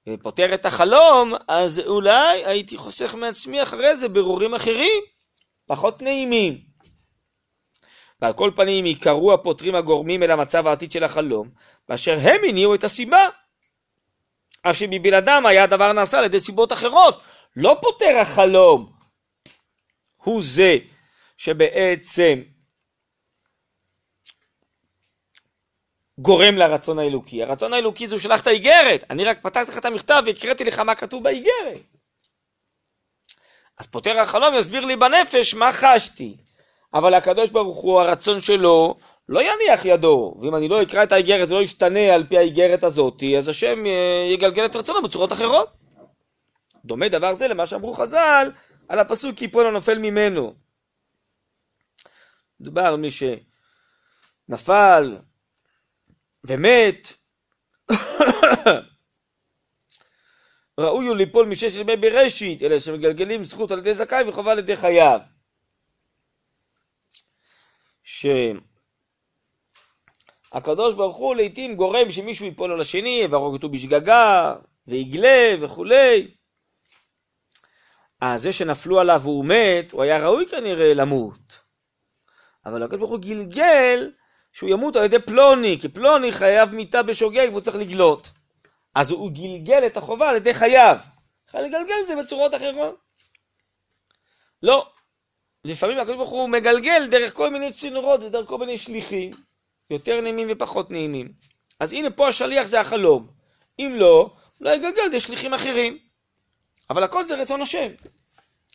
ופותר 0.08 0.54
את 0.54 0.66
החלום, 0.66 1.34
אז 1.48 1.80
אולי 1.86 2.44
הייתי 2.44 2.76
חוסך 2.76 3.14
מעצמי 3.14 3.62
אחרי 3.62 3.96
זה 3.96 4.08
ברורים 4.08 4.54
אחרים, 4.54 5.02
פחות 5.66 6.02
נעימים. 6.02 6.58
ועל 8.22 8.32
כל 8.32 8.50
פנים 8.56 8.86
יקראו 8.86 9.32
הפותרים 9.32 9.74
הגורמים 9.74 10.22
אל 10.22 10.30
המצב 10.30 10.66
העתיד 10.66 10.92
של 10.92 11.04
החלום, 11.04 11.50
באשר 11.88 12.18
הם 12.20 12.40
הניעו 12.48 12.74
את 12.74 12.84
הסיבה. 12.84 13.28
אף 14.62 14.76
שבבלעדם 14.76 15.46
היה 15.46 15.64
הדבר 15.64 15.92
נעשה 15.92 16.18
על 16.18 16.24
ידי 16.24 16.40
סיבות 16.40 16.72
אחרות. 16.72 17.22
לא 17.56 17.78
פותר 17.82 18.18
החלום 18.18 18.92
הוא 20.16 20.42
זה 20.42 20.76
שבעצם 21.36 22.42
גורם 26.18 26.54
לרצון 26.54 26.98
האלוקי. 26.98 27.42
הרצון 27.42 27.72
האלוקי 27.72 28.08
זה 28.08 28.14
הוא 28.14 28.20
שלח 28.20 28.40
את 28.40 28.46
האיגרת, 28.46 29.04
אני 29.10 29.24
רק 29.24 29.42
פתחתי 29.42 29.70
לך 29.70 29.78
את 29.78 29.84
המכתב 29.84 30.22
והקראתי 30.26 30.64
לך 30.64 30.78
מה 30.78 30.94
כתוב 30.94 31.24
באיגרת. 31.24 31.82
אז 33.78 33.86
פותר 33.86 34.18
החלום 34.18 34.54
יסביר 34.54 34.84
לי 34.84 34.96
בנפש 34.96 35.54
מה 35.54 35.72
חשתי. 35.72 36.36
אבל 36.94 37.14
הקדוש 37.14 37.50
ברוך 37.50 37.78
הוא, 37.78 38.00
הרצון 38.00 38.40
שלו, 38.40 38.94
לא 39.28 39.40
יניח 39.40 39.84
ידו. 39.84 40.34
ואם 40.40 40.56
אני 40.56 40.68
לא 40.68 40.82
אקרא 40.82 41.02
את 41.02 41.12
האיגרת, 41.12 41.48
זה 41.48 41.54
לא 41.54 41.62
ישתנה 41.62 42.14
על 42.14 42.26
פי 42.26 42.38
האיגרת 42.38 42.84
הזאת, 42.84 43.22
אז 43.38 43.48
השם 43.48 43.86
אה, 43.86 44.26
יגלגל 44.32 44.64
את 44.64 44.76
רצונו 44.76 45.02
בצורות 45.02 45.32
אחרות. 45.32 45.78
דומה 46.84 47.08
דבר 47.08 47.34
זה 47.34 47.48
למה 47.48 47.66
שאמרו 47.66 47.94
חז"ל 47.94 48.50
על 48.88 48.98
הפסוק 48.98 49.42
יפול 49.42 49.66
הנופל 49.66 49.98
ממנו. 49.98 50.54
מדובר 52.60 52.96
מי 52.96 53.08
שנפל, 54.48 55.16
ומת, 56.44 57.12
ראוי 60.80 61.06
הוא 61.06 61.16
ליפול 61.16 61.46
מששת 61.46 61.80
ימי 61.80 61.96
בראשית, 61.96 62.62
אלה 62.62 62.80
שמגלגלים 62.80 63.44
זכות 63.44 63.70
על 63.70 63.78
ידי 63.78 63.94
זכאי 63.94 64.24
וחובה 64.28 64.52
על 64.52 64.58
ידי 64.58 64.76
חייו. 64.76 65.20
שהקדוש 70.50 70.94
ברוך 70.94 71.16
הוא 71.16 71.34
לעיתים 71.34 71.76
גורם 71.76 72.10
שמישהו 72.10 72.46
ייפול 72.46 72.72
על 72.72 72.80
השני, 72.80 73.26
והרוג 73.30 73.52
אותו 73.52 73.68
בשגגה, 73.68 74.54
ויגלה 74.86 75.54
וכולי. 75.60 76.34
אז 78.20 78.42
זה 78.42 78.52
שנפלו 78.52 79.00
עליו 79.00 79.20
והוא 79.22 79.44
מת, 79.44 79.92
הוא 79.92 80.02
היה 80.02 80.18
ראוי 80.18 80.48
כנראה 80.48 80.94
למות. 80.94 81.60
אבל 82.66 82.82
הקדוש 82.82 82.98
ברוך 82.98 83.10
הוא 83.10 83.20
גלגל 83.20 84.12
שהוא 84.52 84.70
ימות 84.70 84.96
על 84.96 85.04
ידי 85.04 85.18
פלוני, 85.26 85.78
כי 85.80 85.88
פלוני 85.88 86.32
חייב 86.32 86.70
מיתה 86.70 87.02
בשוגג 87.02 87.48
והוא 87.50 87.60
צריך 87.60 87.76
לגלות. 87.76 88.30
אז 88.94 89.10
הוא 89.10 89.30
גלגל 89.30 89.86
את 89.86 89.96
החובה 89.96 90.30
על 90.30 90.36
ידי 90.36 90.54
חייו. 90.54 90.96
חייב 91.50 91.64
לגלגל 91.64 91.94
את 92.02 92.06
זה 92.06 92.16
בצורות 92.16 92.54
אחרות. 92.54 93.00
לא. 94.62 94.92
לפעמים 95.64 95.98
הקדוש 95.98 96.16
ברוך 96.16 96.30
הוא 96.30 96.48
מגלגל 96.48 97.06
דרך 97.10 97.34
כל 97.34 97.50
מיני 97.50 97.72
צינורות 97.72 98.20
ודרך 98.22 98.48
כל 98.48 98.58
מיני 98.58 98.78
שליחים, 98.78 99.30
יותר 99.90 100.20
נעימים 100.20 100.48
ופחות 100.50 100.90
נעימים. 100.90 101.32
אז 101.80 101.92
הנה 101.92 102.10
פה 102.10 102.28
השליח 102.28 102.66
זה 102.66 102.80
החלום. 102.80 103.26
אם 103.78 103.92
לא, 103.96 104.30
לא 104.60 104.70
יגלגל 104.70 105.10
זה 105.10 105.20
שליחים 105.20 105.54
אחרים. 105.54 105.98
אבל 106.90 107.04
הכל 107.04 107.24
זה 107.24 107.40
רצון 107.40 107.62
השם. 107.62 107.88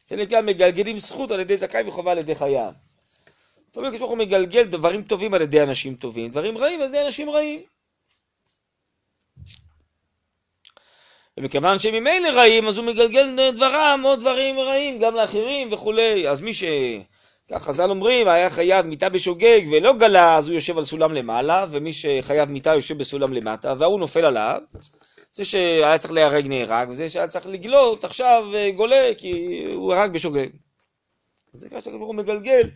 זה 0.07 0.15
נקרא 0.15 0.41
מגלגלים 0.41 0.97
זכות 0.97 1.31
על 1.31 1.39
ידי 1.39 1.57
זכאי 1.57 1.83
וחובה 1.87 2.11
על 2.11 2.17
ידי 2.17 2.35
חייו. 2.35 2.71
לפעמים 3.69 3.87
הקדוש 3.87 3.99
ברוך 3.99 4.11
הוא 4.11 4.17
מגלגל 4.17 4.63
דברים 4.63 5.03
טובים 5.03 5.33
על 5.33 5.41
ידי 5.41 5.61
אנשים 5.61 5.95
טובים, 5.95 6.31
דברים 6.31 6.57
רעים 6.57 6.81
על 6.81 6.87
ידי 6.87 7.05
אנשים 7.05 7.29
רעים. 7.29 7.63
ומכיוון 11.37 11.79
שהם 11.79 11.93
ממילא 11.93 12.29
רעים, 12.29 12.67
אז 12.67 12.77
הוא 12.77 12.85
מגלגל 12.85 13.51
דברם 13.51 14.01
עוד 14.03 14.19
דברים 14.19 14.59
רעים 14.59 14.99
גם 14.99 15.15
לאחרים 15.15 15.73
וכולי. 15.73 16.29
אז 16.29 16.41
מי 16.41 16.53
ש... 16.53 16.63
כך 17.51 17.63
חז"ל 17.63 17.89
אומרים, 17.89 18.27
היה 18.27 18.49
חייב 18.49 18.85
מיטה 18.85 19.09
בשוגג 19.09 19.61
ולא 19.71 19.93
גלה, 19.93 20.37
אז 20.37 20.47
הוא 20.47 20.55
יושב 20.55 20.77
על 20.77 20.85
סולם 20.85 21.13
למעלה, 21.13 21.65
ומי 21.71 21.93
שחייב 21.93 22.49
מיטה 22.49 22.73
יושב 22.73 22.97
בסולם 22.97 23.33
למטה, 23.33 23.73
וההוא 23.79 23.99
נופל 23.99 24.25
עליו. 24.25 24.61
זה 25.31 25.45
שהיה 25.45 25.97
צריך 25.97 26.13
להיהרג 26.13 26.47
נהרג, 26.47 26.89
וזה 26.89 27.09
שהיה 27.09 27.27
צריך 27.27 27.47
לגלות 27.47 28.03
עכשיו 28.03 28.43
אה, 28.53 28.71
גולה, 28.71 29.11
כי 29.17 29.63
הוא 29.73 29.93
הרג 29.93 30.13
בשוגג. 30.13 30.47
זה 31.51 31.67
שהקדוש 31.69 32.01
הוא 32.01 32.15
מגלגל 32.15 32.69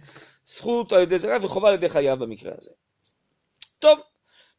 זכות 0.46 0.94
על 0.94 1.02
ידי 1.02 1.18
זרע 1.18 1.38
וחובה 1.42 1.68
על 1.68 1.74
ידי 1.74 1.90
חייו 1.90 2.18
במקרה 2.18 2.52
הזה. 2.58 2.72
טוב, 3.80 4.00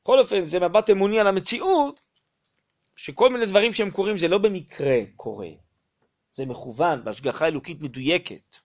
בכל 0.02 0.18
אופן 0.18 0.40
זה 0.40 0.60
מבט 0.60 0.90
אמוני 0.90 1.20
על 1.20 1.26
המציאות, 1.26 2.00
שכל 3.02 3.30
מיני 3.30 3.46
דברים 3.46 3.72
שהם 3.72 3.90
קורים 3.90 4.16
זה 4.16 4.28
לא 4.28 4.38
במקרה 4.38 4.96
קורה, 5.16 5.48
זה 6.32 6.46
מכוון 6.46 7.04
בהשגחה 7.04 7.46
אלוקית 7.46 7.80
מדויקת. 7.80 8.56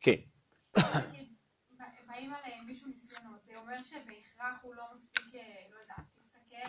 כן. 0.00 0.16
באים 2.08 2.34
עליהם 2.34 2.66
מישהו 2.66 2.88
ניסיונות, 2.88 3.44
זה 3.44 3.52
אומר 3.56 3.82
שבהכרח 3.82 4.58
הוא 4.62 4.74
לא 4.74 4.82
מספיק, 4.94 5.34
אה, 5.34 5.40
לא 5.70 5.80
יודעת, 5.80 6.04
כאילו, 6.48 6.68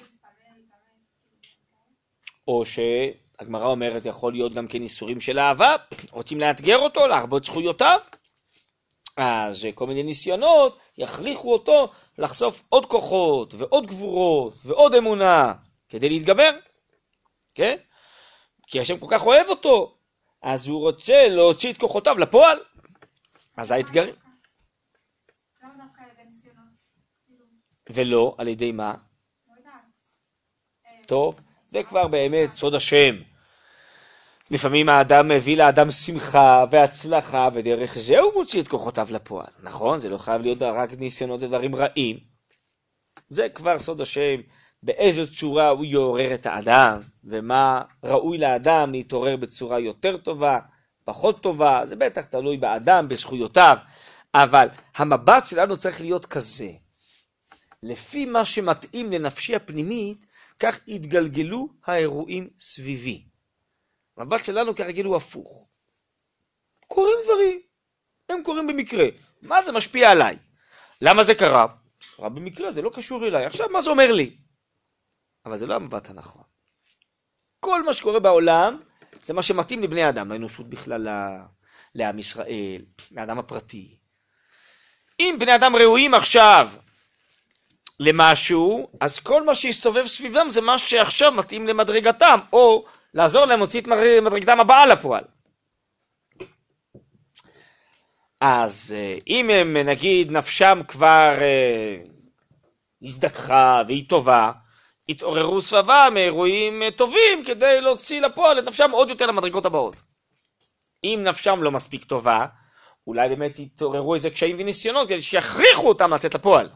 או 2.48 2.64
שהגמרא 2.66 3.66
אומרת, 3.66 4.04
זה 4.04 4.10
יכול 4.10 4.34
להיות 4.34 4.54
גם 4.54 4.68
כן 4.68 4.82
איסורים 4.82 5.22
של 5.22 5.40
אהבה, 5.40 5.76
רוצים 6.12 6.40
לאתגר 6.40 6.78
אותו, 6.78 7.08
להרבות 7.08 7.44
זכויותיו, 7.44 8.00
אז 9.18 9.68
כל 9.76 9.88
מיני 9.88 10.04
ניסיונות 10.04 10.80
יכריחו 10.98 11.54
אותו 11.54 11.92
לחשוף 12.18 12.64
עוד 12.70 12.86
כוחות 12.86 13.54
ועוד 13.54 13.86
גבורות 13.86 14.54
ועוד 14.66 14.96
אמונה 14.96 15.54
כדי 15.90 16.10
להתגבר, 16.10 16.50
כן? 17.56 17.78
כי 18.68 18.80
השם 18.80 18.98
כל 18.98 19.08
כך 19.10 19.26
אוהב 19.26 19.48
אותו, 19.50 19.98
אז 20.42 20.68
הוא 20.68 20.82
רוצה 20.82 21.28
להוציא 21.28 21.74
את 21.74 21.78
כוחותיו 21.78 22.18
לפועל. 22.18 22.60
אז 23.58 23.72
האתגרים. 23.72 24.16
ולא 27.90 28.36
על 28.38 28.48
ידי 28.48 28.72
מה? 28.72 28.94
לא. 29.48 29.54
אה, 30.86 31.06
טוב, 31.08 31.42
זה 31.66 31.84
כבר 31.84 32.08
באמת 32.08 32.52
סוד 32.52 32.74
השם. 32.74 33.33
לפעמים 34.54 34.90
האדם 34.90 35.28
מביא 35.28 35.58
לאדם 35.58 35.92
שמחה 35.92 36.66
והצלחה, 36.72 37.50
ודרך 37.54 37.98
זה 37.98 38.20
הוא 38.20 38.34
מוציא 38.34 38.62
את 38.62 38.68
כוחותיו 38.68 39.08
לפועל. 39.12 39.48
נכון, 39.64 40.00
זה 40.00 40.10
לא 40.10 40.18
חייב 40.18 40.42
להיות 40.42 40.62
רק 40.62 40.94
ניסיונות 40.94 41.44
ודברים 41.44 41.76
רעים. 41.76 42.18
זה 43.30 43.50
כבר 43.50 43.80
סוד 43.80 44.02
השם, 44.02 44.36
באיזו 44.84 45.36
צורה 45.36 45.70
הוא 45.70 45.86
יעורר 45.86 46.34
את 46.34 46.46
האדם, 46.46 47.00
ומה 47.24 47.82
ראוי 48.04 48.38
לאדם 48.38 48.92
להתעורר 48.92 49.36
בצורה 49.36 49.80
יותר 49.80 50.18
טובה, 50.18 50.60
פחות 51.06 51.42
טובה, 51.42 51.82
זה 51.86 51.96
בטח 51.96 52.26
תלוי 52.26 52.58
באדם, 52.58 53.08
בזכויותיו, 53.08 53.78
אבל 54.34 54.68
המבט 54.96 55.46
שלנו 55.46 55.78
צריך 55.78 56.02
להיות 56.02 56.26
כזה. 56.26 56.70
לפי 57.84 58.26
מה 58.26 58.46
שמתאים 58.46 59.12
לנפשי 59.12 59.56
הפנימית, 59.56 60.26
כך 60.60 60.80
יתגלגלו 60.88 61.68
האירועים 61.86 62.48
סביבי. 62.60 63.33
המבט 64.18 64.44
שלנו 64.44 64.76
כרגיל 64.76 65.06
הוא 65.06 65.16
הפוך. 65.16 65.68
קורים 66.88 67.16
דברים, 67.24 67.62
הם 68.30 68.44
קורים 68.44 68.68
במקרה. 68.68 69.06
מה 69.42 69.62
זה 69.62 69.72
משפיע 69.72 70.12
עליי? 70.12 70.38
למה 71.02 71.24
זה 71.24 71.36
קרה? 71.36 71.68
קרה 72.16 72.30
במקרה, 72.30 72.72
זה 72.72 72.82
לא 72.82 72.92
קשור 72.94 73.26
אליי. 73.26 73.46
עכשיו, 73.46 73.70
מה 73.70 73.82
זה 73.82 73.90
אומר 73.90 74.12
לי? 74.12 74.38
אבל 75.46 75.58
זה 75.58 75.68
לא 75.68 75.74
המבט 75.76 76.10
הנכון. 76.10 76.44
כל 77.60 77.84
מה 77.84 77.94
שקורה 77.94 78.20
בעולם, 78.20 78.82
זה 79.22 79.34
מה 79.34 79.44
שמתאים 79.44 79.82
לבני 79.82 80.10
אדם, 80.10 80.32
לאנושות 80.32 80.70
בכלל, 80.70 81.08
לעם 81.96 82.20
ישראל, 82.20 82.86
לאדם 83.12 83.40
הפרטי. 83.40 83.98
אם 85.20 85.36
בני 85.40 85.56
אדם 85.56 85.76
ראויים 85.76 86.14
עכשיו 86.14 86.70
למשהו, 88.00 88.92
אז 89.02 89.20
כל 89.20 89.46
מה 89.46 89.56
שיסתובב 89.56 90.06
סביבם 90.06 90.50
זה 90.50 90.62
מה 90.62 90.78
שעכשיו 90.78 91.32
מתאים 91.32 91.68
למדרגתם, 91.68 92.40
או 92.54 92.86
לעזור 93.14 93.46
להם 93.46 93.60
להוציא 93.60 93.82
את 93.82 93.88
מדרגתם 94.22 94.60
הבאה 94.60 94.86
לפועל. 94.86 95.24
אז 98.42 98.96
אה, 98.98 99.16
אם 99.28 99.50
הם 99.50 99.78
נגיד 99.78 100.32
נפשם 100.32 100.82
כבר 100.88 101.34
אה, 101.42 101.98
הזדככה 103.02 103.82
והיא 103.88 104.10
טובה, 104.10 104.52
התעוררו 105.10 105.62
סבבה 105.62 106.08
מאירועים 106.14 106.82
אה, 106.82 106.92
טובים 106.92 107.46
כדי 107.46 107.82
להוציא 107.82 108.22
לפועל 108.22 108.60
את 108.60 108.64
נפשם 108.64 108.92
עוד 108.92 109.10
יותר 109.10 109.26
למדרגות 109.26 109.66
הבאות. 109.66 109.96
אם 111.04 111.20
נפשם 111.24 111.64
לא 111.64 111.72
מספיק 111.72 112.04
טובה, 112.04 112.46
אולי 113.08 113.30
באמת 113.30 113.60
יתעוררו 113.60 114.14
איזה 114.14 114.30
קשיים 114.30 114.56
וניסיונות 114.60 115.10
כדי 115.10 115.22
שיכריחו 115.22 115.88
אותם 115.88 116.14
לצאת 116.14 116.36
לפועל. 116.36 116.70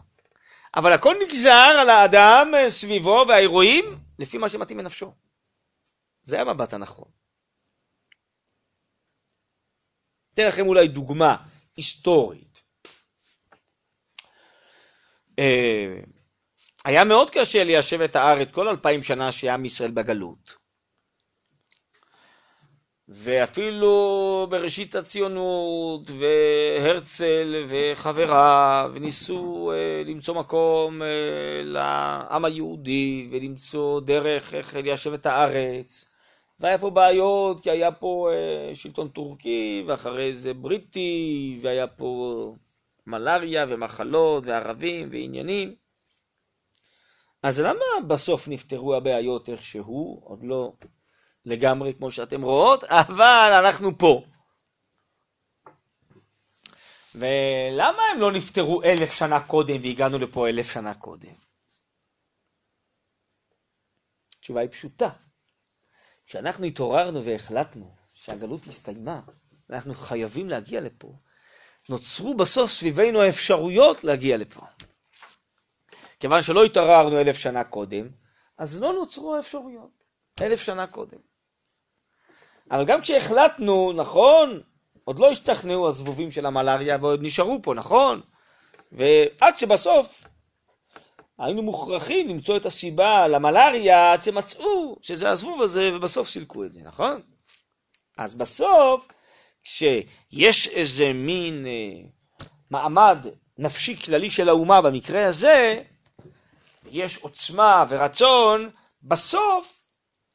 אבל 0.75 0.93
הכל 0.93 1.15
נגזר 1.23 1.75
על 1.79 1.89
האדם 1.89 2.51
סביבו 2.67 3.25
והאירועים 3.27 3.97
לפי 4.19 4.38
מה 4.38 4.49
שמתאים 4.49 4.79
לנפשו. 4.79 5.11
זה 6.28 6.41
המבט 6.41 6.73
הנכון. 6.73 7.09
אתן 10.34 10.47
לכם 10.47 10.67
אולי 10.67 10.88
דוגמה 10.88 11.38
היסטורית. 11.78 12.63
אה, 15.39 15.99
היה 16.86 17.03
מאוד 17.03 17.30
קשה 17.30 17.63
ליישב 17.63 18.01
את 18.01 18.15
הארץ 18.15 18.47
כל 18.51 18.67
אלפיים 18.67 19.03
שנה 19.03 19.32
שהיה 19.32 19.53
עם 19.53 19.65
ישראל 19.65 19.91
בגלות. 19.91 20.53
ואפילו 23.07 24.47
בראשית 24.49 24.95
הציונות, 24.95 26.09
והרצל 26.09 27.65
וחבריו, 27.67 28.91
וניסו 28.93 29.71
אה, 29.71 30.03
למצוא 30.05 30.36
מקום 30.36 31.01
אה, 31.01 31.07
לעם 31.63 32.45
היהודי, 32.45 33.30
ולמצוא 33.32 34.01
דרך 34.01 34.53
איך 34.53 34.75
ליישב 34.75 35.13
את 35.13 35.25
הארץ. 35.25 36.16
והיה 36.59 36.77
פה 36.77 36.89
בעיות, 36.89 37.59
כי 37.59 37.71
היה 37.71 37.91
פה 37.91 38.29
אה, 38.33 38.75
שלטון 38.75 39.09
טורקי, 39.09 39.83
ואחרי 39.87 40.33
זה 40.33 40.53
בריטי, 40.53 41.59
והיה 41.61 41.87
פה 41.87 42.55
מלאריה 43.07 43.65
ומחלות, 43.69 44.45
וערבים 44.45 45.09
ועניינים. 45.11 45.75
אז 47.43 47.59
למה 47.59 48.07
בסוף 48.07 48.47
נפתרו 48.47 48.95
הבעיות 48.95 49.49
איכשהו? 49.49 50.21
עוד 50.23 50.39
לא 50.43 50.73
לגמרי 51.45 51.93
כמו 51.93 52.11
שאתם 52.11 52.41
רואות, 52.41 52.83
אבל 53.07 53.61
אנחנו 53.65 53.97
פה. 53.97 54.23
ולמה 57.15 58.01
הם 58.13 58.19
לא 58.19 58.31
נפטרו 58.31 58.83
אלף 58.83 59.13
שנה 59.13 59.39
קודם 59.39 59.75
והגענו 59.81 60.19
לפה 60.19 60.49
אלף 60.49 60.73
שנה 60.73 60.93
קודם? 60.93 61.33
התשובה 64.37 64.61
היא 64.61 64.69
פשוטה. 64.69 65.09
כשאנחנו 66.28 66.65
התעוררנו 66.65 67.23
והחלטנו 67.23 67.95
שהגלות 68.13 68.67
הסתיימה, 68.67 69.21
ואנחנו 69.69 69.93
חייבים 69.93 70.49
להגיע 70.49 70.82
לפה, 70.82 71.13
נוצרו 71.89 72.38
בסוף 72.38 72.71
סביבנו 72.71 73.21
האפשרויות 73.21 74.03
להגיע 74.03 74.38
לפה. 74.38 74.61
כיוון 76.19 76.41
שלא 76.41 76.63
התעוררנו 76.63 77.19
אלף 77.19 77.38
שנה 77.38 77.63
קודם, 77.63 78.09
אז 78.57 78.82
לא 78.82 78.93
נוצרו 78.93 79.36
האפשרויות 79.36 80.03
אלף 80.41 80.61
שנה 80.61 80.88
קודם. 80.88 81.17
אבל 82.71 82.86
גם 82.86 83.01
כשהחלטנו, 83.01 83.93
נכון, 83.93 84.61
עוד 85.03 85.19
לא 85.19 85.32
השתכנעו 85.32 85.88
הזבובים 85.88 86.32
של 86.32 86.45
המלאריה 86.45 86.97
ועוד 87.01 87.19
נשארו 87.23 87.59
פה, 87.63 87.73
נכון? 87.73 88.21
ועד 88.91 89.57
שבסוף 89.57 90.28
היינו 91.39 91.61
מוכרחים 91.61 92.27
למצוא 92.27 92.57
את 92.57 92.65
הסיבה 92.65 93.27
למלאריה 93.27 94.11
עד 94.11 94.23
שמצאו 94.23 94.97
שזה 95.01 95.29
הזבוב 95.29 95.61
הזה 95.61 95.95
ובסוף 95.95 96.29
סילקו 96.29 96.65
את 96.65 96.71
זה, 96.71 96.81
נכון? 96.83 97.21
אז 98.17 98.35
בסוף, 98.35 99.07
כשיש 99.63 100.67
איזה 100.67 101.13
מין 101.13 101.65
אה, 101.67 102.09
מעמד 102.71 103.25
נפשי 103.57 103.97
כללי 103.97 104.29
של 104.29 104.49
האומה 104.49 104.81
במקרה 104.81 105.27
הזה, 105.27 105.83
יש 106.91 107.17
עוצמה 107.17 107.85
ורצון, 107.89 108.69
בסוף 109.03 109.83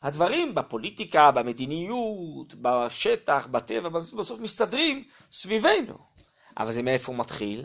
הדברים 0.02 0.54
בפוליטיקה, 0.54 1.30
במדיניות, 1.30 2.54
בשטח, 2.54 3.46
בטבע, 3.50 3.88
בסוף 3.88 4.40
מסתדרים 4.40 5.04
סביבנו. 5.32 5.98
אבל 6.58 6.72
זה 6.72 6.82
מאיפה 6.82 7.12
מתחיל? 7.12 7.64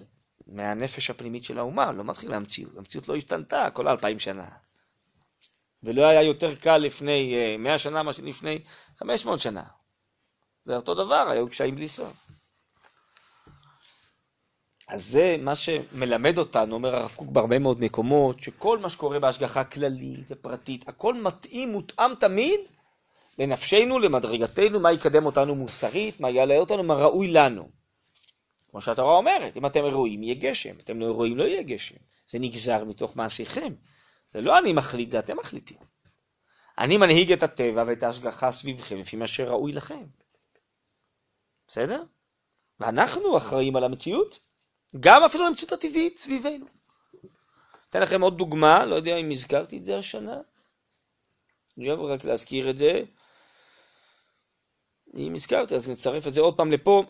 מהנפש 0.49 1.09
הפנימית 1.09 1.43
של 1.43 1.59
האומה, 1.59 1.91
לא 1.91 2.03
מתחיל 2.03 2.29
מהמציאות. 2.29 2.77
המציאות 2.77 3.07
לא 3.07 3.15
השתנתה 3.15 3.69
כל 3.73 3.87
אלפיים 3.87 4.19
שנה. 4.19 4.47
ולא 5.83 6.05
היה 6.05 6.21
יותר 6.21 6.55
קל 6.55 6.77
לפני 6.77 7.35
אה, 7.37 7.55
מאה 7.57 7.77
שנה 7.77 8.03
מאשר 8.03 8.23
לפני 8.23 8.59
חמש 8.97 9.25
מאות 9.25 9.39
שנה. 9.39 9.63
זה 10.63 10.75
אותו 10.75 10.93
דבר, 10.93 11.27
היו 11.29 11.49
קשיים 11.49 11.75
בלי 11.75 11.87
סוף. 11.87 12.27
אז 14.87 15.05
זה 15.05 15.35
מה 15.39 15.55
שמלמד 15.55 16.37
אותנו, 16.37 16.75
אומר 16.75 16.95
הרב 16.95 17.13
קוק 17.15 17.29
בהרבה 17.29 17.59
מאוד 17.59 17.81
מקומות, 17.81 18.39
שכל 18.39 18.79
מה 18.79 18.89
שקורה 18.89 19.19
בהשגחה 19.19 19.63
כללית 19.63 20.25
ופרטית, 20.29 20.89
הכל 20.89 21.13
מתאים, 21.13 21.71
מותאם 21.71 22.15
תמיד 22.15 22.59
לנפשנו, 23.39 23.99
למדרגתנו, 23.99 24.79
מה 24.79 24.91
יקדם 24.91 25.25
אותנו 25.25 25.55
מוסרית, 25.55 26.19
מה 26.19 26.29
יעלה 26.29 26.57
אותנו, 26.57 26.83
מה 26.83 26.93
ראוי 26.93 27.27
לנו. 27.27 27.69
כמו 28.78 28.82
שהתורה 28.82 29.17
אומרת, 29.17 29.57
אם 29.57 29.65
אתם 29.65 29.80
ראויים 29.80 30.23
יהיה 30.23 30.36
גשם, 30.36 30.75
אתם 30.78 30.99
לא 30.99 31.05
ראויים 31.05 31.38
לא 31.38 31.43
יהיה 31.43 31.63
גשם. 31.63 31.95
זה 32.28 32.39
נגזר 32.39 32.84
מתוך 32.84 33.15
מעשיכם. 33.15 33.73
זה 34.30 34.41
לא 34.41 34.59
אני 34.59 34.73
מחליט, 34.73 35.11
זה 35.11 35.19
אתם 35.19 35.38
מחליטים. 35.38 35.78
אני 36.78 36.97
מנהיג 36.97 37.32
את 37.32 37.43
הטבע 37.43 37.84
ואת 37.88 38.03
ההשגחה 38.03 38.51
סביבכם 38.51 38.97
לפי 38.97 39.15
מה 39.15 39.28
שראוי 39.28 39.71
לכם. 39.71 40.03
בסדר? 41.67 42.03
ואנחנו 42.80 43.38
אחראים 43.38 43.75
על 43.75 43.84
המציאות, 43.84 44.39
גם 44.99 45.23
אפילו 45.23 45.47
למציאות 45.47 45.71
הטבעית 45.71 46.17
סביבנו. 46.17 46.65
אתן 47.89 48.01
לכם 48.01 48.21
עוד 48.21 48.38
דוגמה, 48.38 48.86
לא 48.86 48.95
יודע 48.95 49.17
אם 49.17 49.32
הזכרתי 49.32 49.78
את 49.78 49.84
זה 49.84 49.97
השנה. 49.97 50.41
אני 51.78 51.89
אוהב 51.89 51.99
רק 51.99 52.25
להזכיר 52.25 52.69
את 52.69 52.78
זה. 52.78 53.01
אם 55.17 55.34
הזכרתי, 55.34 55.75
אז 55.75 55.89
נצרף 55.89 56.28
את 56.28 56.34
זה 56.34 56.41
עוד 56.41 56.57
פעם 56.57 56.71
לפה. 56.71 57.03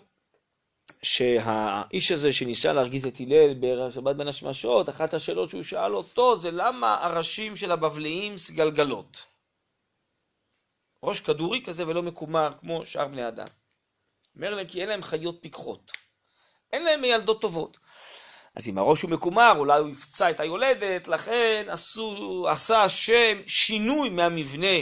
שהאיש 1.02 2.12
הזה 2.12 2.34
שניסה 2.34 2.74
להרגיז 2.74 3.06
את 3.06 3.18
הלל 3.20 3.54
בשבת 3.60 4.16
בין 4.16 4.28
השמשות, 4.28 4.90
אחת 4.90 5.14
השאלות 5.14 5.50
שהוא 5.50 5.64
שאל 5.64 5.96
אותו 5.96 6.38
זה 6.38 6.52
למה 6.52 6.98
הראשים 7.06 7.56
של 7.56 7.72
הבבליים 7.72 8.38
סגלגלות? 8.38 9.26
ראש 11.04 11.20
כדורי 11.20 11.62
כזה 11.66 11.88
ולא 11.88 12.04
מקומר 12.04 12.50
כמו 12.60 12.86
שאר 12.86 13.08
בני 13.08 13.28
אדם. 13.28 13.48
אומר 14.36 14.56
להם 14.56 14.68
כי 14.68 14.82
אין 14.82 14.90
להם 14.90 15.04
חיות 15.04 15.38
פיקחות. 15.42 15.92
אין 16.74 16.84
להם 16.84 17.02
מילדות 17.02 17.42
טובות. 17.42 17.78
אז 18.56 18.70
אם 18.70 18.78
הראש 18.78 19.02
הוא 19.02 19.12
מקומר, 19.12 19.54
אולי 19.58 19.80
הוא 19.80 19.90
יפצע 19.90 20.32
את 20.32 20.40
היולדת, 20.40 21.08
לכן 21.08 21.66
עשו, 21.70 22.46
עשה 22.50 22.84
השם 22.84 23.42
שינוי 23.48 24.10
מהמבנה 24.10 24.78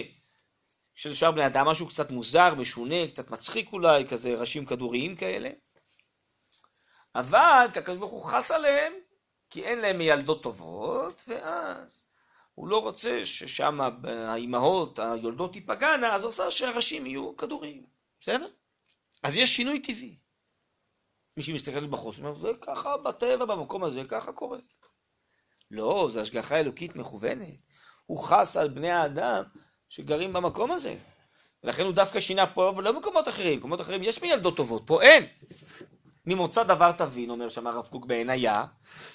של 0.95 1.13
שאר 1.13 1.31
בני 1.31 1.45
אדם, 1.45 1.67
משהו 1.67 1.87
קצת 1.87 2.11
מוזר, 2.11 2.55
משונה, 2.55 3.07
קצת 3.07 3.31
מצחיק 3.31 3.73
אולי, 3.73 4.07
כזה 4.07 4.33
ראשים 4.33 4.65
כדוריים 4.65 5.15
כאלה. 5.15 5.49
אבל 7.15 7.65
הקדוש 7.75 7.97
ברוך 7.97 8.11
הוא 8.11 8.23
חס 8.25 8.51
עליהם, 8.51 8.93
כי 9.49 9.63
אין 9.63 9.79
להם 9.79 9.97
מילדות 9.97 10.43
טובות, 10.43 11.23
ואז 11.27 12.03
הוא 12.53 12.67
לא 12.67 12.81
רוצה 12.81 13.25
ששם 13.25 13.79
האימהות, 14.03 14.99
היולדות 14.99 15.53
תיפגענה, 15.53 16.15
אז 16.15 16.21
הוא 16.21 16.27
עושה 16.27 16.51
שהראשים 16.51 17.05
יהיו 17.05 17.37
כדורים, 17.37 17.85
בסדר? 18.21 18.47
אז 19.23 19.37
יש 19.37 19.55
שינוי 19.55 19.79
טבעי. 19.79 20.17
מי 21.37 21.43
שמסתכל 21.43 21.85
בחוץ, 21.87 22.17
אומר, 22.17 22.33
זה 22.33 22.51
ככה 22.61 22.97
בטבע, 22.97 23.45
במקום 23.45 23.83
הזה, 23.83 24.03
ככה 24.07 24.31
קורה. 24.31 24.59
לא, 25.71 26.07
זו 26.11 26.21
השגחה 26.21 26.59
אלוקית 26.59 26.95
מכוונת. 26.95 27.59
הוא 28.05 28.23
חס 28.23 28.57
על 28.57 28.69
בני 28.69 28.91
האדם 28.91 29.43
שגרים 29.89 30.33
במקום 30.33 30.71
הזה. 30.71 30.95
ולכן 31.63 31.83
הוא 31.83 31.93
דווקא 31.93 32.19
שינה 32.19 32.53
פה, 32.53 32.73
ולא 32.77 32.91
במקומות 32.91 33.27
אחרים. 33.27 33.55
במקומות 33.55 33.81
אחרים 33.81 34.03
יש 34.03 34.21
מילדות 34.21 34.57
טובות, 34.57 34.83
פה 34.85 35.01
אין. 35.01 35.27
ממוצא 36.27 36.63
דבר 36.63 36.91
תבין, 36.91 37.29
אומר 37.29 37.49
שם 37.49 37.67
הרב 37.67 37.87
קוק 37.87 38.05
בעינייה, 38.05 38.65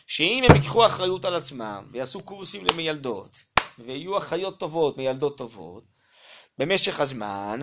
שאם 0.06 0.44
הם 0.48 0.56
ייקחו 0.56 0.86
אחריות 0.86 1.24
על 1.24 1.34
עצמם 1.34 1.84
ויעשו 1.90 2.22
קורסים 2.22 2.66
למיילדות, 2.72 3.30
ויהיו 3.78 4.18
אחיות 4.18 4.58
טובות, 4.58 4.98
מיילדות 4.98 5.38
טובות, 5.38 5.84
במשך 6.58 7.00
הזמן, 7.00 7.60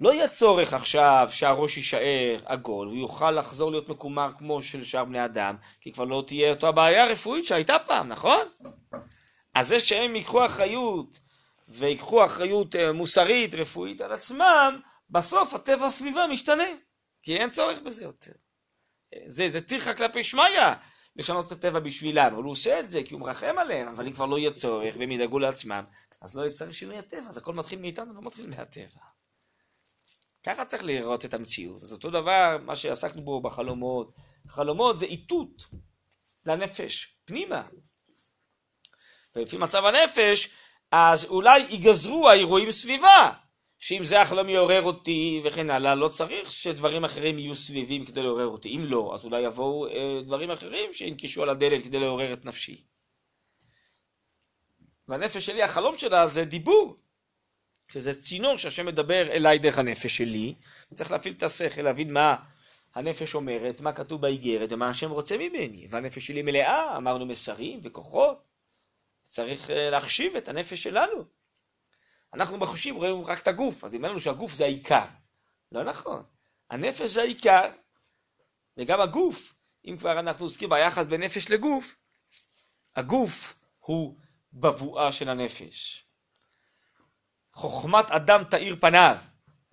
לא 0.00 0.12
יהיה 0.12 0.28
צורך 0.28 0.72
עכשיו 0.72 1.28
שהראש 1.32 1.76
יישאר 1.76 2.38
עגול, 2.44 2.88
הוא 2.88 2.96
יוכל 2.96 3.30
לחזור 3.30 3.70
להיות 3.70 3.88
מקומר 3.88 4.30
כמו 4.38 4.62
של 4.62 4.84
שאר 4.84 5.04
בני 5.04 5.24
אדם, 5.24 5.56
כי 5.80 5.92
כבר 5.92 6.04
לא 6.04 6.24
תהיה 6.26 6.50
אותה 6.50 6.72
בעיה 6.72 7.06
רפואית 7.06 7.44
שהייתה 7.44 7.76
פעם, 7.86 8.08
נכון? 8.08 8.46
אז 9.54 9.68
זה 9.68 9.80
שהם 9.80 10.16
ייקחו 10.16 10.46
אחריות, 10.46 11.18
ויקחו 11.68 12.24
אחריות 12.24 12.76
אה, 12.76 12.92
מוסרית, 12.92 13.54
רפואית 13.54 14.00
על 14.00 14.12
עצמם, 14.12 14.80
בסוף 15.10 15.54
הטבע 15.54 15.86
הסביבה 15.86 16.26
משתנה, 16.26 16.68
כי 17.22 17.36
אין 17.36 17.50
צורך 17.50 17.80
בזה 17.80 18.04
יותר. 18.04 18.32
זה, 19.26 19.48
זה 19.48 19.60
טרחה 19.60 19.94
כלפי 19.94 20.24
שמיא 20.24 20.42
לשנות 21.16 21.46
את 21.46 21.52
הטבע 21.52 21.80
בשבילם, 21.80 22.34
אבל 22.34 22.42
הוא 22.42 22.52
עושה 22.52 22.80
את 22.80 22.90
זה 22.90 23.02
כי 23.02 23.14
הוא 23.14 23.20
מרחם 23.20 23.54
עליהם, 23.58 23.88
אבל 23.88 24.06
אם 24.06 24.12
כבר 24.12 24.26
לא 24.26 24.38
יהיה 24.38 24.52
צורך 24.52 24.94
והם 24.98 25.12
ידאגו 25.12 25.38
לעצמם, 25.38 25.82
אז 26.20 26.36
לא 26.36 26.46
יצטרך 26.46 26.74
שינוי 26.74 26.98
הטבע, 26.98 27.28
אז 27.28 27.36
הכל 27.36 27.54
מתחיל 27.54 27.78
מאיתנו, 27.78 28.14
לא 28.14 28.22
מתחיל 28.22 28.46
מהטבע. 28.46 29.00
ככה 30.46 30.64
צריך 30.64 30.84
לראות 30.84 31.24
את 31.24 31.34
המציאות. 31.34 31.82
אז 31.82 31.92
אותו 31.92 32.10
דבר, 32.10 32.58
מה 32.62 32.76
שעסקנו 32.76 33.22
בו 33.22 33.40
בחלומות, 33.40 34.12
חלומות 34.48 34.98
זה 34.98 35.06
איתות 35.06 35.64
לנפש, 36.46 37.16
פנימה. 37.24 37.62
ולפי 39.36 39.56
מצב 39.56 39.84
הנפש, 39.84 40.50
אז 40.90 41.24
אולי 41.24 41.58
ייגזרו 41.58 42.28
האירועים 42.28 42.70
סביבה. 42.70 43.32
שאם 43.78 44.04
זה 44.04 44.20
החלום 44.20 44.48
יעורר 44.48 44.82
אותי 44.82 45.40
וכן 45.44 45.70
הלאה, 45.70 45.94
לא 45.94 46.08
צריך 46.08 46.52
שדברים 46.52 47.04
אחרים 47.04 47.38
יהיו 47.38 47.54
סביבים 47.54 48.04
כדי 48.04 48.22
לעורר 48.22 48.46
אותי. 48.46 48.68
אם 48.68 48.84
לא, 48.84 49.10
אז 49.14 49.24
אולי 49.24 49.40
יבואו 49.40 49.86
אה, 49.86 50.22
דברים 50.24 50.50
אחרים 50.50 50.92
שינקשו 50.92 51.42
על 51.42 51.48
הדלת 51.48 51.82
כדי 51.84 52.00
לעורר 52.00 52.32
את 52.32 52.44
נפשי. 52.44 52.84
והנפש 55.08 55.46
שלי, 55.46 55.62
החלום 55.62 55.98
שלה 55.98 56.26
זה 56.26 56.44
דיבור. 56.44 56.96
שזה 57.88 58.14
צינור 58.14 58.56
שהשם 58.56 58.86
מדבר 58.86 59.30
אליי 59.30 59.58
דרך 59.58 59.78
הנפש 59.78 60.16
שלי. 60.16 60.54
צריך 60.94 61.12
להפעיל 61.12 61.34
את 61.34 61.42
השכל, 61.42 61.82
להבין 61.82 62.12
מה 62.12 62.36
הנפש 62.94 63.34
אומרת, 63.34 63.80
מה 63.80 63.92
כתוב 63.92 64.20
באיגרת 64.20 64.72
ומה 64.72 64.86
השם 64.86 65.10
רוצה 65.10 65.36
ממני. 65.36 65.86
והנפש 65.90 66.26
שלי 66.26 66.42
מלאה, 66.42 66.96
אמרנו 66.96 67.26
מסרים 67.26 67.80
וכוחות. 67.84 68.38
צריך 69.22 69.70
אה, 69.70 69.90
להחשיב 69.90 70.36
את 70.36 70.48
הנפש 70.48 70.82
שלנו. 70.82 71.35
אנחנו 72.36 72.58
בחושים 72.58 72.96
רואים 72.96 73.24
רק 73.24 73.42
את 73.42 73.48
הגוף, 73.48 73.84
אז 73.84 73.94
אם 73.94 74.04
אין 74.04 74.10
לנו 74.10 74.20
שהגוף 74.20 74.52
זה 74.52 74.64
העיקר. 74.64 75.04
לא 75.72 75.84
נכון. 75.84 76.22
הנפש 76.70 77.08
זה 77.08 77.22
העיקר, 77.22 77.70
וגם 78.76 79.00
הגוף, 79.00 79.54
אם 79.84 79.96
כבר 79.98 80.18
אנחנו 80.20 80.44
עוסקים 80.44 80.68
ביחס 80.68 81.06
בין 81.06 81.22
נפש 81.22 81.50
לגוף, 81.50 81.94
הגוף 82.96 83.62
הוא 83.78 84.16
בבואה 84.52 85.12
של 85.12 85.28
הנפש. 85.28 86.04
חוכמת 87.54 88.10
אדם 88.10 88.44
תאיר 88.44 88.76
פניו, 88.80 89.16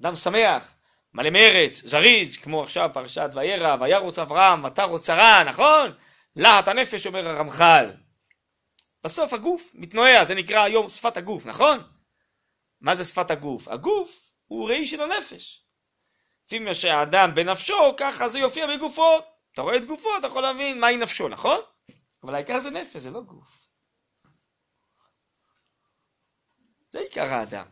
אדם 0.02 0.16
שמח, 0.16 0.76
מלא 1.14 1.30
מרץ, 1.30 1.82
זריז, 1.86 2.38
כמו 2.38 2.64
עכשיו 2.64 2.90
פרשת 2.94 3.30
וירא, 3.34 3.78
וירוץ 3.80 4.20
אברהם, 4.20 4.64
ותרוץ 4.64 5.08
שרה, 5.08 5.44
נכון? 5.44 5.92
להט 6.36 6.68
הנפש 6.68 7.08
אומר 7.08 7.28
הרמח"ל. 7.28 7.92
בסוף 9.04 9.34
הגוף 9.34 9.72
מתנועע, 9.74 10.24
זה 10.24 10.36
נקרא 10.36 10.64
היום 10.64 10.90
שפת 10.90 11.18
הגוף, 11.18 11.46
נכון? 11.46 11.93
מה 12.84 12.96
זה 12.96 13.04
שפת 13.04 13.32
הגוף? 13.32 13.68
הגוף 13.68 14.32
הוא 14.46 14.70
ראי 14.70 14.88
של 14.88 15.02
הנפש. 15.02 15.66
לפי 16.46 16.60
מה 16.60 16.74
שהאדם 16.74 17.36
בנפשו, 17.36 17.96
ככה 17.98 18.28
זה 18.28 18.40
יופיע 18.40 18.68
בגופו. 18.68 19.20
אתה 19.54 19.62
רואה 19.62 19.78
את 19.78 19.86
גופו, 19.86 20.10
אתה 20.20 20.28
יכול 20.28 20.42
להבין 20.42 20.80
מהי 20.80 20.98
נפשו, 20.98 21.30
נכון? 21.30 21.60
אבל 22.24 22.36
העיקר 22.36 22.60
זה 22.60 22.70
נפש, 22.70 22.96
זה 22.96 23.12
לא 23.12 23.22
גוף. 23.22 23.68
זה 26.90 27.00
עיקר 27.00 27.34
האדם. 27.34 27.66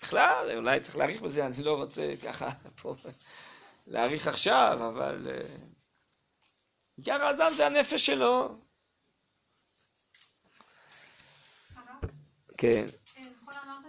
בכלל, 0.00 0.50
אולי 0.56 0.80
צריך 0.80 0.96
להעריך 0.96 1.20
בזה, 1.20 1.46
אני 1.46 1.62
לא 1.62 1.76
רוצה 1.76 2.12
ככה 2.24 2.50
פה 2.82 2.94
להעריך 3.86 4.26
עכשיו, 4.26 4.78
אבל 4.88 5.26
uh, 5.26 5.48
עיקר 6.96 7.22
האדם 7.22 7.50
זה 7.50 7.66
הנפש 7.66 8.06
שלו. 8.06 8.58
כן. 12.58 12.86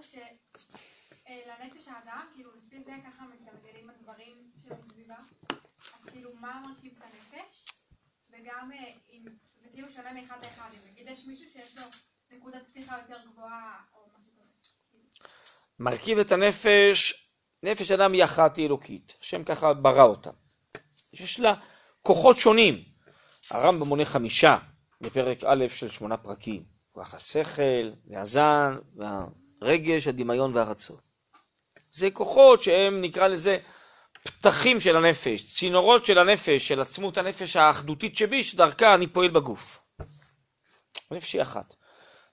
שלנפש 0.01 1.87
האדם, 1.87 2.25
כאילו 2.33 2.51
לפי 2.51 2.83
זה 2.83 2.91
ככה 3.05 3.23
מתגלגלים 3.23 3.89
הדברים 3.89 4.51
שמסביבה, 4.63 5.15
אז 5.95 6.05
כאילו 6.05 6.33
מה 6.35 6.61
מרכיב 6.65 6.93
את 6.97 7.03
הנפש, 7.03 7.65
וגם 8.29 8.71
אה, 8.71 8.91
אם 9.09 9.25
זה 9.61 9.69
כאילו 9.69 9.89
שונה 9.89 10.13
מאחד 10.13 10.37
לאחד, 10.43 10.69
אם 10.73 10.91
נגיד 10.91 11.07
יש 11.07 11.25
מישהו 11.25 11.49
שיש 11.49 11.77
לו 11.77 11.83
נקודת 12.31 12.67
פתיחה 12.67 12.97
יותר 12.97 13.17
גבוהה 13.31 13.81
או 13.93 13.99
משהו 14.07 14.31
כזה. 14.37 14.43
מרכיב 15.79 16.17
את 16.17 16.31
הנפש, 16.31 17.29
נפש 17.63 17.91
אדם 17.91 18.13
היא 18.13 18.23
היא 18.57 18.65
אלוקית, 18.65 19.15
השם 19.21 19.43
ככה 19.43 19.73
ברא 19.73 20.03
אותה. 20.03 20.29
יש 21.13 21.39
לה 21.39 21.53
כוחות 22.01 22.37
שונים. 22.37 22.83
הרמב"ם 23.51 23.87
מונה 23.87 24.05
חמישה 24.05 24.57
בפרק 25.01 25.37
א' 25.43 25.67
של 25.67 25.89
שמונה 25.89 26.17
פרקים. 26.17 26.63
כוח 26.91 27.13
השכל, 27.13 27.91
והזן, 28.07 28.77
והרגש, 29.61 30.07
הדמיון 30.07 30.55
והרצון. 30.55 30.97
זה 31.91 32.11
כוחות 32.11 32.63
שהם, 32.63 33.01
נקרא 33.01 33.27
לזה, 33.27 33.57
פתחים 34.23 34.79
של 34.79 34.97
הנפש, 34.97 35.53
צינורות 35.53 36.05
של 36.05 36.17
הנפש, 36.17 36.67
של 36.67 36.81
עצמות 36.81 37.17
הנפש 37.17 37.55
האחדותית 37.55 38.15
שבי, 38.15 38.43
שדרכה 38.43 38.93
אני 38.93 39.07
פועל 39.07 39.29
בגוף. 39.29 39.81
הנפש 41.11 41.33
היא 41.33 41.41
אחת. 41.41 41.75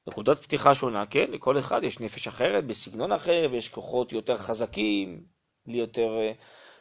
נקודת 0.07 0.43
פתיחה 0.43 0.75
שונה, 0.75 1.07
כן, 1.07 1.31
לכל 1.31 1.59
אחד 1.59 1.85
יש 1.85 2.01
נפש 2.01 2.29
אחרת, 2.29 2.67
בסגנון 2.67 3.13
אחר, 3.13 3.49
ויש 3.53 3.69
כוחות 3.69 4.13
יותר 4.13 4.37
חזקים, 4.37 5.21
בלי 5.67 5.79
יותר 5.79 6.09
אה, 6.21 6.33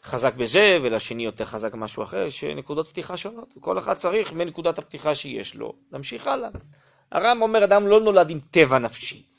חזק 0.03 0.35
בזה, 0.35 0.77
ולשני 0.81 1.25
יותר 1.25 1.45
חזק 1.45 1.73
במשהו 1.73 2.03
אחר, 2.03 2.21
יש 2.21 2.43
נקודות 2.43 2.87
פתיחה 2.87 3.17
שונות. 3.17 3.53
כל 3.59 3.79
אחד 3.79 3.93
צריך 3.93 4.33
מנקודת 4.33 4.79
הפתיחה 4.79 5.15
שיש 5.15 5.55
לו, 5.55 5.73
להמשיך 5.91 6.27
הלאה. 6.27 6.49
הרם 7.11 7.41
אומר, 7.41 7.63
אדם 7.63 7.87
לא 7.87 7.99
נולד 7.99 8.29
עם 8.29 8.39
טבע 8.51 8.79
נפשי. 8.79 9.34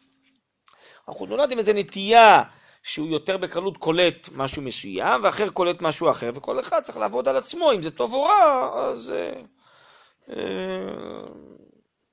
הוא 1.06 1.28
נולד 1.28 1.52
עם 1.52 1.58
איזו 1.58 1.72
נטייה 1.72 2.42
שהוא 2.82 3.08
יותר 3.08 3.36
בקלות 3.36 3.76
קולט 3.76 4.28
משהו 4.32 4.62
מסוים, 4.62 5.24
ואחר 5.24 5.48
קולט 5.48 5.82
משהו 5.82 6.10
אחר, 6.10 6.30
וכל 6.34 6.60
אחד 6.60 6.80
צריך 6.82 6.98
לעבוד 6.98 7.28
על 7.28 7.36
עצמו, 7.36 7.72
אם 7.72 7.82
זה 7.82 7.90
טוב 7.90 8.12
או 8.14 8.22
רע, 8.22 8.70
אז... 8.74 9.10
אה, 9.10 9.40
אה, 10.30 11.26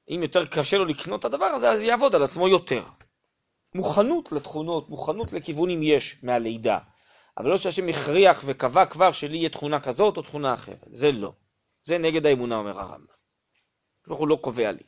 אם 0.10 0.20
יותר 0.24 0.46
קשה 0.46 0.78
לו 0.78 0.86
לקנות 0.86 1.20
את 1.20 1.26
הדבר 1.26 1.46
הזה, 1.46 1.70
אז 1.72 1.82
יעבוד 1.82 2.16
על 2.16 2.24
עצמו 2.24 2.48
יותר. 2.48 2.84
מוכנות 3.76 4.32
לתכונות, 4.32 4.90
מוכנות 4.90 5.34
לכיוונים 5.34 5.84
יש 5.84 6.18
מהלידה. 6.24 6.78
אבל 7.38 7.50
לא 7.50 7.58
שהשם 7.58 7.88
הכריח 7.88 8.42
וקבע 8.46 8.86
כבר 8.86 9.12
שלי 9.12 9.38
יהיה 9.38 9.50
תכונה 9.50 9.80
כזאת 9.80 10.18
או 10.18 10.22
תכונה 10.22 10.54
אחרת. 10.54 10.86
זה 10.88 11.12
לא. 11.12 11.34
זה 11.84 11.98
נגד 11.98 12.26
האמונה, 12.26 12.56
אומר 12.56 12.80
הרמב"ם. 12.80 13.06
הוא 14.08 14.28
לא 14.28 14.36
קובע 14.42 14.72
לי. 14.72 14.84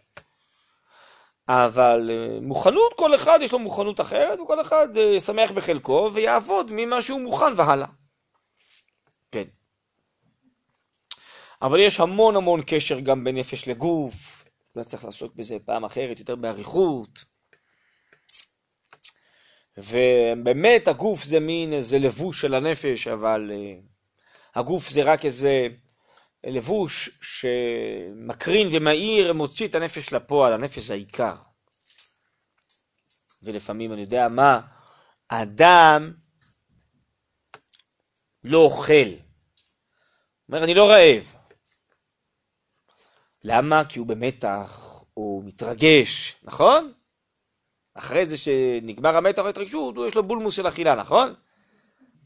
אבל 1.48 2.12
אה, 2.12 2.40
מוכנות, 2.42 2.94
כל 2.94 3.16
אחד 3.16 3.40
יש 3.42 3.52
לו 3.52 3.60
מוכנות 3.60 4.02
אחרת, 4.02 4.40
וכל 4.40 4.62
אחד 4.62 4.88
אה, 4.98 5.48
בחלקו 5.56 6.12
ויעבוד 6.14 6.72
ממה 6.72 7.02
שהוא 7.02 7.22
מוכן 7.22 7.54
והלאה. 7.58 7.88
כן. 9.32 9.44
אבל 11.62 11.80
יש 11.80 12.00
המון 12.00 12.36
המון 12.36 12.62
קשר 12.68 13.00
גם 13.00 13.24
בין 13.24 13.38
נפש 13.38 13.68
לגוף, 13.68 14.46
לא 14.76 14.84
צריך 14.84 15.06
לעסוק 15.06 15.36
בזה 15.36 15.58
פעם 15.66 15.86
אחרת, 15.86 16.20
יותר 16.20 16.36
באריכות. 16.36 17.36
ובאמת 19.78 20.88
הגוף 20.88 21.24
זה 21.24 21.40
מין 21.40 21.74
איזה 21.74 22.00
לבוש 22.00 22.42
של 22.42 22.54
הנפש, 22.54 23.08
אבל 23.08 23.52
uh, 23.52 23.82
הגוף 24.60 24.90
זה 24.90 25.04
רק 25.04 25.26
איזה 25.26 25.68
לבוש 26.46 27.10
שמקרין 27.22 28.68
ומאיר, 28.72 29.34
מוציא 29.34 29.68
את 29.68 29.76
הנפש 29.76 30.14
לפועל, 30.14 30.54
הנפש 30.54 30.92
העיקר. 30.92 31.36
ולפעמים 33.44 33.94
אני 33.94 34.02
יודע 34.02 34.28
מה, 34.30 34.62
האדם 35.30 36.14
לא 38.44 38.58
אוכל. 38.58 39.10
אומר, 40.50 40.64
אני 40.64 40.74
לא 40.74 40.90
רעב. 40.90 41.36
למה? 43.44 43.86
כי 43.90 44.00
הוא 44.00 44.08
במתח, 44.08 45.04
הוא 45.14 45.44
מתרגש, 45.44 46.36
נכון? 46.44 46.94
אחרי 47.94 48.26
זה 48.26 48.38
שנגמר 48.38 49.16
המתח 49.16 49.42
וההתרגשות, 49.42 49.96
יש 50.08 50.16
לו 50.16 50.24
בולמוס 50.24 50.56
של 50.56 50.68
אכילה, 50.68 50.96
נכון? 50.96 51.34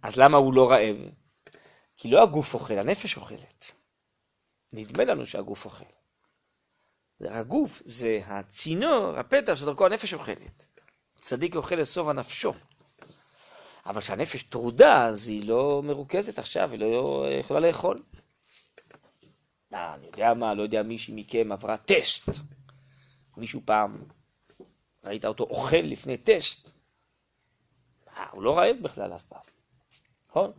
אז 0.04 0.18
למה 0.18 0.38
הוא 0.38 0.54
לא 0.54 0.72
רעב? 0.72 0.96
כי 1.98 2.12
לא 2.12 2.24
הגוף 2.24 2.54
אוכל, 2.54 2.78
הנפש 2.78 3.18
אוכלת. 3.18 3.79
נדמה 4.74 5.06
לנו 5.06 5.26
שהגוף 5.26 5.66
אוכל. 5.66 5.86
הגוף 7.22 7.82
זה 7.86 8.20
הצינור, 8.26 9.20
הפתח 9.20 9.56
שדרכו 9.56 9.86
הנפש 9.86 10.14
אוכלת. 10.14 10.66
צדיק 11.16 11.56
אוכל 11.56 11.76
לסוף 11.76 12.08
הנפשו. 12.08 12.54
אבל 13.86 14.02
כשהנפש 14.02 14.44
טרודה, 14.44 15.06
אז 15.06 15.28
היא 15.28 15.50
לא 15.50 15.82
מרוכזת 15.84 16.40
עכשיו, 16.40 16.72
היא 16.72 16.80
לא 16.80 17.26
יכולה 17.40 17.60
לאכול. 17.60 18.04
אה, 19.74 19.96
אני 19.96 20.06
יודע 20.06 20.34
מה, 20.34 20.54
לא 20.54 20.64
יודע 20.64 20.84
מישהי 20.84 21.14
מכם 21.16 21.52
עברה 21.52 21.78
טסט. 21.78 22.30
מישהו 23.38 23.62
פעם, 23.66 24.04
ראית 25.04 25.26
אותו 25.26 25.44
אוכל 25.44 25.78
לפני 25.78 26.18
טסט. 26.18 26.80
אה, 28.08 28.30
הוא 28.32 28.44
לא 28.44 28.58
רעב 28.58 28.78
בכלל 28.82 29.16
אף 29.16 29.24
פעם, 29.24 29.42
נכון? 30.30 30.52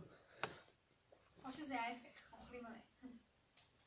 או 1.45 1.51
שזה 1.51 1.81
ההפך, 1.81 2.21
אוכלים 2.33 2.65
עליהם. 2.65 2.81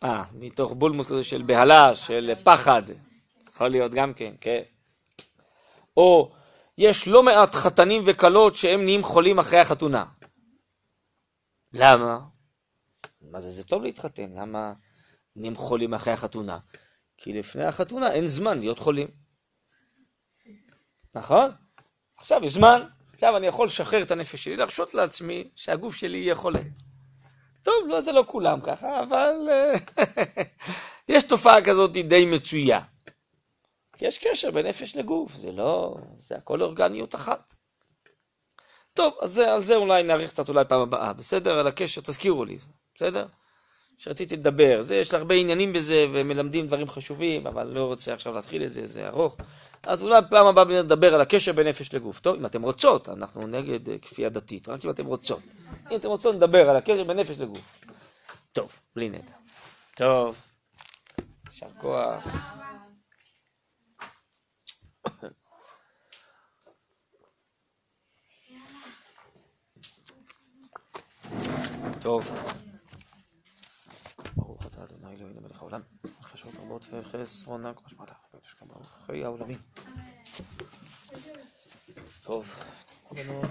אה, 0.05 0.24
מתוך 0.32 0.72
בולמוס 0.72 1.07
כזה 1.07 1.24
של 1.24 1.42
בהלה, 1.42 1.94
של 1.94 2.32
פחד. 2.44 2.82
יכול 3.48 3.68
להיות 3.68 3.94
גם 3.94 4.14
כן, 4.14 4.34
כן. 4.40 4.62
או 5.96 6.32
יש 6.78 7.09
לא 7.09 7.22
מעט 7.22 7.55
חתנים 7.55 8.02
וכלות 8.07 8.55
שהם 8.55 8.84
נהיים 8.84 9.02
חולים 9.02 9.38
אחרי 9.38 9.59
החתונה. 9.59 10.05
למה? 11.72 12.20
מה 13.22 13.40
זה, 13.40 13.50
זה 13.50 13.64
טוב 13.64 13.82
להתחתן, 13.82 14.32
למה 14.36 14.72
נהיים 15.36 15.57
חולים 15.57 15.94
אחרי 15.94 16.12
החתונה? 16.12 16.59
כי 17.16 17.32
לפני 17.32 17.64
החתונה 17.64 18.12
אין 18.12 18.26
זמן 18.26 18.59
להיות 18.59 18.78
חולים. 18.78 19.09
נכון? 21.14 21.50
עכשיו 22.16 22.44
יש 22.44 22.52
זמן, 22.52 22.86
עכשיו 23.14 23.36
אני 23.36 23.46
יכול 23.46 23.66
לשחרר 23.66 24.02
את 24.02 24.11
הנפש 24.11 24.44
שלי, 24.44 24.57
להרשות 24.57 24.94
לעצמי 24.94 25.50
שהגוף 25.55 25.94
שלי 25.94 26.18
יהיה 26.18 26.34
חולה. 26.34 26.61
טוב, 27.64 27.74
לא, 27.88 28.00
זה 28.00 28.12
לא 28.12 28.24
כולם 28.26 28.60
ככה, 28.60 29.02
אבל 29.02 29.48
אה, 29.50 29.74
יש 31.14 31.24
תופעה 31.24 31.64
כזאת 31.64 31.92
די 31.92 32.26
מצויה. 32.26 32.80
יש 34.00 34.18
קשר 34.18 34.50
בין 34.50 34.66
נפש 34.66 34.96
לגוף, 34.96 35.32
זה 35.34 35.52
לא, 35.52 35.96
זה 36.16 36.36
הכל 36.36 36.62
אורגניות 36.62 37.14
אחת. 37.14 37.54
טוב, 38.92 39.14
אז 39.20 39.30
זה, 39.32 39.52
על 39.52 39.62
זה 39.62 39.76
אולי 39.76 40.02
נאריך 40.02 40.30
קצת 40.30 40.48
אולי 40.48 40.64
פעם 40.68 40.80
הבאה, 40.80 41.12
בסדר? 41.12 41.58
על 41.58 41.66
הקשר, 41.66 42.00
תזכירו 42.00 42.44
לי, 42.44 42.58
בסדר? 42.94 43.26
שרציתי 43.99 44.36
לדבר, 44.36 44.82
זה, 44.82 44.97
יש 44.97 45.12
לה 45.12 45.18
הרבה 45.18 45.34
עניינים 45.34 45.72
בזה, 45.72 46.07
ומלמדים 46.12 46.66
דברים 46.66 46.88
חשובים, 46.88 47.47
אבל 47.47 47.66
לא 47.66 47.84
רוצה 47.84 48.14
עכשיו 48.14 48.32
להתחיל 48.32 48.62
את 48.62 48.70
זה, 48.70 48.86
זה 48.86 49.09
ארוך. 49.09 49.36
אז 49.82 50.03
אולי 50.03 50.20
פעם 50.30 50.47
הבאה 50.47 50.82
נדבר 50.82 51.14
על 51.14 51.20
הקשר 51.20 51.53
בין 51.53 51.66
נפש 51.66 51.95
לגוף. 51.95 52.20
טוב, 52.20 52.36
אם 52.36 52.47
אתם 52.47 52.62
רוצות, 52.62 53.09
אנחנו 53.09 53.47
נגד 53.47 53.88
אה, 53.88 53.99
כפייה 53.99 54.28
דתית, 54.28 54.68
רק 54.68 54.84
אם 54.84 54.90
אתם 54.90 55.07
רוצות. 55.07 55.40
אם 55.90 55.97
אתם 55.97 56.09
רוצות, 56.09 56.34
נדבר 56.34 56.70
על 56.70 56.76
הקשר 56.76 57.05
בין 57.05 57.18
נפש 57.18 57.40
לגוף. 57.40 57.78
טוב, 58.53 58.78
בלי 58.97 59.09
נדע. 59.09 59.32
טוב, 59.97 60.36
יישר 61.51 61.66
כוח. 61.78 62.26
טוב. 72.01 72.55
ברוך 75.35 75.41
אתה 75.41 75.41
אדוני 75.41 75.41
אלוהינו 75.41 75.49
מלך 75.49 75.61
העולם, 75.61 75.80
חשבות 76.22 76.55
רבות 76.55 76.87
וחסרונה, 76.91 77.74
כמו 77.74 77.89
שמעת, 77.89 78.11
חיי 79.07 79.24
העולמים. 79.24 79.59
טוב, 82.22 82.59
בנות. 83.11 83.51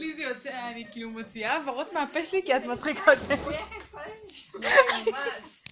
לי 0.00 0.14
זה 0.16 0.22
יוצא, 0.22 0.70
אני 0.70 0.84
כאילו 0.92 1.10
מוציאה 1.10 1.56
הבהרות 1.56 1.92
מהפה 1.92 2.24
שלי 2.24 2.42
כי 2.44 2.56
את 2.56 2.64
מצחיקה 2.64 3.12
אותי. 3.12 3.34
ממש. 4.54 5.64